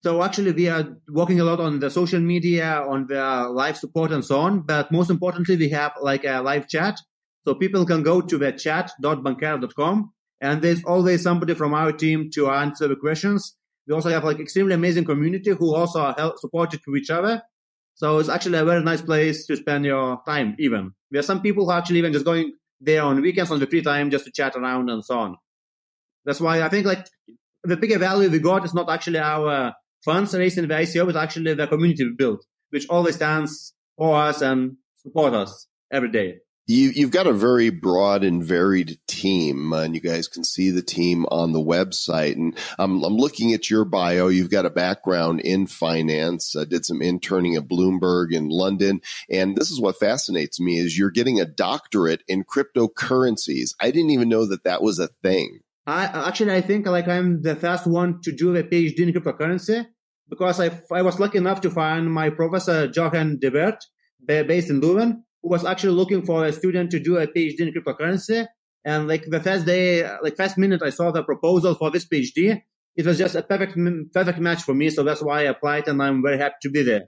So 0.04 0.22
actually, 0.22 0.52
we 0.52 0.68
are 0.70 0.98
working 1.10 1.40
a 1.40 1.44
lot 1.44 1.60
on 1.60 1.80
the 1.80 1.90
social 1.90 2.20
media, 2.20 2.84
on 2.88 3.08
the 3.08 3.50
live 3.52 3.78
support 3.78 4.12
and 4.12 4.24
so 4.24 4.40
on. 4.40 4.62
But 4.62 4.92
most 4.92 5.10
importantly, 5.10 5.58
we 5.58 5.70
have 5.70 5.94
like 6.02 6.26
a 6.26 6.42
live 6.42 6.68
chat. 6.68 7.00
So 7.48 7.56
people 7.56 7.86
can 7.86 8.04
go 8.04 8.22
to 8.22 8.38
the 8.38 8.52
chat.bankera.com 8.52 10.12
and 10.42 10.62
there's 10.62 10.84
always 10.84 11.24
somebody 11.24 11.54
from 11.54 11.74
our 11.74 11.92
team 11.92 12.30
to 12.34 12.50
answer 12.50 12.88
the 12.88 12.96
questions. 12.96 13.56
We 13.88 13.94
also 13.94 14.10
have 14.10 14.24
like 14.24 14.40
extremely 14.40 14.74
amazing 14.74 15.06
community 15.06 15.52
who 15.52 15.76
also 15.76 16.02
are 16.02 16.16
help, 16.18 16.40
supported 16.40 16.82
to 16.86 16.96
each 16.96 17.10
other. 17.10 17.42
So 17.96 18.20
it's 18.20 18.30
actually 18.30 18.60
a 18.60 18.66
very 18.66 18.84
nice 18.84 19.02
place 19.02 19.46
to 19.48 19.56
spend 19.56 19.86
your 19.86 20.22
time 20.28 20.56
even. 20.60 20.94
There 21.12 21.20
are 21.20 21.24
some 21.24 21.42
people 21.42 21.66
who 21.66 21.72
actually 21.72 22.00
even 22.00 22.14
just 22.14 22.26
going 22.26 22.54
there 22.82 23.02
on 23.02 23.22
weekends 23.22 23.52
on 23.52 23.60
the 23.60 23.68
free 23.68 23.82
time 23.82 24.12
just 24.12 24.26
to 24.26 24.32
chat 24.32 24.56
around 24.56 24.90
and 24.90 25.04
so 25.04 25.18
on. 25.18 25.38
That's 26.26 26.42
why 26.42 26.62
I 26.62 26.70
think 26.70 26.86
like 26.86 27.08
the 27.64 27.78
bigger 27.78 27.98
value 27.98 28.30
we 28.30 28.40
got 28.40 28.66
is 28.66 28.74
not 28.74 28.90
actually 28.90 29.20
our 29.20 29.74
funds 30.04 30.36
raised 30.36 30.58
in 30.58 30.68
the 30.68 30.74
ICO, 30.74 31.06
but 31.06 31.16
actually 31.16 31.54
the 31.54 31.68
community 31.68 32.04
we 32.04 32.14
built, 32.14 32.46
which 32.70 32.88
always 32.90 33.16
stands 33.16 33.74
for 33.98 34.18
us 34.18 34.42
and 34.42 34.78
support 34.98 35.34
us 35.34 35.68
every 35.92 36.12
day. 36.12 36.40
You, 36.68 36.90
you've 36.96 37.12
got 37.12 37.28
a 37.28 37.34
very 37.34 37.70
broad 37.70 38.24
and 38.24 38.44
varied 38.44 38.98
team, 39.08 39.72
and 39.72 39.94
you 39.94 40.02
guys 40.02 40.28
can 40.28 40.44
see 40.44 40.72
the 40.72 40.82
team 40.82 41.26
on 41.30 41.54
the 41.54 41.60
website. 41.60 42.34
And 42.34 42.58
I'm, 42.80 43.04
I'm 43.04 43.18
looking 43.18 43.54
at 43.54 43.70
your 43.70 43.86
bio. 43.86 44.30
You've 44.30 44.50
got 44.50 44.66
a 44.66 44.72
background 44.72 45.42
in 45.42 45.68
finance, 45.68 46.56
uh, 46.56 46.66
did 46.66 46.84
some 46.84 47.04
interning 47.04 47.56
at 47.56 47.68
Bloomberg 47.68 48.34
in 48.34 48.50
London, 48.50 49.02
and 49.30 49.56
this 49.56 49.70
is 49.70 49.80
what 49.80 50.00
fascinates 50.00 50.60
me: 50.60 50.80
is 50.80 50.98
you're 50.98 51.12
getting 51.12 51.40
a 51.40 51.46
doctorate 51.46 52.24
in 52.28 52.44
cryptocurrencies. 52.44 53.76
I 53.80 53.92
didn't 53.92 54.10
even 54.12 54.30
know 54.30 54.48
that 54.48 54.64
that 54.64 54.82
was 54.82 54.98
a 54.98 55.10
thing. 55.22 55.60
I 55.86 56.06
actually 56.06 56.54
I 56.54 56.62
think 56.62 56.88
like 56.88 57.08
I'm 57.08 57.44
the 57.44 57.56
first 57.56 57.86
one 57.86 58.22
to 58.22 58.32
do 58.32 58.56
a 58.56 58.64
PhD 58.64 59.00
in 59.00 59.14
cryptocurrency 59.14 59.86
because 60.28 60.60
I, 60.60 60.72
I 60.92 61.04
was 61.04 61.20
lucky 61.20 61.38
enough 61.38 61.62
to 61.62 61.70
find 61.70 62.12
my 62.12 62.32
professor 62.32 62.92
Johan 62.92 63.38
De 63.38 63.52
Weerdt, 63.52 63.82
based 64.26 64.72
in 64.72 64.82
Leuven, 64.82 65.22
was 65.46 65.66
actually 65.66 65.94
looking 65.94 66.26
for 66.26 66.46
a 66.46 66.52
student 66.52 66.92
to 66.92 67.00
do 67.00 67.18
a 67.18 67.28
PhD 67.28 67.60
in 67.60 67.74
cryptocurrency. 67.74 68.48
And 68.84 69.08
like 69.08 69.26
the 69.28 69.40
first 69.40 69.66
day, 69.66 70.08
like 70.22 70.36
first 70.38 70.58
minute 70.58 70.82
I 70.84 70.90
saw 70.90 71.12
the 71.12 71.24
proposal 71.24 71.76
for 71.76 71.92
this 71.92 72.08
PhD, 72.08 72.62
it 72.96 73.06
was 73.06 73.18
just 73.18 73.36
a 73.36 73.42
perfect, 73.42 73.78
perfect 74.14 74.40
match 74.40 74.64
for 74.64 74.74
me. 74.74 74.90
So 74.90 75.04
that's 75.04 75.22
why 75.22 75.42
I 75.42 75.44
applied 75.44 75.88
and 75.88 76.02
I'm 76.02 76.22
very 76.22 76.38
happy 76.38 76.56
to 76.64 76.70
be 76.70 76.84
there. 76.84 77.06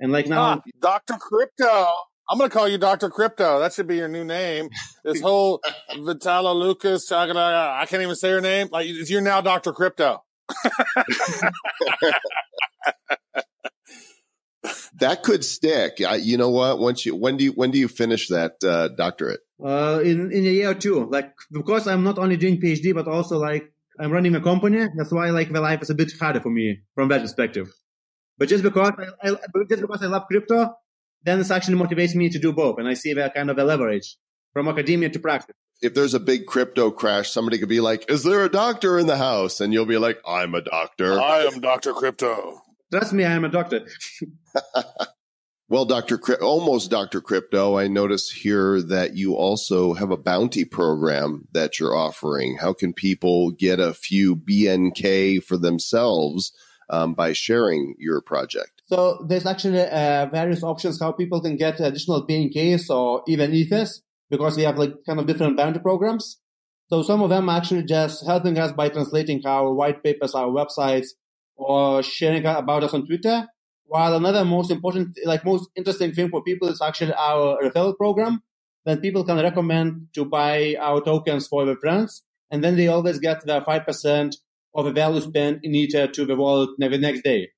And 0.00 0.12
like 0.12 0.26
now, 0.26 0.42
ah, 0.42 0.60
Dr. 0.80 1.14
Crypto. 1.14 1.86
I'm 2.30 2.36
going 2.36 2.50
to 2.50 2.54
call 2.54 2.68
you 2.68 2.76
Dr. 2.76 3.08
Crypto. 3.08 3.58
That 3.58 3.72
should 3.72 3.86
be 3.86 3.96
your 3.96 4.08
new 4.08 4.22
name. 4.22 4.68
This 5.02 5.22
whole 5.22 5.62
Vitala 5.96 6.54
Lucas, 6.54 7.10
I 7.10 7.86
can't 7.86 8.02
even 8.02 8.16
say 8.16 8.30
her 8.30 8.42
name. 8.42 8.68
Like 8.70 8.86
you're 8.86 9.22
now 9.22 9.40
Dr. 9.40 9.72
Crypto. 9.72 10.22
that 14.98 15.22
could 15.22 15.44
stick. 15.44 16.00
I, 16.00 16.16
you 16.16 16.36
know 16.36 16.50
what? 16.50 16.78
Once 16.78 17.06
you 17.06 17.14
when 17.14 17.36
do 17.36 17.44
you 17.44 17.52
when 17.52 17.70
do 17.70 17.78
you 17.78 17.88
finish 17.88 18.28
that 18.28 18.62
uh, 18.64 18.88
doctorate? 18.88 19.40
Uh, 19.62 20.00
in 20.04 20.32
in 20.32 20.44
a 20.44 20.50
year 20.50 20.70
or 20.70 20.74
two. 20.74 21.06
Like 21.06 21.32
because 21.50 21.86
I'm 21.86 22.04
not 22.04 22.18
only 22.18 22.36
doing 22.36 22.60
PhD 22.60 22.94
but 22.94 23.08
also 23.08 23.38
like 23.38 23.72
I'm 23.98 24.10
running 24.10 24.34
a 24.34 24.40
company. 24.40 24.86
That's 24.96 25.12
why 25.12 25.30
like 25.30 25.52
the 25.52 25.60
life 25.60 25.82
is 25.82 25.90
a 25.90 25.94
bit 25.94 26.12
harder 26.18 26.40
for 26.40 26.50
me 26.50 26.80
from 26.94 27.08
that 27.08 27.22
perspective. 27.22 27.72
But 28.36 28.48
just 28.48 28.62
because 28.62 28.92
I, 29.22 29.30
I 29.30 29.36
just 29.68 29.82
because 29.82 30.02
I 30.02 30.06
love 30.06 30.26
crypto, 30.28 30.74
then 31.24 31.38
this 31.38 31.50
actually 31.50 31.78
motivates 31.78 32.14
me 32.14 32.28
to 32.30 32.38
do 32.38 32.52
both, 32.52 32.78
and 32.78 32.88
I 32.88 32.94
see 32.94 33.12
that 33.14 33.34
kind 33.34 33.50
of 33.50 33.58
a 33.58 33.64
leverage 33.64 34.16
from 34.52 34.68
academia 34.68 35.10
to 35.10 35.18
practice. 35.18 35.56
If 35.80 35.94
there's 35.94 36.14
a 36.14 36.20
big 36.20 36.46
crypto 36.46 36.90
crash, 36.90 37.30
somebody 37.30 37.58
could 37.58 37.68
be 37.68 37.80
like, 37.80 38.10
"Is 38.10 38.24
there 38.24 38.44
a 38.44 38.48
doctor 38.48 38.98
in 38.98 39.06
the 39.06 39.16
house?" 39.16 39.60
And 39.60 39.72
you'll 39.72 39.86
be 39.86 39.98
like, 39.98 40.18
"I'm 40.26 40.54
a 40.54 40.60
doctor. 40.60 41.20
I 41.20 41.44
am 41.44 41.60
Doctor 41.60 41.92
Crypto." 41.92 42.62
Trust 42.90 43.12
me, 43.12 43.24
I 43.24 43.32
am 43.32 43.44
a 43.44 43.50
doctor. 43.50 43.86
well, 45.68 45.84
Doctor, 45.84 46.18
almost 46.42 46.90
Doctor 46.90 47.20
Crypto. 47.20 47.76
I 47.76 47.86
notice 47.86 48.30
here 48.30 48.80
that 48.80 49.14
you 49.14 49.34
also 49.34 49.92
have 49.92 50.10
a 50.10 50.16
bounty 50.16 50.64
program 50.64 51.46
that 51.52 51.78
you're 51.78 51.94
offering. 51.94 52.56
How 52.56 52.72
can 52.72 52.94
people 52.94 53.50
get 53.50 53.78
a 53.78 53.92
few 53.92 54.36
BNK 54.36 55.44
for 55.44 55.58
themselves 55.58 56.52
um, 56.88 57.12
by 57.12 57.34
sharing 57.34 57.94
your 57.98 58.22
project? 58.22 58.82
So 58.86 59.22
there's 59.28 59.44
actually 59.44 59.82
uh, 59.82 60.26
various 60.32 60.62
options 60.62 60.98
how 60.98 61.12
people 61.12 61.42
can 61.42 61.56
get 61.56 61.78
additional 61.80 62.26
BNKs 62.26 62.88
or 62.88 63.22
even 63.28 63.52
ethers 63.52 64.02
because 64.30 64.56
we 64.56 64.62
have 64.62 64.78
like 64.78 64.94
kind 65.04 65.20
of 65.20 65.26
different 65.26 65.58
bounty 65.58 65.78
programs. 65.78 66.40
So 66.88 67.02
some 67.02 67.20
of 67.20 67.28
them 67.28 67.50
are 67.50 67.58
actually 67.58 67.82
just 67.82 68.24
helping 68.24 68.58
us 68.58 68.72
by 68.72 68.88
translating 68.88 69.42
our 69.44 69.74
white 69.74 70.02
papers, 70.02 70.34
our 70.34 70.48
websites, 70.48 71.08
or 71.58 72.02
sharing 72.02 72.46
about 72.46 72.84
us 72.84 72.94
on 72.94 73.06
Twitter. 73.06 73.46
While 73.84 74.14
another 74.14 74.44
most 74.44 74.70
important, 74.70 75.18
like 75.24 75.44
most 75.44 75.68
interesting 75.74 76.12
thing 76.12 76.28
for 76.28 76.42
people 76.42 76.68
is 76.68 76.80
actually 76.80 77.14
our 77.14 77.58
referral 77.62 77.96
program. 77.96 78.42
Then 78.84 79.00
people 79.00 79.24
can 79.24 79.36
recommend 79.36 80.08
to 80.14 80.24
buy 80.24 80.76
our 80.80 81.02
tokens 81.02 81.46
for 81.46 81.66
their 81.66 81.76
friends, 81.76 82.22
and 82.50 82.62
then 82.62 82.76
they 82.76 82.88
always 82.88 83.18
get 83.18 83.44
the 83.44 83.60
five 83.62 83.84
percent 83.84 84.36
of 84.74 84.84
the 84.84 84.92
value 84.92 85.20
spent 85.20 85.60
in 85.62 85.74
Ether 85.74 86.06
to 86.06 86.24
the 86.24 86.36
wallet 86.36 86.70
the 86.78 86.88
next 86.98 87.22
day. 87.22 87.48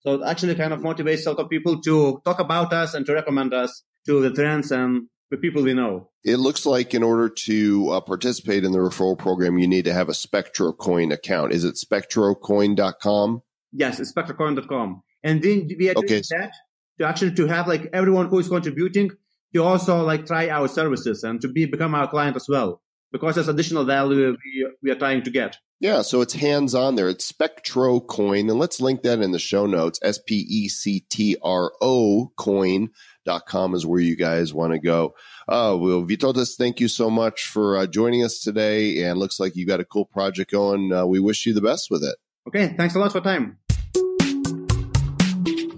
So 0.00 0.14
it 0.14 0.20
actually 0.26 0.54
kind 0.54 0.72
of 0.72 0.80
motivates 0.80 1.26
a 1.26 1.30
lot 1.30 1.40
of 1.40 1.50
people 1.50 1.80
to 1.82 2.22
talk 2.24 2.40
about 2.40 2.72
us 2.72 2.94
and 2.94 3.04
to 3.06 3.12
recommend 3.12 3.52
us 3.52 3.82
to 4.06 4.20
the 4.20 4.34
friends 4.34 4.72
and 4.72 5.08
the 5.30 5.36
people 5.36 5.62
we 5.62 5.74
know. 5.74 6.08
It 6.24 6.36
looks 6.36 6.66
like 6.66 6.94
in 6.94 7.02
order 7.02 7.28
to 7.28 7.90
uh, 7.90 8.00
participate 8.00 8.64
in 8.64 8.72
the 8.72 8.78
referral 8.78 9.18
program, 9.18 9.58
you 9.58 9.68
need 9.68 9.84
to 9.84 9.92
have 9.92 10.08
a 10.08 10.12
SpectroCoin 10.12 11.12
account. 11.12 11.52
Is 11.52 11.64
it 11.64 11.76
spectrocoin.com? 11.76 13.42
Yes, 13.72 14.00
it's 14.00 14.12
spectrocoin.com. 14.12 15.02
And 15.22 15.42
then 15.42 15.68
we 15.78 15.90
are 15.90 15.94
doing 15.94 16.04
okay. 16.04 16.22
that 16.30 16.52
to 16.98 17.06
actually 17.06 17.34
to 17.34 17.46
have 17.46 17.68
like 17.68 17.88
everyone 17.92 18.28
who 18.28 18.38
is 18.38 18.48
contributing 18.48 19.10
to 19.54 19.62
also 19.62 20.02
like 20.04 20.26
try 20.26 20.48
our 20.48 20.68
services 20.68 21.24
and 21.24 21.40
to 21.40 21.48
be 21.48 21.66
become 21.66 21.94
our 21.94 22.08
client 22.08 22.36
as 22.36 22.46
well 22.48 22.80
because 23.12 23.34
there's 23.34 23.48
additional 23.48 23.84
value 23.84 24.36
we, 24.44 24.70
we 24.82 24.90
are 24.90 24.96
trying 24.96 25.22
to 25.22 25.30
get. 25.30 25.58
Yeah, 25.80 26.02
so 26.02 26.20
it's 26.20 26.34
hands 26.34 26.74
on 26.74 26.96
there. 26.96 27.08
It's 27.08 27.32
SpectroCoin, 27.32 28.50
and 28.50 28.58
let's 28.58 28.82
link 28.82 29.00
that 29.02 29.20
in 29.20 29.32
the 29.32 29.38
show 29.38 29.64
notes. 29.64 29.98
S 30.02 30.18
P 30.18 30.46
E 30.48 30.68
C 30.68 31.00
T 31.08 31.36
R 31.42 31.72
O 31.80 32.30
coin.com 32.36 33.74
is 33.74 33.86
where 33.86 34.00
you 34.00 34.14
guys 34.14 34.52
want 34.52 34.74
to 34.74 34.78
go. 34.78 35.14
Uh, 35.48 35.76
well, 35.80 36.04
Vytautas, 36.04 36.56
thank 36.56 36.80
you 36.80 36.88
so 36.88 37.08
much 37.08 37.46
for 37.46 37.78
uh, 37.78 37.86
joining 37.86 38.22
us 38.22 38.40
today. 38.40 39.02
And 39.04 39.18
looks 39.18 39.40
like 39.40 39.56
you 39.56 39.66
got 39.66 39.80
a 39.80 39.84
cool 39.84 40.04
project 40.04 40.50
going. 40.50 40.92
Uh, 40.92 41.06
we 41.06 41.18
wish 41.18 41.46
you 41.46 41.54
the 41.54 41.62
best 41.62 41.90
with 41.90 42.04
it. 42.04 42.16
Okay, 42.46 42.74
thanks 42.76 42.94
a 42.94 42.98
lot 42.98 43.12
for 43.12 43.20
time. 43.22 43.58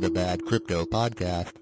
The 0.03 0.11
Bad 0.11 0.45
Crypto 0.45 0.85
Podcast. 0.85 1.53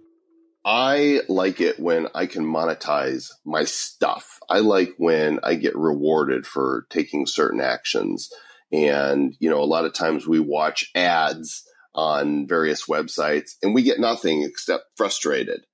I 0.64 1.20
like 1.28 1.60
it 1.60 1.78
when 1.78 2.08
I 2.14 2.24
can 2.24 2.42
monetize 2.42 3.28
my 3.44 3.64
stuff. 3.64 4.40
I 4.48 4.60
like 4.60 4.94
when 4.96 5.40
I 5.42 5.56
get 5.56 5.76
rewarded 5.76 6.46
for 6.46 6.86
taking 6.88 7.26
certain 7.26 7.60
actions. 7.60 8.30
And, 8.72 9.36
you 9.40 9.50
know, 9.50 9.60
a 9.60 9.68
lot 9.68 9.84
of 9.84 9.92
times 9.92 10.26
we 10.26 10.40
watch 10.40 10.90
ads 10.94 11.64
on 11.94 12.48
various 12.48 12.86
websites 12.86 13.50
and 13.62 13.74
we 13.74 13.82
get 13.82 14.00
nothing 14.00 14.42
except 14.42 14.84
frustrated. 14.96 15.66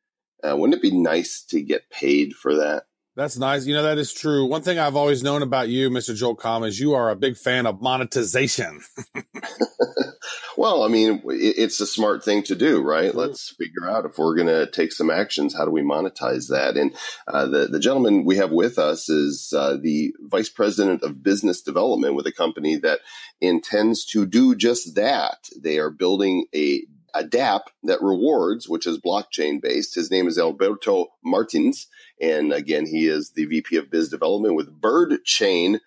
Uh, 0.42 0.56
wouldn't 0.56 0.76
it 0.76 0.82
be 0.82 0.90
nice 0.90 1.44
to 1.50 1.62
get 1.62 1.88
paid 1.88 2.32
for 2.32 2.56
that? 2.56 2.86
That's 3.16 3.38
nice. 3.38 3.64
You 3.64 3.72
know, 3.72 3.84
that 3.84 3.96
is 3.96 4.12
true. 4.12 4.44
One 4.44 4.60
thing 4.60 4.78
I've 4.78 4.94
always 4.94 5.22
known 5.22 5.40
about 5.40 5.70
you, 5.70 5.88
Mr. 5.88 6.14
Joel 6.14 6.36
Comm, 6.36 6.68
is 6.68 6.78
you 6.78 6.92
are 6.92 7.08
a 7.08 7.16
big 7.16 7.38
fan 7.38 7.64
of 7.64 7.80
monetization. 7.80 8.82
well, 10.58 10.82
I 10.82 10.88
mean, 10.88 11.22
it's 11.24 11.80
a 11.80 11.86
smart 11.86 12.22
thing 12.22 12.42
to 12.42 12.54
do, 12.54 12.82
right? 12.82 13.14
Let's 13.14 13.54
figure 13.56 13.88
out 13.88 14.04
if 14.04 14.18
we're 14.18 14.36
going 14.36 14.48
to 14.48 14.70
take 14.70 14.92
some 14.92 15.10
actions, 15.10 15.56
how 15.56 15.64
do 15.64 15.70
we 15.70 15.80
monetize 15.80 16.48
that? 16.50 16.76
And 16.76 16.94
uh, 17.26 17.46
the, 17.46 17.68
the 17.68 17.80
gentleman 17.80 18.26
we 18.26 18.36
have 18.36 18.50
with 18.50 18.78
us 18.78 19.08
is 19.08 19.50
uh, 19.56 19.78
the 19.80 20.12
vice 20.20 20.50
president 20.50 21.02
of 21.02 21.22
business 21.22 21.62
development 21.62 22.16
with 22.16 22.26
a 22.26 22.32
company 22.32 22.76
that 22.76 23.00
intends 23.40 24.04
to 24.06 24.26
do 24.26 24.54
just 24.54 24.94
that. 24.94 25.48
They 25.58 25.78
are 25.78 25.90
building 25.90 26.48
a 26.54 26.82
a 27.14 27.24
dApp 27.24 27.62
that 27.84 28.02
rewards, 28.02 28.68
which 28.68 28.86
is 28.86 28.98
blockchain 28.98 29.60
based. 29.60 29.94
His 29.94 30.10
name 30.10 30.28
is 30.28 30.38
Alberto 30.38 31.06
Martins. 31.24 31.88
And 32.20 32.52
again, 32.52 32.86
he 32.86 33.08
is 33.08 33.32
the 33.32 33.44
VP 33.46 33.76
of 33.76 33.90
Biz 33.90 34.08
Development 34.08 34.54
with 34.54 34.80
birdchain.io. 34.80 35.80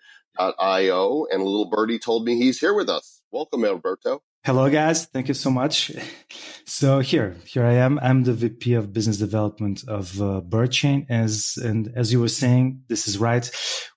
And 1.30 1.40
a 1.40 1.44
little 1.44 1.70
birdie 1.70 1.98
told 1.98 2.24
me 2.24 2.36
he's 2.36 2.60
here 2.60 2.74
with 2.74 2.88
us. 2.88 3.22
Welcome, 3.30 3.64
Alberto. 3.64 4.22
Hello, 4.44 4.70
guys. 4.70 5.06
Thank 5.06 5.28
you 5.28 5.34
so 5.34 5.50
much. 5.50 5.92
So 6.66 7.00
here, 7.00 7.34
here 7.46 7.64
I 7.64 7.72
am. 7.72 7.98
I'm 7.98 8.22
the 8.22 8.32
VP 8.32 8.74
of 8.74 8.92
Business 8.92 9.16
Development 9.16 9.82
of 9.88 10.22
uh, 10.22 10.40
Birdchain. 10.40 11.04
As 11.10 11.58
and 11.60 11.92
as 11.96 12.12
you 12.12 12.20
were 12.20 12.28
saying, 12.28 12.82
this 12.86 13.08
is 13.08 13.18
right. 13.18 13.50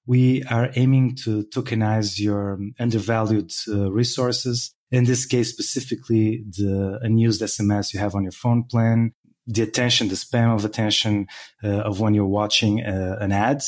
We 0.07 0.41
are 0.45 0.71
aiming 0.75 1.17
to 1.17 1.43
tokenize 1.53 2.19
your 2.19 2.57
undervalued 2.79 3.51
uh, 3.67 3.91
resources 3.91 4.73
in 4.93 5.05
this 5.05 5.25
case 5.25 5.49
specifically, 5.49 6.43
the 6.47 6.99
unused 7.01 7.41
SMS 7.41 7.95
you 7.95 7.99
have 7.99 8.13
on 8.13 8.21
your 8.21 8.31
phone 8.31 8.63
plan, 8.63 9.13
the 9.45 9.61
attention, 9.61 10.07
the 10.07 10.15
spam 10.15 10.53
of 10.53 10.63
attention 10.65 11.27
uh, 11.63 11.67
of 11.67 11.99
when 11.99 12.13
you're 12.13 12.25
watching 12.25 12.83
uh, 12.83 13.17
an 13.19 13.31
ad, 13.31 13.61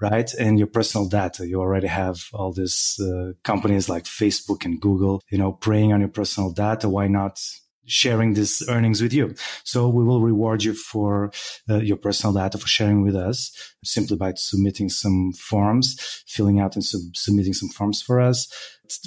right? 0.00 0.32
And 0.34 0.58
your 0.58 0.66
personal 0.66 1.08
data. 1.08 1.46
You 1.46 1.60
already 1.60 1.86
have 1.86 2.26
all 2.32 2.52
these 2.52 2.98
uh, 3.00 3.32
companies 3.44 3.88
like 3.88 4.04
Facebook 4.04 4.64
and 4.64 4.80
Google, 4.80 5.22
you 5.30 5.38
know, 5.38 5.52
preying 5.52 5.92
on 5.92 6.00
your 6.00 6.08
personal 6.08 6.52
data. 6.52 6.88
Why 6.88 7.06
not 7.06 7.40
sharing 7.90 8.34
these 8.34 8.62
earnings 8.68 9.02
with 9.02 9.12
you. 9.12 9.34
So 9.64 9.88
we 9.88 10.04
will 10.04 10.20
reward 10.20 10.62
you 10.62 10.74
for 10.74 11.32
uh, 11.68 11.78
your 11.78 11.96
personal 11.96 12.32
data 12.32 12.58
for 12.58 12.68
sharing 12.68 13.02
with 13.02 13.16
us 13.16 13.52
simply 13.84 14.16
by 14.16 14.34
submitting 14.36 14.88
some 14.88 15.32
forms, 15.32 16.22
filling 16.26 16.60
out 16.60 16.76
and 16.76 16.84
sub- 16.84 17.16
submitting 17.16 17.54
some 17.54 17.68
forms 17.68 18.00
for 18.02 18.20
us 18.20 18.48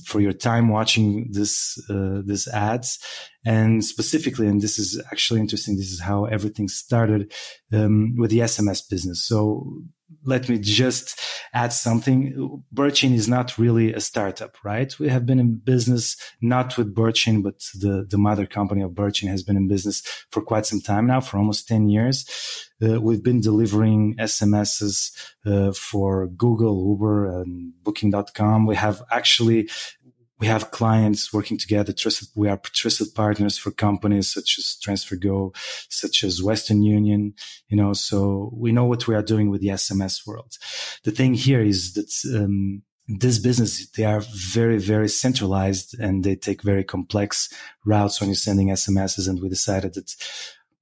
for 0.06 0.22
your 0.22 0.34
time 0.34 0.70
watching 0.70 1.28
this, 1.32 1.78
uh, 1.90 2.22
this 2.26 2.48
ads. 2.48 3.00
And 3.46 3.84
specifically, 3.84 4.48
and 4.48 4.62
this 4.62 4.80
is 4.80 5.02
actually 5.12 5.42
interesting. 5.42 5.76
This 5.76 5.92
is 5.92 6.00
how 6.00 6.26
everything 6.26 6.70
started, 6.70 7.34
um, 7.74 8.16
with 8.18 8.32
the 8.32 8.40
SMS 8.40 8.88
business. 8.90 9.26
So 9.26 9.84
let 10.24 10.50
me 10.50 10.58
just 10.60 11.20
add 11.54 11.74
something. 11.74 12.64
Birdchain 12.74 13.14
is 13.14 13.28
not 13.28 13.58
really 13.58 13.94
a 13.94 14.00
startup, 14.00 14.56
right? 14.64 14.98
We 15.00 15.10
have 15.10 15.26
been 15.26 15.40
in 15.40 15.56
business 15.56 16.18
not 16.42 16.78
with 16.78 16.96
Birdchain, 16.96 17.44
but 17.44 17.60
the, 17.76 18.06
the 18.10 18.18
mother 18.18 18.46
company 18.46 18.82
of 18.82 18.92
Birdchain 18.92 19.30
has 19.30 19.44
been 19.44 19.58
in 19.58 19.68
business 19.68 20.02
for 20.32 20.42
quite 20.42 20.66
some 20.66 20.82
time 20.82 21.08
now, 21.08 21.22
for 21.22 21.38
almost 21.38 21.68
10 21.68 21.90
years. 21.90 22.26
Uh, 22.82 23.00
we've 23.00 23.24
been 23.24 23.42
delivering 23.42 24.16
SMSs 24.18 25.12
uh, 25.46 25.72
for 25.72 26.28
Google, 26.28 26.90
Uber, 26.90 27.42
and 27.42 27.74
Booking.com. 27.84 28.66
We 28.66 28.76
have 28.76 29.02
actually 29.12 29.70
we 30.44 30.48
have 30.48 30.72
clients 30.72 31.32
working 31.32 31.58
together. 31.58 31.94
Trusted, 31.94 32.28
we 32.36 32.50
are 32.50 32.58
trusted 32.58 33.16
partners 33.16 33.58
for 33.58 33.72
companies 33.72 34.28
such 34.28 34.58
as 34.58 34.78
TransferGo, 34.84 35.56
such 35.88 36.26
as 36.26 36.44
Western 36.44 36.84
Union, 36.84 37.34
you 37.70 37.78
know, 37.78 37.94
so 37.94 38.52
we 38.54 38.74
know 38.74 38.84
what 38.84 39.08
we 39.08 39.16
are 39.16 39.22
doing 39.22 39.50
with 39.50 39.62
the 39.62 39.70
SMS 39.70 40.28
world. 40.28 40.58
The 41.06 41.12
thing 41.12 41.34
here 41.34 41.62
is 41.62 41.94
that, 41.94 42.12
um, 42.38 42.82
this 43.08 43.40
business, 43.40 43.90
they 43.92 44.04
are 44.04 44.22
very, 44.54 44.80
very 44.80 45.08
centralized 45.08 45.98
and 45.98 46.26
they 46.26 46.36
take 46.36 46.62
very 46.62 46.84
complex 46.84 47.48
routes 47.86 48.20
when 48.20 48.30
you're 48.30 48.36
sending 48.36 48.68
SMSs. 48.68 49.30
And 49.30 49.42
we 49.42 49.48
decided 49.48 49.94
that, 49.94 50.14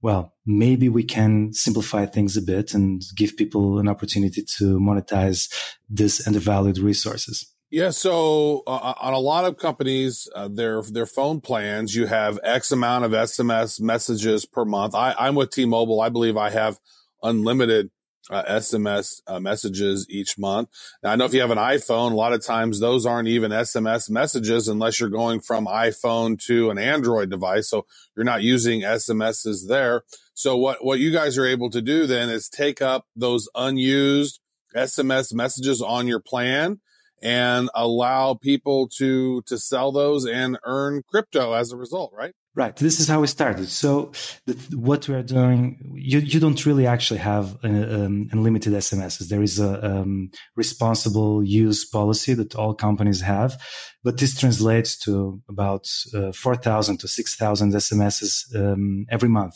well, 0.02 0.34
maybe 0.44 0.90
we 0.90 1.04
can 1.04 1.54
simplify 1.54 2.08
things 2.08 2.36
a 2.36 2.42
bit 2.42 2.74
and 2.74 3.04
give 3.16 3.38
people 3.38 3.78
an 3.78 3.88
opportunity 3.88 4.42
to 4.58 4.80
monetize 4.80 5.54
this 5.88 6.26
undervalued 6.26 6.80
resources. 6.80 7.46
Yeah, 7.72 7.92
so 7.92 8.64
uh, 8.68 8.94
on 9.00 9.14
a 9.14 9.20
lot 9.20 9.46
of 9.46 9.58
companies, 9.58 10.28
uh, 10.36 10.50
their 10.50 10.82
their 10.82 11.06
phone 11.06 11.40
plans, 11.40 11.96
you 11.96 12.06
have 12.06 12.38
X 12.44 12.74
amount 12.74 13.06
of 13.06 13.12
SMS 13.12 13.80
messages 13.80 14.46
per 14.46 14.66
month. 14.66 14.94
I, 14.94 15.16
I'm 15.18 15.36
with 15.36 15.52
T-Mobile. 15.52 16.02
I 16.02 16.10
believe 16.10 16.36
I 16.36 16.50
have 16.50 16.80
unlimited 17.24 17.90
uh, 18.30 18.44
SMS 18.44 19.22
uh, 19.26 19.40
messages 19.40 20.06
each 20.10 20.38
month. 20.38 20.68
Now, 21.02 21.12
I 21.12 21.16
know 21.16 21.24
if 21.24 21.34
you 21.34 21.40
have 21.40 21.50
an 21.52 21.58
iPhone, 21.58 22.12
a 22.12 22.16
lot 22.16 22.34
of 22.34 22.46
times 22.46 22.82
those 22.82 23.06
aren't 23.06 23.30
even 23.30 23.52
SMS 23.52 24.10
messages 24.10 24.68
unless 24.68 25.00
you're 25.00 25.08
going 25.08 25.40
from 25.40 25.66
iPhone 25.66 26.38
to 26.48 26.72
an 26.72 26.78
Android 26.78 27.30
device. 27.30 27.70
So 27.70 27.86
you're 28.18 28.26
not 28.26 28.44
using 28.44 28.82
SMSs 28.82 29.70
there. 29.70 30.04
So 30.34 30.58
what 30.58 30.84
what 30.84 31.00
you 31.00 31.12
guys 31.12 31.38
are 31.38 31.46
able 31.46 31.70
to 31.70 31.82
do 31.82 32.06
then 32.06 32.30
is 32.30 32.50
take 32.50 32.82
up 32.82 33.06
those 33.16 33.48
unused 33.56 34.42
SMS 34.76 35.34
messages 35.34 35.82
on 35.82 36.06
your 36.06 36.20
plan 36.20 36.82
and 37.22 37.70
allow 37.76 38.34
people 38.34 38.88
to 38.98 39.42
to 39.44 39.58
sell 39.58 39.92
those 39.92 40.26
and 40.26 40.58
earn 40.64 41.04
crypto 41.08 41.54
as 41.54 41.72
a 41.72 41.78
result, 41.78 42.12
right? 42.16 42.34
Right. 42.54 42.76
This 42.76 43.00
is 43.00 43.08
how 43.08 43.22
we 43.22 43.28
started. 43.28 43.70
So 43.70 44.12
the, 44.46 44.56
what 44.76 45.08
we 45.08 45.16
are 45.16 45.24
doing, 45.24 45.94
you, 45.96 46.20
you 46.20 46.38
don't 46.42 46.66
really 46.66 46.86
actually 46.86 47.22
have 47.22 47.58
um, 47.64 48.28
unlimited 48.34 48.74
SMSs. 48.74 49.30
There 49.30 49.42
is 49.42 49.58
a 49.58 49.86
um, 49.86 50.32
responsible 50.58 51.46
use 51.46 51.86
policy 51.86 52.34
that 52.34 52.54
all 52.56 52.74
companies 52.74 53.22
have, 53.22 53.58
but 54.04 54.18
this 54.18 54.38
translates 54.38 54.98
to 55.00 55.42
about 55.48 55.88
uh, 56.14 56.34
4,000 56.34 56.98
to 57.00 57.08
6,000 57.08 57.72
SMSs 57.72 58.54
um, 58.54 59.06
every 59.10 59.30
month. 59.30 59.56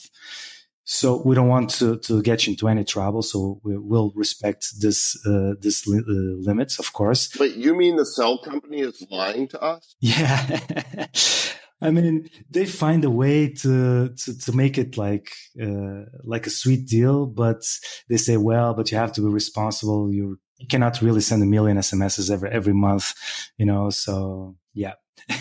So 0.88 1.20
we 1.26 1.34
don't 1.34 1.48
want 1.48 1.72
to, 1.72 1.98
to 1.98 2.22
get 2.22 2.48
into 2.48 2.68
any 2.68 2.84
trouble. 2.84 3.24
So 3.24 3.60
we 3.64 3.76
will 3.76 4.14
respect 4.16 4.80
this, 4.80 5.18
uh, 5.26 5.56
this 5.60 5.88
li- 5.88 6.04
uh, 6.08 6.38
limits, 6.48 6.78
of 6.78 6.94
course. 6.94 7.36
But 7.36 7.56
you 7.56 7.76
mean 7.76 7.96
the 7.96 8.06
cell 8.06 8.38
company 8.38 8.82
is 8.82 9.04
lying 9.10 9.48
to 9.50 9.62
us? 9.62 9.96
Yeah. 10.02 11.08
I 11.82 11.92
mean, 11.92 12.30
they 12.50 12.66
find 12.66 13.04
a 13.04 13.10
way 13.10 13.50
to, 13.50 14.10
to, 14.10 14.38
to 14.40 14.52
make 14.54 14.78
it 14.78 14.96
like, 14.98 15.32
uh, 15.62 16.06
like 16.24 16.48
a 16.48 16.50
sweet 16.50 16.88
deal, 16.88 17.26
but 17.26 17.64
they 18.08 18.18
say, 18.18 18.38
well, 18.38 18.74
but 18.74 18.92
you 18.92 18.98
have 18.98 19.12
to 19.14 19.22
be 19.22 19.28
responsible. 19.28 20.14
You, 20.14 20.40
you 20.58 20.68
cannot 20.68 21.02
really 21.02 21.20
send 21.20 21.44
a 21.44 21.46
million 21.46 21.78
SMSs 21.78 22.32
every, 22.32 22.50
every 22.50 22.74
month, 22.74 23.14
you 23.58 23.66
know? 23.66 23.90
So 23.90 24.56
yeah. 24.74 24.94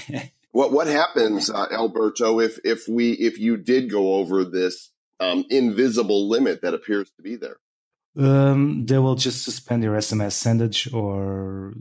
what, 0.53 0.73
what 0.73 0.87
happens, 0.89 1.51
uh, 1.51 1.67
Alberto, 1.71 2.41
if, 2.41 2.59
if 2.65 2.89
we, 2.89 3.13
if 3.13 3.39
you 3.39 3.57
did 3.57 3.91
go 3.91 4.15
over 4.15 4.45
this 4.45 4.91
um, 5.21 5.45
invisible 5.51 6.29
limit 6.29 6.63
that 6.63 6.75
appears 6.75 7.11
to 7.17 7.23
be 7.23 7.37
there? 7.37 7.57
Um, 8.17 8.87
they 8.87 8.99
will 8.99 9.17
just 9.17 9.43
suspend 9.43 9.83
your 9.83 9.97
SMS 9.97 10.33
sendage 10.33 10.93
or 10.95 11.73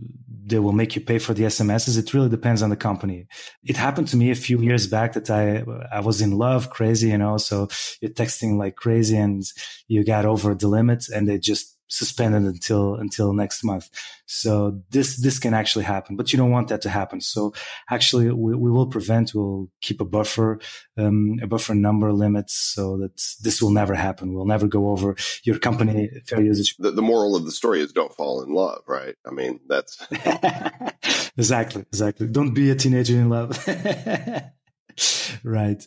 they 0.45 0.57
will 0.57 0.71
make 0.71 0.95
you 0.95 1.01
pay 1.01 1.19
for 1.19 1.33
the 1.33 1.43
SMSs. 1.43 1.97
It 1.97 2.13
really 2.13 2.29
depends 2.29 2.63
on 2.63 2.71
the 2.71 2.75
company. 2.75 3.27
It 3.63 3.77
happened 3.77 4.07
to 4.09 4.17
me 4.17 4.31
a 4.31 4.35
few 4.35 4.59
years 4.59 4.87
back 4.87 5.13
that 5.13 5.29
I, 5.29 5.63
I 5.95 5.99
was 5.99 6.21
in 6.21 6.31
love 6.31 6.71
crazy, 6.71 7.09
you 7.09 7.19
know, 7.19 7.37
so 7.37 7.67
you're 8.01 8.11
texting 8.11 8.57
like 8.57 8.75
crazy 8.75 9.15
and 9.15 9.43
you 9.87 10.03
got 10.03 10.25
over 10.25 10.55
the 10.55 10.67
limit 10.67 11.07
and 11.09 11.29
they 11.29 11.37
just 11.37 11.77
suspended 11.93 12.43
until 12.43 12.95
until 12.95 13.33
next 13.33 13.63
month. 13.63 13.89
So 14.25 14.81
this 14.89 15.17
this 15.17 15.37
can 15.39 15.53
actually 15.53 15.85
happen, 15.85 16.15
but 16.15 16.33
you 16.33 16.37
don't 16.37 16.51
want 16.51 16.69
that 16.69 16.81
to 16.81 16.89
happen. 16.89 17.21
So 17.21 17.53
actually, 17.89 18.31
we, 18.31 18.55
we 18.55 18.71
will 18.71 18.87
prevent. 18.87 19.33
We'll 19.35 19.69
keep 19.81 20.01
a 20.01 20.05
buffer, 20.05 20.59
um, 20.97 21.37
a 21.41 21.47
buffer 21.47 21.75
number 21.75 22.11
limits, 22.11 22.55
so 22.55 22.97
that 22.97 23.21
this 23.43 23.61
will 23.61 23.69
never 23.69 23.93
happen. 23.93 24.33
We'll 24.33 24.45
never 24.45 24.67
go 24.67 24.89
over 24.89 25.15
your 25.43 25.59
company 25.59 26.09
fair 26.25 26.41
usage. 26.41 26.75
The, 26.77 26.91
the 26.91 27.01
moral 27.01 27.35
of 27.35 27.45
the 27.45 27.51
story 27.51 27.81
is 27.81 27.91
don't 27.91 28.15
fall 28.15 28.41
in 28.43 28.53
love, 28.53 28.81
right? 28.87 29.15
I 29.25 29.31
mean, 29.31 29.59
that's 29.67 30.05
exactly 31.37 31.81
exactly. 31.81 32.27
Don't 32.27 32.53
be 32.53 32.71
a 32.71 32.75
teenager 32.75 33.15
in 33.15 33.29
love. 33.29 33.51
right. 35.43 35.85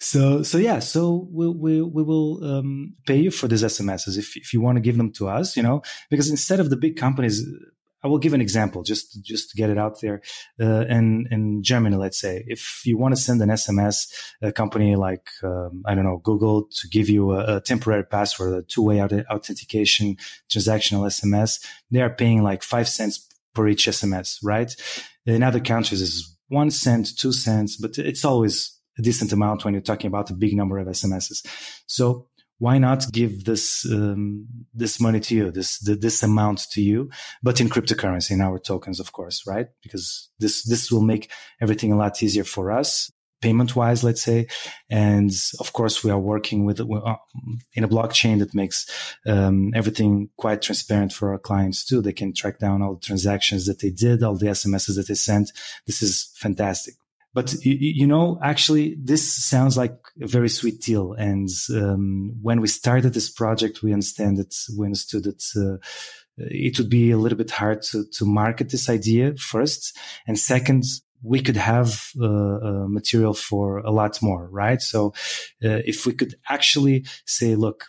So, 0.00 0.42
so 0.42 0.58
yeah, 0.58 0.78
so 0.78 1.28
we, 1.30 1.48
we, 1.48 1.82
we 1.82 2.02
will, 2.02 2.44
um, 2.44 2.94
pay 3.06 3.16
you 3.16 3.30
for 3.30 3.48
these 3.48 3.62
SMSs 3.62 4.18
if, 4.18 4.36
if 4.36 4.52
you 4.52 4.60
want 4.60 4.76
to 4.76 4.82
give 4.82 4.96
them 4.96 5.12
to 5.12 5.28
us, 5.28 5.56
you 5.56 5.62
know, 5.62 5.82
because 6.10 6.30
instead 6.30 6.60
of 6.60 6.70
the 6.70 6.76
big 6.76 6.96
companies, 6.96 7.44
I 8.02 8.08
will 8.08 8.18
give 8.18 8.34
an 8.34 8.42
example 8.42 8.82
just, 8.82 9.24
just 9.24 9.50
to 9.50 9.56
get 9.56 9.70
it 9.70 9.78
out 9.78 10.02
there. 10.02 10.20
Uh, 10.60 10.84
in, 10.86 11.26
in 11.30 11.62
Germany, 11.62 11.96
let's 11.96 12.20
say, 12.20 12.44
if 12.46 12.82
you 12.84 12.98
want 12.98 13.16
to 13.16 13.20
send 13.20 13.40
an 13.40 13.48
SMS, 13.48 14.12
a 14.42 14.52
company 14.52 14.94
like, 14.94 15.30
um, 15.42 15.82
I 15.86 15.94
don't 15.94 16.04
know, 16.04 16.20
Google 16.22 16.64
to 16.64 16.88
give 16.88 17.08
you 17.08 17.32
a, 17.32 17.56
a 17.56 17.60
temporary 17.62 18.04
password, 18.04 18.52
a 18.52 18.62
two-way 18.62 19.02
authentication 19.02 20.18
transactional 20.50 21.06
SMS, 21.06 21.64
they 21.90 22.02
are 22.02 22.10
paying 22.10 22.42
like 22.42 22.62
five 22.62 22.88
cents 22.88 23.26
per 23.54 23.68
each 23.68 23.86
SMS, 23.86 24.38
right? 24.42 24.74
In 25.24 25.42
other 25.42 25.60
countries, 25.60 26.02
is 26.02 26.33
one 26.48 26.70
cent, 26.70 27.16
two 27.16 27.32
cents, 27.32 27.76
but 27.76 27.98
it's 27.98 28.24
always 28.24 28.78
a 28.98 29.02
decent 29.02 29.32
amount 29.32 29.64
when 29.64 29.74
you're 29.74 29.82
talking 29.82 30.08
about 30.08 30.30
a 30.30 30.34
big 30.34 30.54
number 30.54 30.78
of 30.78 30.86
SMSs. 30.86 31.44
So 31.86 32.28
why 32.58 32.78
not 32.78 33.10
give 33.12 33.44
this 33.44 33.84
um, 33.90 34.46
this 34.72 35.00
money 35.00 35.20
to 35.20 35.34
you, 35.34 35.50
this 35.50 35.78
this 35.80 36.22
amount 36.22 36.60
to 36.72 36.80
you, 36.80 37.10
but 37.42 37.60
in 37.60 37.68
cryptocurrency, 37.68 38.30
in 38.30 38.40
our 38.40 38.58
tokens, 38.58 39.00
of 39.00 39.12
course, 39.12 39.44
right? 39.46 39.66
Because 39.82 40.30
this 40.38 40.62
this 40.64 40.90
will 40.90 41.02
make 41.02 41.30
everything 41.60 41.92
a 41.92 41.96
lot 41.96 42.22
easier 42.22 42.44
for 42.44 42.70
us 42.70 43.10
payment 43.44 43.76
wise, 43.76 44.02
let's 44.02 44.22
say. 44.22 44.46
And 44.88 45.30
of 45.60 45.72
course, 45.74 46.02
we 46.02 46.10
are 46.10 46.18
working 46.18 46.64
with 46.64 46.80
uh, 46.80 47.16
in 47.74 47.84
a 47.84 47.88
blockchain 47.88 48.38
that 48.38 48.54
makes 48.54 48.78
um, 49.26 49.72
everything 49.74 50.30
quite 50.36 50.62
transparent 50.62 51.12
for 51.12 51.32
our 51.32 51.38
clients 51.38 51.84
too. 51.84 52.00
They 52.00 52.14
can 52.14 52.32
track 52.32 52.58
down 52.58 52.80
all 52.80 52.94
the 52.94 53.06
transactions 53.06 53.66
that 53.66 53.80
they 53.80 53.90
did, 53.90 54.22
all 54.22 54.36
the 54.36 54.46
SMSs 54.46 54.96
that 54.96 55.08
they 55.08 55.14
sent. 55.14 55.52
This 55.86 56.00
is 56.02 56.32
fantastic. 56.34 56.94
But 57.34 57.52
you, 57.64 58.06
know, 58.06 58.38
actually, 58.42 58.96
this 58.96 59.24
sounds 59.50 59.76
like 59.76 59.96
a 60.22 60.26
very 60.26 60.48
sweet 60.48 60.80
deal. 60.80 61.14
And 61.14 61.48
um, 61.74 62.36
when 62.40 62.60
we 62.60 62.68
started 62.68 63.12
this 63.12 63.28
project, 63.28 63.82
we 63.82 63.92
understand 63.92 64.38
that 64.38 64.54
we 64.78 64.86
understood 64.86 65.24
that. 65.24 65.42
Uh, 65.56 65.84
it 66.36 66.76
would 66.78 66.90
be 66.90 67.12
a 67.12 67.16
little 67.16 67.38
bit 67.38 67.52
hard 67.52 67.80
to, 67.82 68.04
to 68.14 68.24
market 68.24 68.70
this 68.70 68.88
idea 68.88 69.36
first. 69.36 69.96
And 70.26 70.36
second, 70.36 70.82
we 71.24 71.40
could 71.40 71.56
have 71.56 72.10
uh, 72.20 72.26
uh, 72.26 72.86
material 72.88 73.34
for 73.34 73.78
a 73.78 73.90
lot 73.90 74.20
more, 74.22 74.46
right? 74.50 74.80
So 74.80 75.14
uh, 75.64 75.80
if 75.86 76.06
we 76.06 76.12
could 76.12 76.34
actually 76.48 77.06
say, 77.24 77.54
look, 77.56 77.86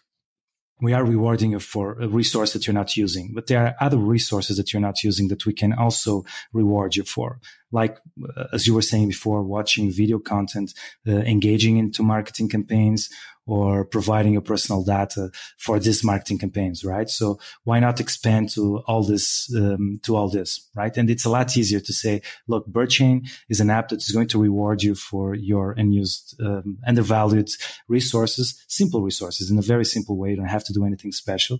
we 0.82 0.94
are 0.94 1.06
rewarding 1.06 1.52
you 1.52 1.60
for 1.60 1.94
a 2.02 2.08
resource 2.08 2.54
that 2.54 2.68
you're 2.68 2.74
not 2.74 2.98
using. 2.98 3.32
But 3.34 3.48
there 3.48 3.66
are 3.66 3.76
other 3.80 3.98
resources 3.98 4.58
that 4.58 4.74
you're 4.74 4.82
not 4.82 5.04
using 5.04 5.30
that 5.30 5.46
we 5.46 5.54
can 5.54 5.74
also 5.74 6.26
reward 6.52 6.96
you 6.96 7.04
for. 7.04 7.40
Like, 7.72 7.98
uh, 8.38 8.46
as 8.52 8.68
you 8.68 8.74
were 8.74 8.82
saying 8.82 9.08
before, 9.08 9.44
watching 9.44 9.92
video 9.92 10.20
content, 10.20 10.74
uh, 11.08 11.12
engaging 11.12 11.78
into 11.78 12.04
marketing 12.04 12.50
campaigns, 12.50 13.10
or 13.48 13.86
providing 13.86 14.34
your 14.34 14.42
personal 14.42 14.84
data 14.84 15.30
for 15.58 15.80
these 15.80 16.04
marketing 16.04 16.40
campaigns, 16.40 16.84
right? 16.84 17.10
So 17.10 17.40
why 17.64 17.80
not 17.80 18.00
expand 18.00 18.50
to 18.52 18.80
all 18.88 19.04
this, 19.04 19.54
um, 19.56 20.00
to 20.04 20.16
all 20.16 20.30
this, 20.30 20.68
right? 20.76 20.96
And 20.98 21.10
it's 21.10 21.26
a 21.26 21.30
lot 21.30 21.56
easier 21.56 21.80
to 21.80 21.94
say, 21.94 22.22
look, 22.48 22.68
BirdChain 22.68 23.30
is 23.50 23.60
an 23.60 23.70
app 23.70 23.90
that 23.90 24.02
is 24.02 24.12
going 24.12 24.28
to 24.30 24.42
reward 24.42 24.82
you 24.82 24.96
for 24.96 25.36
your 25.36 25.74
unused, 25.74 26.40
um, 26.42 26.80
undervalued 26.88 27.50
resources, 27.88 28.64
simple 28.68 29.02
resources 29.02 29.52
in 29.52 29.60
a 29.60 29.62
very 29.62 29.86
simple 29.86 30.18
way. 30.18 30.32
You 30.32 30.38
don't 30.38 30.46
have 30.48 30.64
to 30.66 30.74
do 30.74 30.86
anything 30.86 31.12
special. 31.12 31.60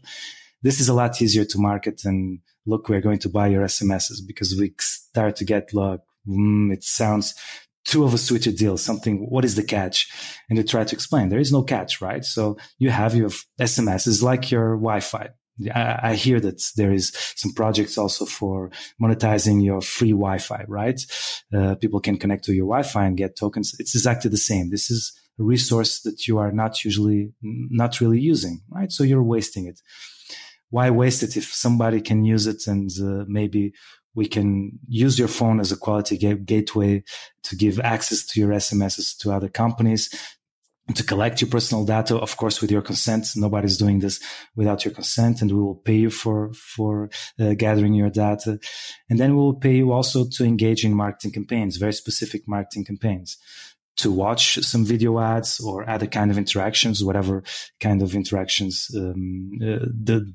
This 0.64 0.80
is 0.80 0.90
a 0.90 0.94
lot 0.94 1.22
easier 1.22 1.46
to 1.46 1.60
market 1.60 2.02
than 2.02 2.42
look, 2.66 2.90
we're 2.90 3.02
going 3.02 3.20
to 3.20 3.30
buy 3.30 3.48
your 3.48 3.64
SMSs 3.64 4.26
because 4.26 4.56
we 4.60 4.74
start 4.80 5.36
to 5.36 5.46
get 5.46 5.74
like, 5.74 6.02
mm, 6.28 6.74
it 6.74 6.84
sounds 6.84 7.36
two 7.86 8.04
of 8.04 8.14
a 8.14 8.18
sweeter 8.18 8.52
deal, 8.52 8.78
something, 8.78 9.28
what 9.30 9.46
is 9.46 9.56
the 9.56 9.64
catch? 9.64 10.10
And 10.50 10.58
you 10.58 10.64
try 10.64 10.84
to 10.84 10.96
explain 10.96 11.30
there 11.30 11.40
is 11.40 11.52
no 11.52 11.64
catch, 11.64 12.02
right? 12.02 12.26
So 12.26 12.58
you 12.80 12.90
have 12.90 13.16
your 13.16 13.30
SMS 13.60 14.08
is 14.08 14.24
like 14.24 14.52
your 14.52 14.76
Wi-Fi. 14.76 15.30
I, 15.74 16.00
I 16.04 16.16
hear 16.16 16.40
that 16.42 16.62
there 16.76 16.92
is 16.92 17.16
some 17.36 17.54
projects 17.54 17.98
also 17.98 18.26
for 18.26 18.72
monetizing 19.02 19.64
your 19.64 19.82
free 19.82 20.12
Wi-Fi, 20.12 20.66
right? 20.68 21.00
Uh, 21.56 21.76
people 21.76 22.02
can 22.02 22.18
connect 22.18 22.44
to 22.46 22.54
your 22.54 22.66
Wi-Fi 22.66 23.06
and 23.06 23.18
get 23.18 23.38
tokens. 23.38 23.76
It's 23.80 23.96
exactly 23.96 24.30
the 24.30 24.38
same. 24.38 24.72
This 24.72 24.90
is 24.90 25.14
a 25.40 25.44
resource 25.44 26.02
that 26.02 26.28
you 26.28 26.40
are 26.40 26.52
not 26.52 26.84
usually, 26.84 27.34
not 27.42 28.02
really 28.02 28.20
using, 28.20 28.62
right? 28.70 28.92
So 28.92 29.04
you're 29.04 29.24
wasting 29.24 29.68
it. 29.68 29.80
Why 30.70 30.90
waste 30.90 31.24
it 31.24 31.38
if 31.38 31.46
somebody 31.54 32.02
can 32.02 32.26
use 32.26 32.48
it 32.48 32.68
and 32.68 32.90
uh, 33.00 33.26
maybe 33.28 33.74
we 34.16 34.28
can 34.28 34.80
use 34.88 35.20
your 35.20 35.28
phone 35.28 35.60
as 35.60 35.72
a 35.72 35.78
quality 35.78 36.18
gateway 36.18 37.04
to 37.44 37.56
give 37.56 37.80
access 37.80 38.26
to 38.26 38.40
your 38.40 38.50
SMSs 38.50 39.18
to 39.20 39.32
other 39.32 39.50
companies, 39.50 40.10
to 40.94 41.04
collect 41.04 41.42
your 41.42 41.50
personal 41.50 41.84
data, 41.84 42.16
of 42.16 42.38
course, 42.38 42.62
with 42.62 42.72
your 42.72 42.82
consent. 42.82 43.28
Nobody's 43.36 43.78
doing 43.78 44.00
this 44.00 44.22
without 44.56 44.86
your 44.86 44.94
consent, 44.94 45.42
and 45.42 45.52
we 45.52 45.60
will 45.60 45.76
pay 45.76 45.96
you 45.96 46.10
for 46.10 46.54
for 46.54 47.10
uh, 47.40 47.56
gathering 47.56 47.94
your 47.94 48.10
data, 48.10 48.60
and 49.10 49.20
then 49.20 49.32
we 49.32 49.42
will 49.42 49.56
pay 49.56 49.76
you 49.76 49.92
also 49.92 50.26
to 50.34 50.46
engage 50.46 50.86
in 50.86 50.94
marketing 50.94 51.32
campaigns, 51.32 51.78
very 51.78 51.94
specific 51.94 52.48
marketing 52.48 52.86
campaigns. 52.86 53.38
To 54.00 54.12
watch 54.12 54.56
some 54.58 54.84
video 54.84 55.20
ads 55.20 55.62
or 55.62 55.90
other 55.90 56.06
kind 56.06 56.30
of 56.30 56.38
interactions, 56.38 57.04
whatever 57.04 57.44
kind 57.80 58.02
of 58.02 58.14
interactions 58.14 58.92
um, 58.94 59.52
uh, 59.62 59.88
the 60.04 60.34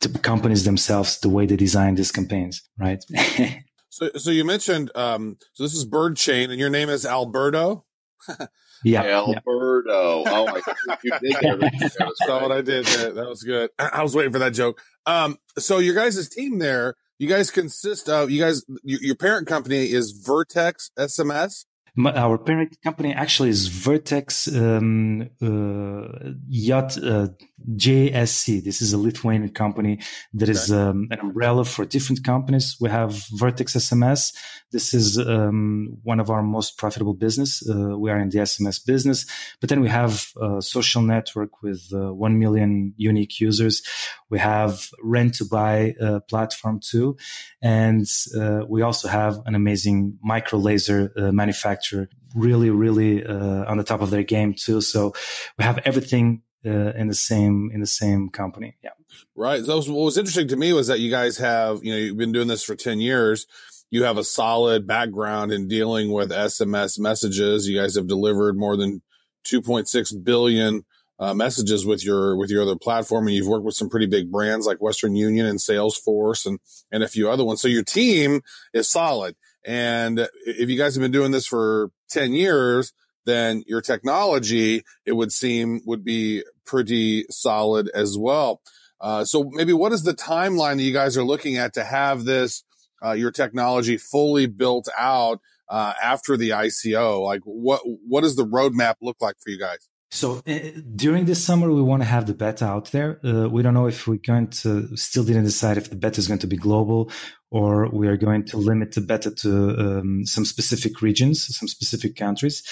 the 0.00 0.18
companies 0.18 0.64
themselves 0.64 1.18
the 1.20 1.28
way 1.28 1.46
they 1.46 1.56
design 1.56 1.94
these 1.94 2.12
campaigns, 2.12 2.62
right? 2.78 3.04
so, 3.90 4.10
so 4.16 4.30
you 4.30 4.44
mentioned, 4.44 4.90
um, 4.94 5.36
so 5.52 5.62
this 5.62 5.74
is 5.74 5.86
BirdChain, 5.86 6.50
and 6.50 6.58
your 6.58 6.70
name 6.70 6.88
is 6.88 7.04
Alberto. 7.04 7.84
yeah, 8.84 9.02
Alberto. 9.02 10.22
Yeah. 10.24 10.32
Oh, 10.32 10.46
I 10.48 10.96
you 11.02 11.12
did 11.20 11.32
that. 11.60 12.12
Saw 12.26 12.42
what 12.42 12.52
I 12.52 12.62
did 12.62 12.86
there. 12.86 13.12
That 13.12 13.28
was 13.28 13.42
good. 13.42 13.70
I 13.78 14.02
was 14.02 14.14
waiting 14.16 14.32
for 14.32 14.38
that 14.38 14.54
joke. 14.54 14.80
Um, 15.06 15.38
so 15.58 15.78
your 15.78 15.94
guys' 15.94 16.28
team 16.28 16.58
there, 16.58 16.96
you 17.18 17.28
guys 17.28 17.50
consist 17.50 18.08
of 18.08 18.30
you 18.30 18.40
guys. 18.40 18.64
Your 18.82 19.16
parent 19.16 19.46
company 19.46 19.90
is 19.90 20.12
Vertex 20.12 20.90
SMS 20.98 21.64
our 22.06 22.38
parent 22.38 22.76
company 22.82 23.12
actually 23.12 23.50
is 23.50 23.66
Vertex 23.66 24.48
um, 24.48 25.28
uh, 25.42 26.30
Yacht 26.48 26.96
uh, 26.98 27.28
JSC. 27.68 28.62
This 28.62 28.80
is 28.80 28.92
a 28.92 28.98
Lithuanian 28.98 29.50
company 29.50 30.00
that 30.34 30.48
is 30.48 30.72
um, 30.72 31.08
an 31.10 31.20
umbrella 31.20 31.64
for 31.64 31.84
different 31.84 32.24
companies. 32.24 32.76
We 32.80 32.90
have 32.90 33.22
Vertex 33.32 33.74
SMS. 33.74 34.34
This 34.72 34.94
is 34.94 35.18
um, 35.18 35.98
one 36.02 36.20
of 36.20 36.30
our 36.30 36.42
most 36.42 36.78
profitable 36.78 37.14
business. 37.14 37.68
Uh, 37.68 37.98
we 37.98 38.10
are 38.10 38.18
in 38.18 38.30
the 38.30 38.38
SMS 38.38 38.84
business, 38.84 39.26
but 39.60 39.68
then 39.68 39.80
we 39.80 39.88
have 39.88 40.28
a 40.40 40.62
social 40.62 41.02
network 41.02 41.62
with 41.62 41.88
uh, 41.92 42.12
one 42.14 42.38
million 42.38 42.94
unique 42.96 43.40
users. 43.40 43.82
We 44.30 44.38
have 44.38 44.88
rent 45.02 45.34
to 45.34 45.44
buy 45.44 45.94
uh, 46.00 46.20
platform 46.20 46.80
too, 46.80 47.16
and 47.60 48.06
uh, 48.36 48.60
we 48.68 48.82
also 48.82 49.08
have 49.08 49.40
an 49.46 49.54
amazing 49.54 50.18
micro 50.22 50.58
laser 50.58 51.12
manufacturer 51.16 52.08
really, 52.34 52.70
really 52.70 53.24
uh, 53.24 53.64
on 53.70 53.76
the 53.76 53.84
top 53.84 54.00
of 54.00 54.10
their 54.10 54.22
game 54.22 54.54
too. 54.54 54.80
So 54.80 55.14
we 55.58 55.64
have 55.64 55.78
everything 55.84 56.42
uh, 56.64 56.92
in 56.92 57.08
the 57.08 57.14
same 57.14 57.70
in 57.72 57.80
the 57.80 57.86
same 57.86 58.28
company. 58.28 58.76
Yeah. 58.82 58.90
Right. 59.34 59.64
So 59.64 59.76
what 59.76 60.04
was 60.04 60.18
interesting 60.18 60.48
to 60.48 60.56
me 60.56 60.72
was 60.72 60.86
that 60.88 61.00
you 61.00 61.10
guys 61.10 61.38
have 61.38 61.82
you 61.82 61.92
know 61.92 61.98
you've 61.98 62.16
been 62.16 62.32
doing 62.32 62.48
this 62.48 62.62
for 62.62 62.74
ten 62.74 63.00
years. 63.00 63.46
You 63.90 64.04
have 64.04 64.18
a 64.18 64.24
solid 64.24 64.86
background 64.86 65.52
in 65.52 65.66
dealing 65.66 66.12
with 66.12 66.30
SMS 66.30 66.98
messages. 66.98 67.68
You 67.68 67.80
guys 67.80 67.96
have 67.96 68.06
delivered 68.06 68.56
more 68.56 68.76
than 68.76 69.02
2.6 69.48 70.24
billion 70.24 70.84
uh, 71.18 71.34
messages 71.34 71.84
with 71.84 72.04
your 72.04 72.36
with 72.36 72.50
your 72.50 72.62
other 72.62 72.76
platform, 72.76 73.26
and 73.26 73.36
you've 73.36 73.48
worked 73.48 73.64
with 73.64 73.74
some 73.74 73.90
pretty 73.90 74.06
big 74.06 74.30
brands 74.30 74.66
like 74.66 74.80
Western 74.80 75.16
Union 75.16 75.46
and 75.46 75.58
Salesforce 75.58 76.46
and 76.46 76.58
and 76.90 77.02
a 77.02 77.08
few 77.08 77.30
other 77.30 77.44
ones. 77.44 77.60
So 77.60 77.68
your 77.68 77.84
team 77.84 78.40
is 78.72 78.88
solid. 78.88 79.36
And 79.64 80.26
if 80.46 80.70
you 80.70 80.78
guys 80.78 80.94
have 80.94 81.02
been 81.02 81.12
doing 81.12 81.32
this 81.32 81.46
for 81.46 81.90
10 82.08 82.32
years, 82.32 82.94
then 83.26 83.62
your 83.66 83.80
technology, 83.80 84.82
it 85.04 85.12
would 85.12 85.32
seem, 85.32 85.80
would 85.84 86.04
be 86.04 86.42
pretty 86.64 87.24
solid 87.30 87.90
as 87.94 88.16
well. 88.16 88.60
Uh, 89.00 89.24
so 89.24 89.50
maybe 89.52 89.72
what 89.72 89.92
is 89.92 90.02
the 90.02 90.14
timeline 90.14 90.76
that 90.76 90.82
you 90.82 90.92
guys 90.92 91.16
are 91.16 91.24
looking 91.24 91.56
at 91.56 91.74
to 91.74 91.84
have 91.84 92.24
this, 92.24 92.64
uh, 93.04 93.12
your 93.12 93.30
technology 93.30 93.96
fully 93.96 94.46
built 94.46 94.88
out, 94.98 95.40
uh, 95.68 95.92
after 96.02 96.36
the 96.36 96.50
ICO? 96.50 97.22
Like 97.22 97.42
what, 97.44 97.82
what 97.84 98.22
does 98.22 98.36
the 98.36 98.46
roadmap 98.46 98.96
look 99.02 99.16
like 99.20 99.36
for 99.42 99.50
you 99.50 99.58
guys? 99.58 99.89
So 100.10 100.42
uh, 100.46 100.58
during 100.96 101.24
this 101.24 101.44
summer, 101.44 101.72
we 101.72 101.82
want 101.82 102.02
to 102.02 102.08
have 102.08 102.26
the 102.26 102.34
beta 102.34 102.64
out 102.64 102.90
there. 102.90 103.20
Uh, 103.24 103.48
we 103.48 103.62
don't 103.62 103.74
know 103.74 103.86
if 103.86 104.08
we're 104.08 104.16
going 104.16 104.48
to 104.48 104.96
still 104.96 105.24
didn't 105.24 105.44
decide 105.44 105.76
if 105.76 105.88
the 105.88 105.96
beta 105.96 106.18
is 106.18 106.26
going 106.26 106.40
to 106.40 106.48
be 106.48 106.56
global 106.56 107.10
or 107.50 107.88
we 107.90 108.08
are 108.08 108.16
going 108.16 108.44
to 108.46 108.56
limit 108.56 108.92
the 108.92 109.00
beta 109.00 109.30
to 109.30 109.68
um, 109.78 110.26
some 110.26 110.44
specific 110.44 111.00
regions, 111.00 111.46
some 111.56 111.68
specific 111.68 112.16
countries. 112.16 112.62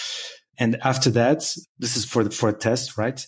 And 0.59 0.77
after 0.83 1.11
that, 1.11 1.55
this 1.79 1.97
is 1.97 2.05
for 2.05 2.25
the, 2.25 2.31
for 2.31 2.49
a 2.49 2.53
test, 2.53 2.99
right? 2.99 3.25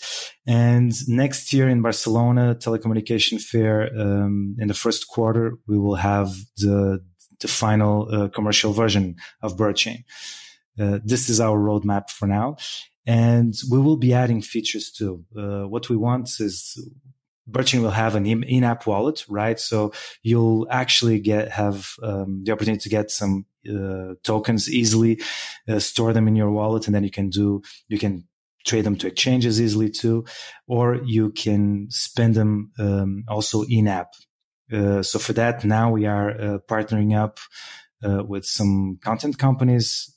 And 0.47 0.93
next 1.09 1.53
year 1.53 1.69
in 1.69 1.81
Barcelona 1.81 2.57
Telecommunication 2.57 3.41
Fair, 3.41 3.89
um, 3.97 4.57
in 4.59 4.67
the 4.67 4.75
first 4.75 5.07
quarter, 5.07 5.57
we 5.69 5.79
will 5.79 5.95
have 5.95 6.35
the 6.57 7.01
the 7.39 7.49
final 7.49 8.07
uh, 8.13 8.29
commercial 8.29 8.73
version 8.73 9.17
of 9.43 9.57
BirdChain. 9.57 10.05
Uh, 10.81 10.99
this 11.05 11.29
is 11.29 11.41
our 11.41 11.59
roadmap 11.59 12.11
for 12.11 12.27
now, 12.27 12.57
and 13.07 13.55
we 13.71 13.79
will 13.79 13.97
be 13.97 14.15
adding 14.15 14.41
features 14.41 14.91
too. 14.91 15.25
Uh, 15.37 15.65
what 15.65 15.91
we 15.91 15.97
want 15.97 16.29
is 16.41 16.79
BirdChain 17.51 17.83
will 17.83 17.91
have 17.91 18.15
an 18.15 18.27
in-app 18.27 18.87
wallet, 18.87 19.25
right? 19.29 19.59
So 19.59 19.93
you'll 20.23 20.67
actually 20.71 21.21
get 21.21 21.51
have 21.51 21.91
um, 22.03 22.43
the 22.45 22.53
opportunity 22.53 22.83
to 22.83 22.89
get 22.89 23.11
some 23.11 23.45
uh, 23.69 24.15
tokens 24.23 24.73
easily, 24.73 25.21
uh, 25.69 25.81
store 25.81 26.13
them 26.13 26.29
in 26.29 26.37
your 26.37 26.51
wallet, 26.51 26.87
and 26.87 26.95
then 26.95 27.05
you 27.05 27.11
can 27.11 27.29
do 27.29 27.63
you 27.89 27.99
can 27.99 28.27
trade 28.65 28.85
them 28.85 28.97
to 28.97 29.07
exchanges 29.07 29.61
easily 29.61 29.91
too, 29.91 30.25
or 30.67 31.01
you 31.05 31.31
can 31.31 31.89
spend 31.91 32.35
them 32.35 32.71
um, 32.79 33.25
also 33.29 33.65
in-app. 33.69 34.13
Uh, 34.73 35.03
so 35.03 35.19
for 35.19 35.33
that, 35.33 35.65
now 35.65 35.91
we 35.91 36.07
are 36.07 36.31
uh, 36.31 36.59
partnering 36.69 37.17
up 37.17 37.39
with 38.03 38.47
some 38.47 38.99
content 39.03 39.37
companies 39.37 40.17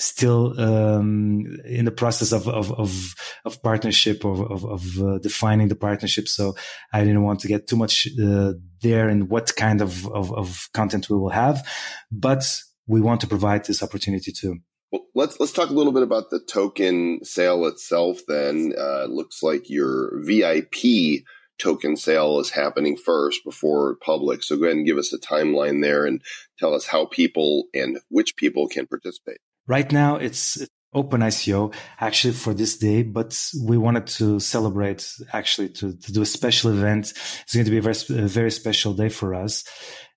still 0.00 0.58
um, 0.58 1.44
in 1.64 1.84
the 1.84 1.90
process 1.90 2.32
of 2.32 2.48
of 2.48 2.72
of, 2.72 3.14
of 3.44 3.62
partnership 3.62 4.24
of 4.24 4.40
of, 4.40 4.64
of 4.64 4.98
uh, 4.98 5.18
defining 5.18 5.68
the 5.68 5.76
partnership. 5.76 6.28
So 6.28 6.56
I 6.92 7.04
didn't 7.04 7.22
want 7.22 7.40
to 7.40 7.48
get 7.48 7.66
too 7.66 7.76
much 7.76 8.08
uh, 8.22 8.54
there 8.82 9.08
and 9.08 9.28
what 9.28 9.54
kind 9.56 9.80
of, 9.82 10.06
of, 10.08 10.32
of 10.32 10.68
content 10.72 11.10
we 11.10 11.16
will 11.16 11.30
have, 11.30 11.66
but 12.10 12.44
we 12.86 13.00
want 13.00 13.20
to 13.20 13.26
provide 13.26 13.64
this 13.64 13.82
opportunity 13.82 14.32
too. 14.32 14.56
Well, 14.90 15.06
let's 15.14 15.38
let's 15.38 15.52
talk 15.52 15.70
a 15.70 15.74
little 15.74 15.92
bit 15.92 16.02
about 16.02 16.30
the 16.30 16.40
token 16.40 17.20
sale 17.22 17.66
itself. 17.66 18.20
Then 18.26 18.72
uh, 18.76 19.04
looks 19.04 19.42
like 19.42 19.70
your 19.70 20.20
VIP 20.24 21.22
token 21.58 21.94
sale 21.96 22.40
is 22.40 22.50
happening 22.50 22.96
first 22.96 23.44
before 23.44 23.96
public. 23.96 24.42
So 24.42 24.56
go 24.56 24.64
ahead 24.64 24.76
and 24.76 24.86
give 24.86 24.98
us 24.98 25.12
a 25.12 25.18
timeline 25.18 25.82
there 25.82 26.06
and 26.06 26.22
tell 26.58 26.74
us 26.74 26.86
how 26.86 27.04
people 27.04 27.64
and 27.74 27.98
which 28.08 28.34
people 28.36 28.66
can 28.66 28.86
participate. 28.86 29.38
Right 29.70 29.92
now, 29.92 30.16
it's 30.16 30.66
open 30.92 31.20
ICO 31.20 31.72
actually 32.00 32.34
for 32.34 32.52
this 32.52 32.76
day, 32.76 33.04
but 33.04 33.40
we 33.64 33.78
wanted 33.78 34.08
to 34.18 34.40
celebrate 34.40 35.08
actually 35.32 35.68
to, 35.68 35.96
to 35.96 36.12
do 36.12 36.22
a 36.22 36.26
special 36.26 36.72
event. 36.72 37.12
It's 37.42 37.54
going 37.54 37.66
to 37.66 37.70
be 37.70 37.78
a 37.78 37.80
very, 37.80 38.24
a 38.24 38.26
very 38.26 38.50
special 38.50 38.94
day 38.94 39.10
for 39.10 39.32
us. 39.32 39.62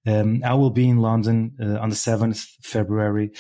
Um, 0.08 0.42
I 0.44 0.56
will 0.56 0.72
be 0.72 0.90
in 0.90 0.98
London 0.98 1.52
uh, 1.62 1.78
on 1.78 1.90
the 1.90 1.96
7th 1.96 2.48
February 2.64 3.34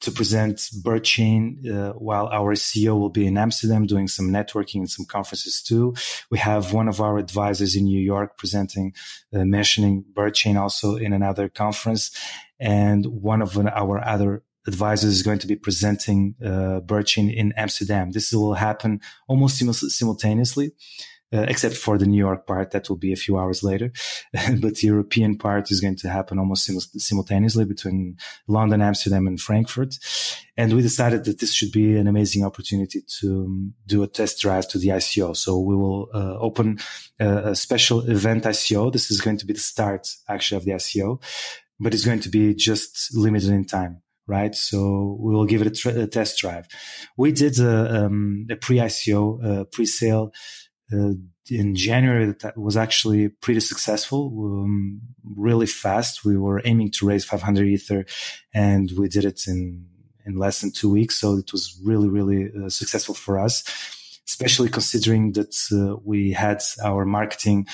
to 0.00 0.10
present 0.10 0.60
Bird 0.82 1.04
Chain, 1.04 1.62
uh, 1.72 1.92
while 1.92 2.26
our 2.26 2.56
CEO 2.56 2.98
will 2.98 3.10
be 3.10 3.28
in 3.28 3.38
Amsterdam 3.38 3.86
doing 3.86 4.08
some 4.08 4.30
networking 4.30 4.80
and 4.80 4.90
some 4.90 5.06
conferences 5.06 5.62
too. 5.62 5.94
We 6.32 6.38
have 6.38 6.72
one 6.72 6.88
of 6.88 7.00
our 7.00 7.16
advisors 7.16 7.76
in 7.76 7.84
New 7.84 8.00
York 8.00 8.36
presenting, 8.36 8.92
uh, 9.32 9.44
mentioning 9.44 10.04
Bird 10.14 10.34
Chain 10.34 10.56
also 10.56 10.96
in 10.96 11.12
another 11.12 11.48
conference. 11.48 12.10
And 12.58 13.06
one 13.06 13.40
of 13.40 13.56
our 13.56 14.04
other 14.04 14.42
advisors 14.72 15.12
is 15.16 15.22
going 15.28 15.40
to 15.40 15.50
be 15.52 15.56
presenting 15.66 16.18
uh, 16.50 16.80
Bird 16.90 17.06
Chain 17.12 17.28
in 17.30 17.52
Amsterdam. 17.64 18.12
This 18.12 18.32
will 18.32 18.54
happen 18.54 19.00
almost 19.28 19.54
simultaneously 19.98 20.68
uh, 21.32 21.46
except 21.48 21.76
for 21.76 21.96
the 21.96 22.06
New 22.06 22.18
York 22.18 22.46
part 22.46 22.72
that 22.72 22.88
will 22.88 22.96
be 22.96 23.12
a 23.12 23.22
few 23.24 23.38
hours 23.38 23.62
later. 23.62 23.92
but 24.60 24.76
the 24.76 24.86
European 24.86 25.38
part 25.38 25.70
is 25.70 25.80
going 25.80 25.96
to 25.96 26.08
happen 26.08 26.38
almost 26.38 26.64
sim- 26.64 26.80
simultaneously 26.80 27.64
between 27.64 28.16
London, 28.48 28.82
Amsterdam, 28.82 29.26
and 29.26 29.40
Frankfurt. 29.40 29.94
And 30.56 30.74
we 30.74 30.82
decided 30.82 31.24
that 31.24 31.38
this 31.38 31.54
should 31.54 31.72
be 31.72 31.96
an 31.96 32.08
amazing 32.08 32.44
opportunity 32.44 33.02
to 33.20 33.44
um, 33.44 33.74
do 33.86 34.02
a 34.02 34.08
test 34.08 34.40
drive 34.40 34.68
to 34.68 34.78
the 34.78 34.88
ICO. 34.88 35.36
So 35.36 35.58
we 35.58 35.76
will 35.76 36.08
uh, 36.12 36.36
open 36.38 36.78
a, 37.18 37.50
a 37.50 37.56
special 37.56 38.00
event 38.10 38.44
ICO. 38.44 38.92
This 38.92 39.10
is 39.10 39.20
going 39.20 39.38
to 39.38 39.46
be 39.46 39.52
the 39.52 39.60
start 39.60 40.08
actually 40.28 40.56
of 40.56 40.64
the 40.64 40.72
ICO, 40.72 41.22
but 41.78 41.94
it's 41.94 42.04
going 42.04 42.20
to 42.20 42.28
be 42.28 42.54
just 42.54 43.14
limited 43.14 43.50
in 43.50 43.64
time 43.64 44.02
right? 44.30 44.54
So 44.54 45.16
we 45.20 45.34
will 45.34 45.44
give 45.44 45.60
it 45.60 45.84
a, 45.84 46.02
a 46.02 46.06
test 46.06 46.38
drive. 46.38 46.68
We 47.16 47.32
did 47.32 47.58
a, 47.58 48.04
um, 48.04 48.46
a 48.48 48.54
pre-ICO, 48.54 49.20
uh, 49.44 49.64
pre-sale 49.64 50.32
uh, 50.92 51.14
in 51.50 51.74
January 51.74 52.32
that 52.42 52.56
was 52.56 52.76
actually 52.76 53.28
pretty 53.28 53.60
successful, 53.60 54.22
um, 54.44 55.00
really 55.24 55.66
fast. 55.66 56.24
We 56.24 56.36
were 56.36 56.62
aiming 56.64 56.92
to 56.92 57.06
raise 57.06 57.24
500 57.24 57.66
ether, 57.66 58.06
and 58.54 58.90
we 58.96 59.08
did 59.08 59.24
it 59.24 59.42
in 59.48 59.86
in 60.26 60.36
less 60.36 60.60
than 60.60 60.70
two 60.70 60.90
weeks. 60.90 61.18
So 61.18 61.36
it 61.38 61.50
was 61.50 61.80
really, 61.82 62.08
really 62.08 62.50
uh, 62.52 62.68
successful 62.68 63.14
for 63.14 63.38
us, 63.38 63.64
especially 64.28 64.68
considering 64.68 65.32
that 65.32 65.54
uh, 65.72 65.96
we 66.04 66.32
had 66.32 66.62
our 66.84 67.04
marketing 67.04 67.66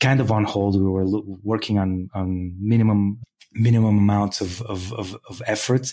kind 0.00 0.20
of 0.20 0.30
on 0.30 0.44
hold. 0.44 0.74
We 0.76 0.90
were 0.96 1.06
lo- 1.06 1.38
working 1.42 1.78
on 1.78 2.10
on 2.14 2.54
minimum 2.60 3.20
minimum 3.54 3.98
amounts 3.98 4.40
of 4.40 4.62
of 4.62 4.92
of, 4.92 5.16
of 5.28 5.42
effort 5.46 5.92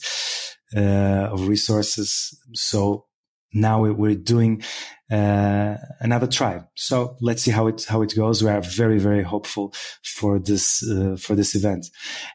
uh, 0.75 1.29
of 1.31 1.47
resources. 1.47 2.37
So 2.53 3.05
now 3.53 3.83
we're 3.83 4.15
doing 4.15 4.63
uh, 5.11 5.75
another 5.99 6.27
tribe. 6.27 6.67
So 6.75 7.17
let's 7.21 7.43
see 7.43 7.51
how 7.51 7.67
it 7.67 7.85
how 7.85 8.01
it 8.01 8.15
goes. 8.15 8.43
We 8.43 8.49
are 8.49 8.61
very 8.61 8.99
very 8.99 9.23
hopeful 9.23 9.73
for 10.03 10.39
this 10.39 10.83
uh, 10.87 11.17
for 11.19 11.35
this 11.35 11.55
event, 11.55 11.87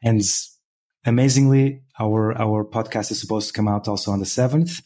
and 0.03 0.23
amazingly, 1.07 1.83
our 1.99 2.37
our 2.39 2.65
podcast 2.65 3.11
is 3.11 3.21
supposed 3.21 3.49
to 3.49 3.53
come 3.53 3.69
out 3.69 3.89
also 3.89 4.11
on 4.11 4.19
the 4.19 4.27
seventh. 4.27 4.83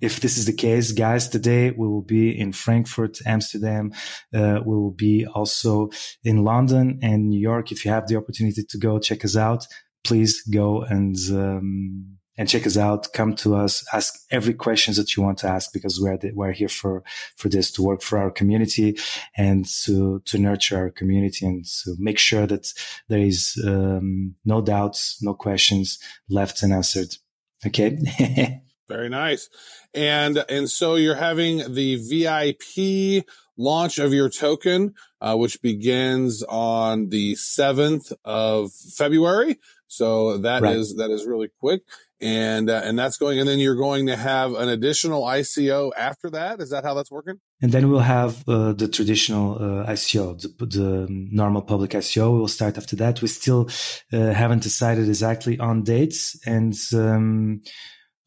If 0.00 0.20
this 0.20 0.36
is 0.36 0.44
the 0.44 0.52
case, 0.52 0.92
guys, 0.92 1.28
today 1.28 1.70
we 1.70 1.88
will 1.88 2.02
be 2.02 2.38
in 2.38 2.52
Frankfurt, 2.52 3.18
Amsterdam. 3.24 3.92
Uh, 4.34 4.60
we 4.64 4.74
will 4.74 4.90
be 4.90 5.26
also 5.26 5.88
in 6.22 6.44
London 6.44 6.98
and 7.02 7.30
New 7.30 7.40
York. 7.40 7.72
If 7.72 7.84
you 7.84 7.90
have 7.90 8.06
the 8.06 8.16
opportunity 8.16 8.62
to 8.62 8.78
go 8.78 8.98
check 8.98 9.24
us 9.24 9.36
out, 9.36 9.66
please 10.04 10.42
go 10.42 10.82
and 10.82 11.16
um, 11.30 12.18
and 12.36 12.46
check 12.46 12.66
us 12.66 12.76
out. 12.76 13.12
Come 13.14 13.34
to 13.36 13.56
us, 13.56 13.86
ask 13.94 14.14
every 14.30 14.52
questions 14.52 14.98
that 14.98 15.16
you 15.16 15.22
want 15.22 15.38
to 15.38 15.48
ask 15.48 15.72
because 15.72 15.98
we're 15.98 16.18
the, 16.18 16.32
we're 16.32 16.52
here 16.52 16.68
for 16.68 17.02
for 17.36 17.48
this 17.48 17.70
to 17.72 17.82
work 17.82 18.02
for 18.02 18.18
our 18.18 18.30
community 18.30 18.98
and 19.34 19.64
to 19.84 20.20
to 20.26 20.38
nurture 20.38 20.76
our 20.76 20.90
community 20.90 21.46
and 21.46 21.64
to 21.64 21.96
make 21.98 22.18
sure 22.18 22.46
that 22.46 22.70
there 23.08 23.20
is 23.20 23.58
um, 23.66 24.34
no 24.44 24.60
doubts, 24.60 25.22
no 25.22 25.32
questions 25.32 25.98
left 26.28 26.62
unanswered. 26.62 27.16
Okay. 27.64 28.60
Very 28.88 29.08
nice. 29.08 29.48
And 29.94 30.44
and 30.48 30.70
so 30.70 30.94
you're 30.94 31.16
having 31.16 31.72
the 31.72 31.96
VIP 31.96 33.26
launch 33.56 33.98
of 33.98 34.12
your 34.12 34.28
token, 34.28 34.94
uh, 35.20 35.36
which 35.36 35.60
begins 35.60 36.42
on 36.44 37.08
the 37.08 37.34
7th 37.34 38.12
of 38.24 38.72
February. 38.72 39.58
So 39.88 40.38
that 40.38 40.62
right. 40.62 40.76
is 40.76 40.96
that 40.96 41.10
is 41.10 41.26
really 41.26 41.48
quick 41.60 41.82
and 42.20 42.70
uh, 42.70 42.80
and 42.84 42.98
that's 42.98 43.18
going 43.18 43.38
and 43.38 43.48
then 43.48 43.58
you're 43.58 43.76
going 43.76 44.06
to 44.06 44.16
have 44.16 44.54
an 44.54 44.68
additional 44.68 45.22
ICO 45.22 45.90
after 45.96 46.30
that 46.30 46.60
is 46.60 46.70
that 46.70 46.82
how 46.82 46.94
that's 46.94 47.10
working 47.10 47.38
and 47.60 47.72
then 47.72 47.90
we'll 47.90 48.00
have 48.00 48.42
uh, 48.48 48.72
the 48.72 48.88
traditional 48.88 49.56
uh, 49.56 49.90
ICO 49.90 50.40
the, 50.40 50.66
the, 50.66 51.06
normal 51.10 51.60
public 51.60 51.90
ICO 51.90 52.32
We 52.32 52.38
will 52.38 52.48
start 52.48 52.78
after 52.78 52.96
that 52.96 53.20
we 53.20 53.28
still 53.28 53.68
uh, 54.12 54.32
haven't 54.32 54.62
decided 54.62 55.08
exactly 55.08 55.58
on 55.58 55.82
dates 55.82 56.40
and 56.46 56.74
um, 56.94 57.60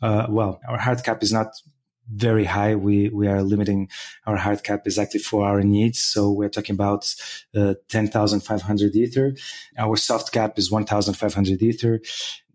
uh, 0.01 0.27
well 0.29 0.59
our 0.67 0.77
hard 0.77 1.03
cap 1.03 1.23
is 1.23 1.33
not 1.33 1.53
very 2.11 2.45
high. 2.45 2.75
We 2.75 3.09
we 3.09 3.27
are 3.27 3.43
limiting 3.43 3.89
our 4.25 4.35
hard 4.35 4.63
cap 4.63 4.81
exactly 4.85 5.19
for 5.19 5.45
our 5.45 5.61
needs. 5.61 5.99
So 5.99 6.31
we're 6.31 6.49
talking 6.49 6.73
about 6.73 7.13
uh, 7.55 7.75
ten 7.87 8.07
thousand 8.07 8.41
five 8.41 8.63
hundred 8.63 8.95
ether. 8.95 9.35
Our 9.77 9.95
soft 9.95 10.31
cap 10.31 10.57
is 10.57 10.71
one 10.71 10.85
thousand 10.85 11.13
five 11.15 11.33
hundred 11.33 11.61
ether, 11.61 12.01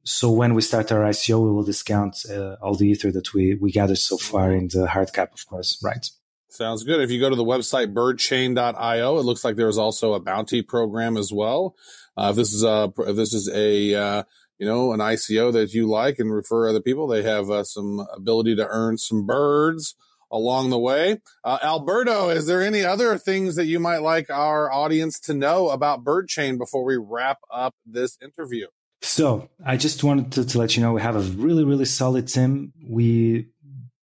so 0.04 0.30
when 0.30 0.54
we 0.54 0.60
start 0.60 0.92
our 0.92 1.00
ICO, 1.00 1.42
we 1.42 1.50
will 1.50 1.62
discount 1.64 2.26
uh, 2.30 2.56
all 2.60 2.74
the 2.74 2.88
ether 2.88 3.10
that 3.12 3.32
we 3.32 3.54
we 3.54 3.72
gathered 3.72 3.98
so 3.98 4.18
far 4.18 4.52
in 4.52 4.68
the 4.68 4.86
hard 4.86 5.12
cap, 5.12 5.32
of 5.32 5.46
course. 5.46 5.80
Right. 5.82 6.06
Sounds 6.50 6.84
good. 6.84 7.00
If 7.00 7.10
you 7.10 7.18
go 7.18 7.30
to 7.30 7.36
the 7.36 7.44
website 7.44 7.92
birdchain.io, 7.92 9.18
it 9.18 9.24
looks 9.24 9.44
like 9.44 9.56
there's 9.56 9.78
also 9.78 10.12
a 10.12 10.20
bounty 10.20 10.62
program 10.62 11.16
as 11.16 11.32
well. 11.32 11.74
Uh, 12.16 12.28
if 12.30 12.36
this 12.36 12.52
is 12.52 12.62
a 12.62 12.92
if 12.98 13.16
this 13.16 13.32
is 13.32 13.48
a 13.48 13.94
uh, 13.94 14.22
you 14.58 14.66
know 14.66 14.92
an 14.92 15.00
ICO 15.00 15.52
that 15.52 15.74
you 15.74 15.86
like 15.86 16.18
and 16.18 16.32
refer 16.32 16.68
other 16.68 16.80
people, 16.80 17.06
they 17.06 17.22
have 17.22 17.50
uh, 17.50 17.64
some 17.64 18.06
ability 18.14 18.56
to 18.56 18.66
earn 18.68 18.98
some 18.98 19.26
birds 19.26 19.94
along 20.30 20.70
the 20.70 20.78
way. 20.78 21.20
Uh, 21.44 21.58
Alberto, 21.62 22.28
is 22.28 22.46
there 22.46 22.62
any 22.62 22.84
other 22.84 23.16
things 23.16 23.56
that 23.56 23.66
you 23.66 23.78
might 23.78 23.98
like 23.98 24.30
our 24.30 24.70
audience 24.70 25.20
to 25.20 25.34
know 25.34 25.70
about 25.70 26.04
BirdChain 26.04 26.58
before 26.58 26.84
we 26.84 26.96
wrap 26.96 27.38
up 27.52 27.74
this 27.86 28.18
interview? 28.20 28.66
So 29.00 29.50
I 29.64 29.76
just 29.76 30.02
wanted 30.02 30.32
to, 30.32 30.46
to, 30.46 30.58
let 30.58 30.76
you 30.76 30.82
know 30.82 30.94
we 30.94 31.02
have 31.02 31.16
a 31.16 31.20
really, 31.20 31.62
really 31.62 31.84
solid 31.84 32.26
team. 32.26 32.72
We 32.82 33.48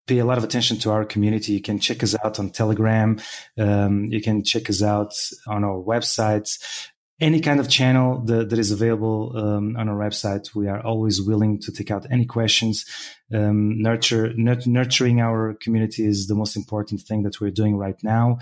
pay 0.06 0.18
a 0.18 0.24
lot 0.24 0.38
of 0.38 0.44
attention 0.44 0.78
to 0.78 0.90
our 0.90 1.04
community. 1.04 1.52
You 1.52 1.60
can 1.60 1.78
check 1.78 2.02
us 2.02 2.14
out 2.24 2.38
on 2.38 2.50
Telegram. 2.50 3.20
Um, 3.58 4.06
you 4.06 4.22
can 4.22 4.44
check 4.44 4.70
us 4.70 4.82
out 4.82 5.12
on 5.48 5.64
our 5.64 5.82
websites. 5.82 6.90
Any 7.22 7.40
kind 7.40 7.60
of 7.60 7.68
channel 7.68 8.18
that, 8.26 8.50
that 8.50 8.58
is 8.58 8.72
available 8.72 9.32
um, 9.36 9.76
on 9.76 9.88
our 9.88 9.96
website, 9.96 10.52
we 10.56 10.66
are 10.66 10.84
always 10.84 11.22
willing 11.22 11.60
to 11.60 11.70
take 11.70 11.92
out 11.92 12.04
any 12.10 12.26
questions. 12.26 12.84
Um, 13.32 13.80
nurture, 13.80 14.32
nurturing 14.34 15.20
our 15.20 15.54
community 15.54 16.04
is 16.04 16.26
the 16.26 16.34
most 16.34 16.56
important 16.56 17.02
thing 17.02 17.22
that 17.22 17.40
we're 17.40 17.52
doing 17.52 17.76
right 17.76 18.02
now 18.02 18.38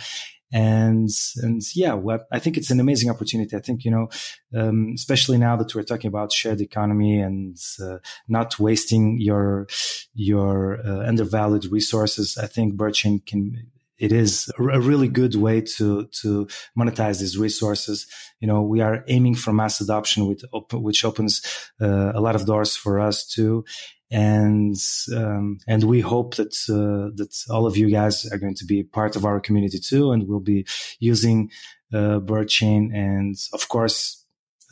and 0.52 1.10
and 1.36 1.62
yeah 1.76 1.94
well, 1.94 2.26
i 2.32 2.38
think 2.38 2.56
it's 2.56 2.70
an 2.70 2.80
amazing 2.80 3.08
opportunity 3.08 3.56
i 3.56 3.60
think 3.60 3.84
you 3.84 3.90
know 3.90 4.08
um, 4.56 4.92
especially 4.94 5.38
now 5.38 5.56
that 5.56 5.72
we're 5.74 5.82
talking 5.82 6.08
about 6.08 6.32
shared 6.32 6.60
economy 6.60 7.20
and 7.20 7.56
uh, 7.80 7.98
not 8.26 8.58
wasting 8.58 9.20
your 9.20 9.68
your 10.14 10.80
uh, 10.84 11.06
undervalued 11.06 11.66
resources 11.66 12.36
i 12.36 12.46
think 12.46 12.74
birdchain 12.74 13.24
can 13.24 13.70
it 14.00 14.12
is 14.12 14.50
a 14.58 14.80
really 14.80 15.08
good 15.08 15.34
way 15.34 15.60
to 15.76 16.06
to 16.22 16.48
monetize 16.78 17.20
these 17.20 17.38
resources. 17.38 18.06
You 18.40 18.48
know, 18.48 18.62
we 18.62 18.80
are 18.80 19.04
aiming 19.08 19.34
for 19.34 19.52
mass 19.52 19.80
adoption, 19.80 20.26
which, 20.26 20.42
which 20.72 21.04
opens 21.04 21.42
uh, 21.80 22.12
a 22.14 22.20
lot 22.20 22.34
of 22.34 22.46
doors 22.46 22.76
for 22.76 22.98
us 23.00 23.26
too 23.26 23.64
and 24.10 24.76
um, 25.14 25.58
and 25.68 25.84
we 25.84 26.00
hope 26.00 26.34
that 26.36 26.54
uh, 26.68 27.14
that 27.16 27.32
all 27.48 27.66
of 27.66 27.76
you 27.76 27.90
guys 27.90 28.26
are 28.32 28.38
going 28.38 28.56
to 28.56 28.64
be 28.64 28.82
part 28.82 29.14
of 29.14 29.24
our 29.24 29.40
community 29.40 29.78
too, 29.78 30.10
and 30.10 30.26
we'll 30.26 30.40
be 30.40 30.66
using 30.98 31.50
uh, 31.94 32.18
Bird 32.18 32.48
Chain, 32.48 32.92
and 32.94 33.36
of 33.52 33.68
course. 33.68 34.19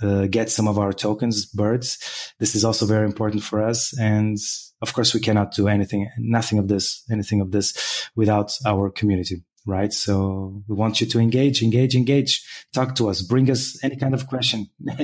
Uh, 0.02 0.26
get 0.26 0.50
some 0.50 0.68
of 0.68 0.78
our 0.78 0.92
tokens, 0.92 1.46
birds. 1.46 1.98
This 2.38 2.54
is 2.54 2.64
also 2.64 2.86
very 2.86 3.04
important 3.04 3.42
for 3.42 3.62
us. 3.62 3.98
And 3.98 4.38
of 4.80 4.92
course, 4.94 5.12
we 5.12 5.20
cannot 5.20 5.52
do 5.54 5.68
anything, 5.68 6.08
nothing 6.18 6.58
of 6.58 6.68
this, 6.68 7.04
anything 7.10 7.40
of 7.40 7.50
this 7.50 8.08
without 8.14 8.52
our 8.66 8.90
community 8.90 9.42
right? 9.66 9.92
So 9.92 10.62
we 10.66 10.74
want 10.74 11.02
you 11.02 11.06
to 11.08 11.20
engage, 11.20 11.62
engage, 11.62 11.94
engage. 11.94 12.42
Talk 12.72 12.94
to 12.94 13.10
us. 13.10 13.20
Bring 13.20 13.50
us 13.50 13.78
any 13.84 13.96
kind 13.96 14.14
of 14.14 14.26
question. 14.26 14.70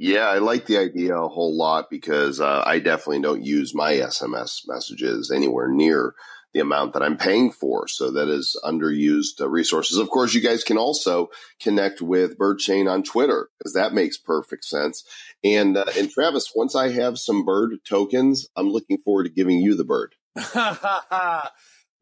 Yeah, 0.00 0.28
I 0.28 0.38
like 0.38 0.66
the 0.66 0.78
idea 0.78 1.16
a 1.16 1.26
whole 1.26 1.56
lot 1.58 1.90
because 1.90 2.40
uh, 2.40 2.62
I 2.64 2.78
definitely 2.78 3.20
don't 3.20 3.44
use 3.44 3.74
my 3.74 3.94
SMS 3.94 4.60
messages 4.68 5.32
anywhere 5.32 5.68
near 5.68 6.14
the 6.54 6.60
amount 6.60 6.92
that 6.94 7.02
I'm 7.02 7.16
paying 7.16 7.50
for. 7.50 7.88
So 7.88 8.10
that 8.12 8.28
is 8.28 8.58
underused 8.64 9.40
uh, 9.40 9.48
resources. 9.48 9.98
Of 9.98 10.10
course, 10.10 10.34
you 10.34 10.40
guys 10.40 10.64
can 10.64 10.78
also 10.78 11.28
connect 11.60 12.00
with 12.00 12.38
BirdChain 12.38 12.90
on 12.90 13.02
Twitter 13.02 13.50
because 13.58 13.74
that 13.74 13.92
makes 13.92 14.16
perfect 14.16 14.64
sense. 14.64 15.04
And 15.44 15.76
uh, 15.76 15.84
and 15.96 16.10
Travis, 16.10 16.52
once 16.54 16.74
I 16.74 16.90
have 16.90 17.18
some 17.18 17.44
bird 17.44 17.78
tokens, 17.88 18.48
I'm 18.56 18.70
looking 18.70 18.98
forward 18.98 19.24
to 19.24 19.30
giving 19.30 19.60
you 19.60 19.76
the 19.76 19.84
bird. 19.84 20.14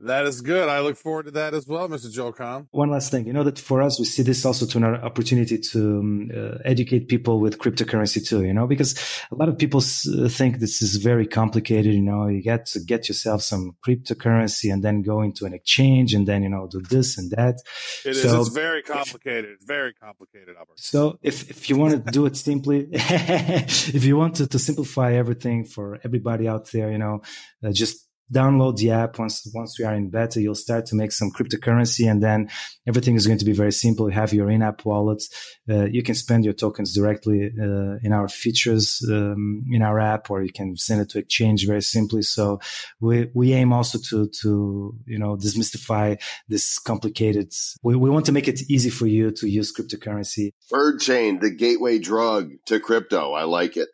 That 0.00 0.26
is 0.26 0.42
good. 0.42 0.68
I 0.68 0.80
look 0.80 0.96
forward 0.98 1.24
to 1.24 1.30
that 1.32 1.54
as 1.54 1.66
well, 1.66 1.88
Mr. 1.88 2.12
Joel 2.12 2.32
Comm. 2.34 2.66
One 2.70 2.90
last 2.90 3.10
thing, 3.10 3.26
you 3.26 3.32
know 3.32 3.44
that 3.44 3.58
for 3.58 3.80
us, 3.80 3.98
we 3.98 4.04
see 4.04 4.22
this 4.22 4.44
also 4.44 4.66
to 4.66 4.76
an 4.78 4.84
opportunity 4.84 5.56
to 5.58 5.78
um, 6.00 6.30
uh, 6.36 6.58
educate 6.66 7.08
people 7.08 7.40
with 7.40 7.58
cryptocurrency 7.58 8.26
too. 8.26 8.44
You 8.44 8.52
know, 8.52 8.66
because 8.66 8.94
a 9.30 9.34
lot 9.34 9.48
of 9.48 9.56
people 9.56 9.80
s- 9.80 10.06
uh, 10.06 10.28
think 10.28 10.58
this 10.58 10.82
is 10.82 10.96
very 10.96 11.26
complicated. 11.26 11.94
You 11.94 12.02
know, 12.02 12.26
you 12.28 12.42
get 12.42 12.66
to 12.66 12.80
get 12.80 13.08
yourself 13.08 13.40
some 13.40 13.74
cryptocurrency 13.86 14.70
and 14.70 14.82
then 14.84 15.00
go 15.00 15.22
into 15.22 15.46
an 15.46 15.54
exchange 15.54 16.12
and 16.12 16.26
then 16.28 16.42
you 16.42 16.50
know 16.50 16.68
do 16.70 16.80
this 16.82 17.16
and 17.16 17.30
that. 17.30 17.56
It 18.04 18.10
is. 18.10 18.22
So- 18.22 18.40
It's 18.40 18.50
very 18.50 18.82
complicated. 18.82 19.50
It's 19.54 19.64
very 19.64 19.94
complicated, 19.94 20.56
Albert. 20.58 20.78
So 20.78 21.18
if, 21.22 21.48
if 21.50 21.70
you 21.70 21.76
want 21.76 22.04
to 22.04 22.10
do 22.12 22.26
it 22.26 22.36
simply, 22.36 22.88
if 22.92 24.04
you 24.04 24.16
want 24.18 24.36
to, 24.36 24.46
to 24.46 24.58
simplify 24.58 25.14
everything 25.14 25.64
for 25.64 25.98
everybody 26.04 26.46
out 26.48 26.70
there, 26.72 26.90
you 26.92 26.98
know, 26.98 27.22
uh, 27.64 27.72
just 27.72 28.05
download 28.32 28.76
the 28.76 28.90
app. 28.90 29.18
Once 29.18 29.48
once 29.54 29.78
we 29.78 29.84
are 29.84 29.94
in 29.94 30.10
beta 30.10 30.40
you'll 30.40 30.54
start 30.54 30.86
to 30.86 30.96
make 30.96 31.12
some 31.12 31.30
cryptocurrency 31.30 32.10
and 32.10 32.22
then 32.22 32.48
everything 32.86 33.14
is 33.14 33.26
going 33.26 33.38
to 33.38 33.44
be 33.44 33.52
very 33.52 33.72
simple. 33.72 34.08
You 34.08 34.14
have 34.14 34.32
your 34.32 34.50
in-app 34.50 34.84
wallets. 34.84 35.28
Uh, 35.68 35.84
you 35.84 36.02
can 36.02 36.14
spend 36.14 36.44
your 36.44 36.54
tokens 36.54 36.94
directly 36.94 37.50
uh, 37.58 37.96
in 38.02 38.12
our 38.12 38.28
features 38.28 39.04
um, 39.10 39.64
in 39.70 39.82
our 39.82 40.00
app 40.00 40.30
or 40.30 40.42
you 40.42 40.52
can 40.52 40.76
send 40.76 41.00
it 41.00 41.10
to 41.10 41.18
exchange 41.18 41.66
very 41.66 41.82
simply. 41.82 42.22
So 42.22 42.60
we 43.00 43.30
we 43.34 43.52
aim 43.52 43.72
also 43.72 43.98
to 44.10 44.28
to 44.42 44.94
you 45.06 45.18
know 45.18 45.36
demystify 45.36 46.20
this 46.48 46.78
complicated 46.78 47.52
we, 47.82 47.96
we 47.96 48.10
want 48.10 48.26
to 48.26 48.32
make 48.32 48.48
it 48.48 48.60
easy 48.68 48.90
for 48.90 49.06
you 49.06 49.30
to 49.30 49.48
use 49.48 49.72
cryptocurrency. 49.72 50.52
Bird 50.70 51.00
chain, 51.00 51.38
the 51.40 51.50
gateway 51.50 51.98
drug 51.98 52.50
to 52.66 52.80
crypto. 52.80 53.32
I 53.32 53.44
like 53.44 53.76
it. 53.76 53.88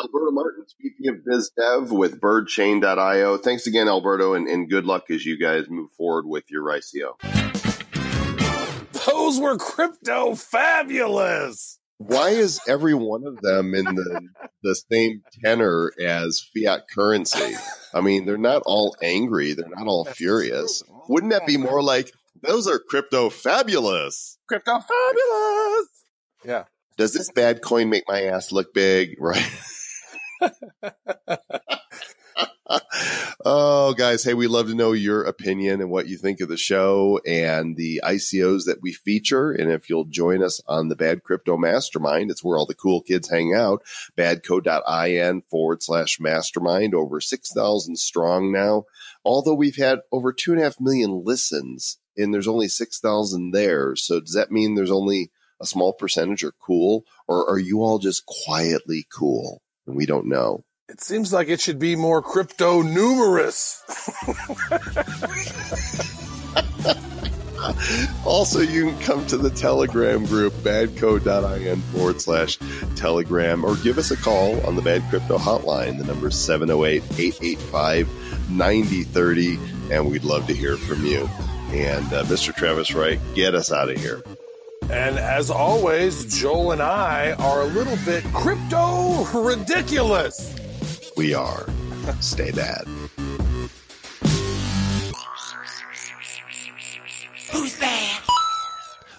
Alberto 0.00 0.30
Martins, 0.30 0.74
VP 0.80 1.08
of 1.08 1.24
Biz 1.24 1.50
Dev 1.56 1.90
with 1.90 2.20
birdchain.io. 2.20 3.38
Thanks 3.38 3.66
again, 3.66 3.88
Alberto, 3.88 4.34
and, 4.34 4.46
and 4.46 4.68
good 4.68 4.84
luck 4.84 5.10
as 5.10 5.24
you 5.24 5.38
guys 5.38 5.64
move 5.68 5.90
forward 5.96 6.26
with 6.26 6.44
your 6.50 6.64
ICO. 6.64 7.14
Those 9.06 9.38
were 9.40 9.56
crypto 9.56 10.34
fabulous. 10.34 11.78
Why 11.98 12.30
is 12.30 12.60
every 12.68 12.94
one 12.94 13.26
of 13.26 13.40
them 13.40 13.74
in 13.74 13.84
the 13.84 14.20
the 14.62 14.74
same 14.90 15.22
tenor 15.42 15.92
as 16.04 16.46
fiat 16.54 16.82
currency? 16.94 17.56
I 17.94 18.02
mean, 18.02 18.26
they're 18.26 18.36
not 18.36 18.62
all 18.66 18.94
angry, 19.02 19.54
they're 19.54 19.68
not 19.68 19.86
all 19.86 20.04
furious. 20.04 20.82
Wouldn't 21.08 21.32
that 21.32 21.46
be 21.46 21.56
more 21.56 21.82
like 21.82 22.12
those 22.42 22.68
are 22.68 22.78
crypto 22.78 23.30
fabulous? 23.30 24.36
Crypto 24.46 24.78
fabulous. 24.78 25.88
Yeah. 26.44 26.64
Does 26.98 27.12
this 27.12 27.30
bad 27.30 27.62
coin 27.62 27.88
make 27.88 28.04
my 28.06 28.22
ass 28.24 28.52
look 28.52 28.74
big? 28.74 29.16
Right. 29.20 29.50
oh, 33.44 33.94
guys, 33.94 34.24
hey, 34.24 34.34
we 34.34 34.46
love 34.46 34.68
to 34.68 34.74
know 34.74 34.92
your 34.92 35.22
opinion 35.22 35.80
and 35.80 35.90
what 35.90 36.08
you 36.08 36.16
think 36.16 36.40
of 36.40 36.48
the 36.48 36.56
show 36.56 37.20
and 37.26 37.76
the 37.76 38.00
ICOs 38.04 38.64
that 38.66 38.82
we 38.82 38.92
feature. 38.92 39.52
And 39.52 39.70
if 39.70 39.88
you'll 39.88 40.04
join 40.04 40.42
us 40.42 40.60
on 40.66 40.88
the 40.88 40.96
Bad 40.96 41.22
Crypto 41.22 41.56
Mastermind, 41.56 42.30
it's 42.30 42.44
where 42.44 42.58
all 42.58 42.66
the 42.66 42.74
cool 42.74 43.02
kids 43.02 43.30
hang 43.30 43.54
out. 43.54 43.82
Badco.in 44.16 45.42
forward 45.42 45.82
slash 45.82 46.20
mastermind, 46.20 46.94
over 46.94 47.20
6,000 47.20 47.98
strong 47.98 48.52
now. 48.52 48.84
Although 49.24 49.54
we've 49.54 49.76
had 49.76 50.00
over 50.12 50.32
two 50.32 50.52
and 50.52 50.60
a 50.60 50.64
half 50.64 50.80
million 50.80 51.22
listens 51.24 51.98
and 52.16 52.32
there's 52.32 52.48
only 52.48 52.68
6,000 52.68 53.50
there. 53.50 53.94
So 53.96 54.20
does 54.20 54.34
that 54.34 54.50
mean 54.50 54.74
there's 54.74 54.90
only 54.90 55.30
a 55.60 55.66
small 55.66 55.92
percentage 55.92 56.44
are 56.44 56.52
cool 56.52 57.04
or 57.26 57.48
are 57.48 57.58
you 57.58 57.82
all 57.82 57.98
just 57.98 58.24
quietly 58.26 59.06
cool? 59.12 59.62
And 59.86 59.96
we 59.96 60.06
don't 60.06 60.26
know. 60.26 60.64
It 60.88 61.00
seems 61.00 61.32
like 61.32 61.48
it 61.48 61.60
should 61.60 61.78
be 61.78 61.96
more 61.96 62.22
crypto 62.22 62.82
numerous. 62.82 63.82
Also, 68.24 68.60
you 68.60 68.90
can 68.90 68.98
come 69.00 69.26
to 69.26 69.36
the 69.36 69.50
Telegram 69.50 70.24
group, 70.26 70.52
badco.in 70.54 71.80
forward 71.80 72.20
slash 72.20 72.58
Telegram, 72.96 73.64
or 73.64 73.76
give 73.76 73.98
us 73.98 74.10
a 74.10 74.16
call 74.16 74.64
on 74.66 74.76
the 74.76 74.82
Bad 74.82 75.02
Crypto 75.10 75.38
Hotline. 75.38 75.98
The 75.98 76.04
number 76.04 76.28
is 76.28 76.36
708 76.36 77.02
885 77.18 78.50
9030, 78.50 79.58
and 79.90 80.10
we'd 80.10 80.24
love 80.24 80.46
to 80.46 80.54
hear 80.54 80.76
from 80.76 81.04
you. 81.04 81.28
And 81.70 82.12
uh, 82.12 82.24
Mr. 82.24 82.54
Travis 82.54 82.94
Wright, 82.94 83.20
get 83.34 83.54
us 83.54 83.72
out 83.72 83.90
of 83.90 84.00
here. 84.00 84.22
And 84.90 85.18
as 85.18 85.50
always, 85.50 86.40
Joel 86.40 86.72
and 86.72 86.82
I 86.82 87.32
are 87.32 87.62
a 87.62 87.66
little 87.66 87.98
bit 88.04 88.22
crypto 88.32 89.24
ridiculous. 89.34 90.54
We 91.16 91.34
are. 91.34 91.66
Stay 92.20 92.52
bad. 92.52 92.86
Who's 97.52 97.78
bad? 97.80 98.15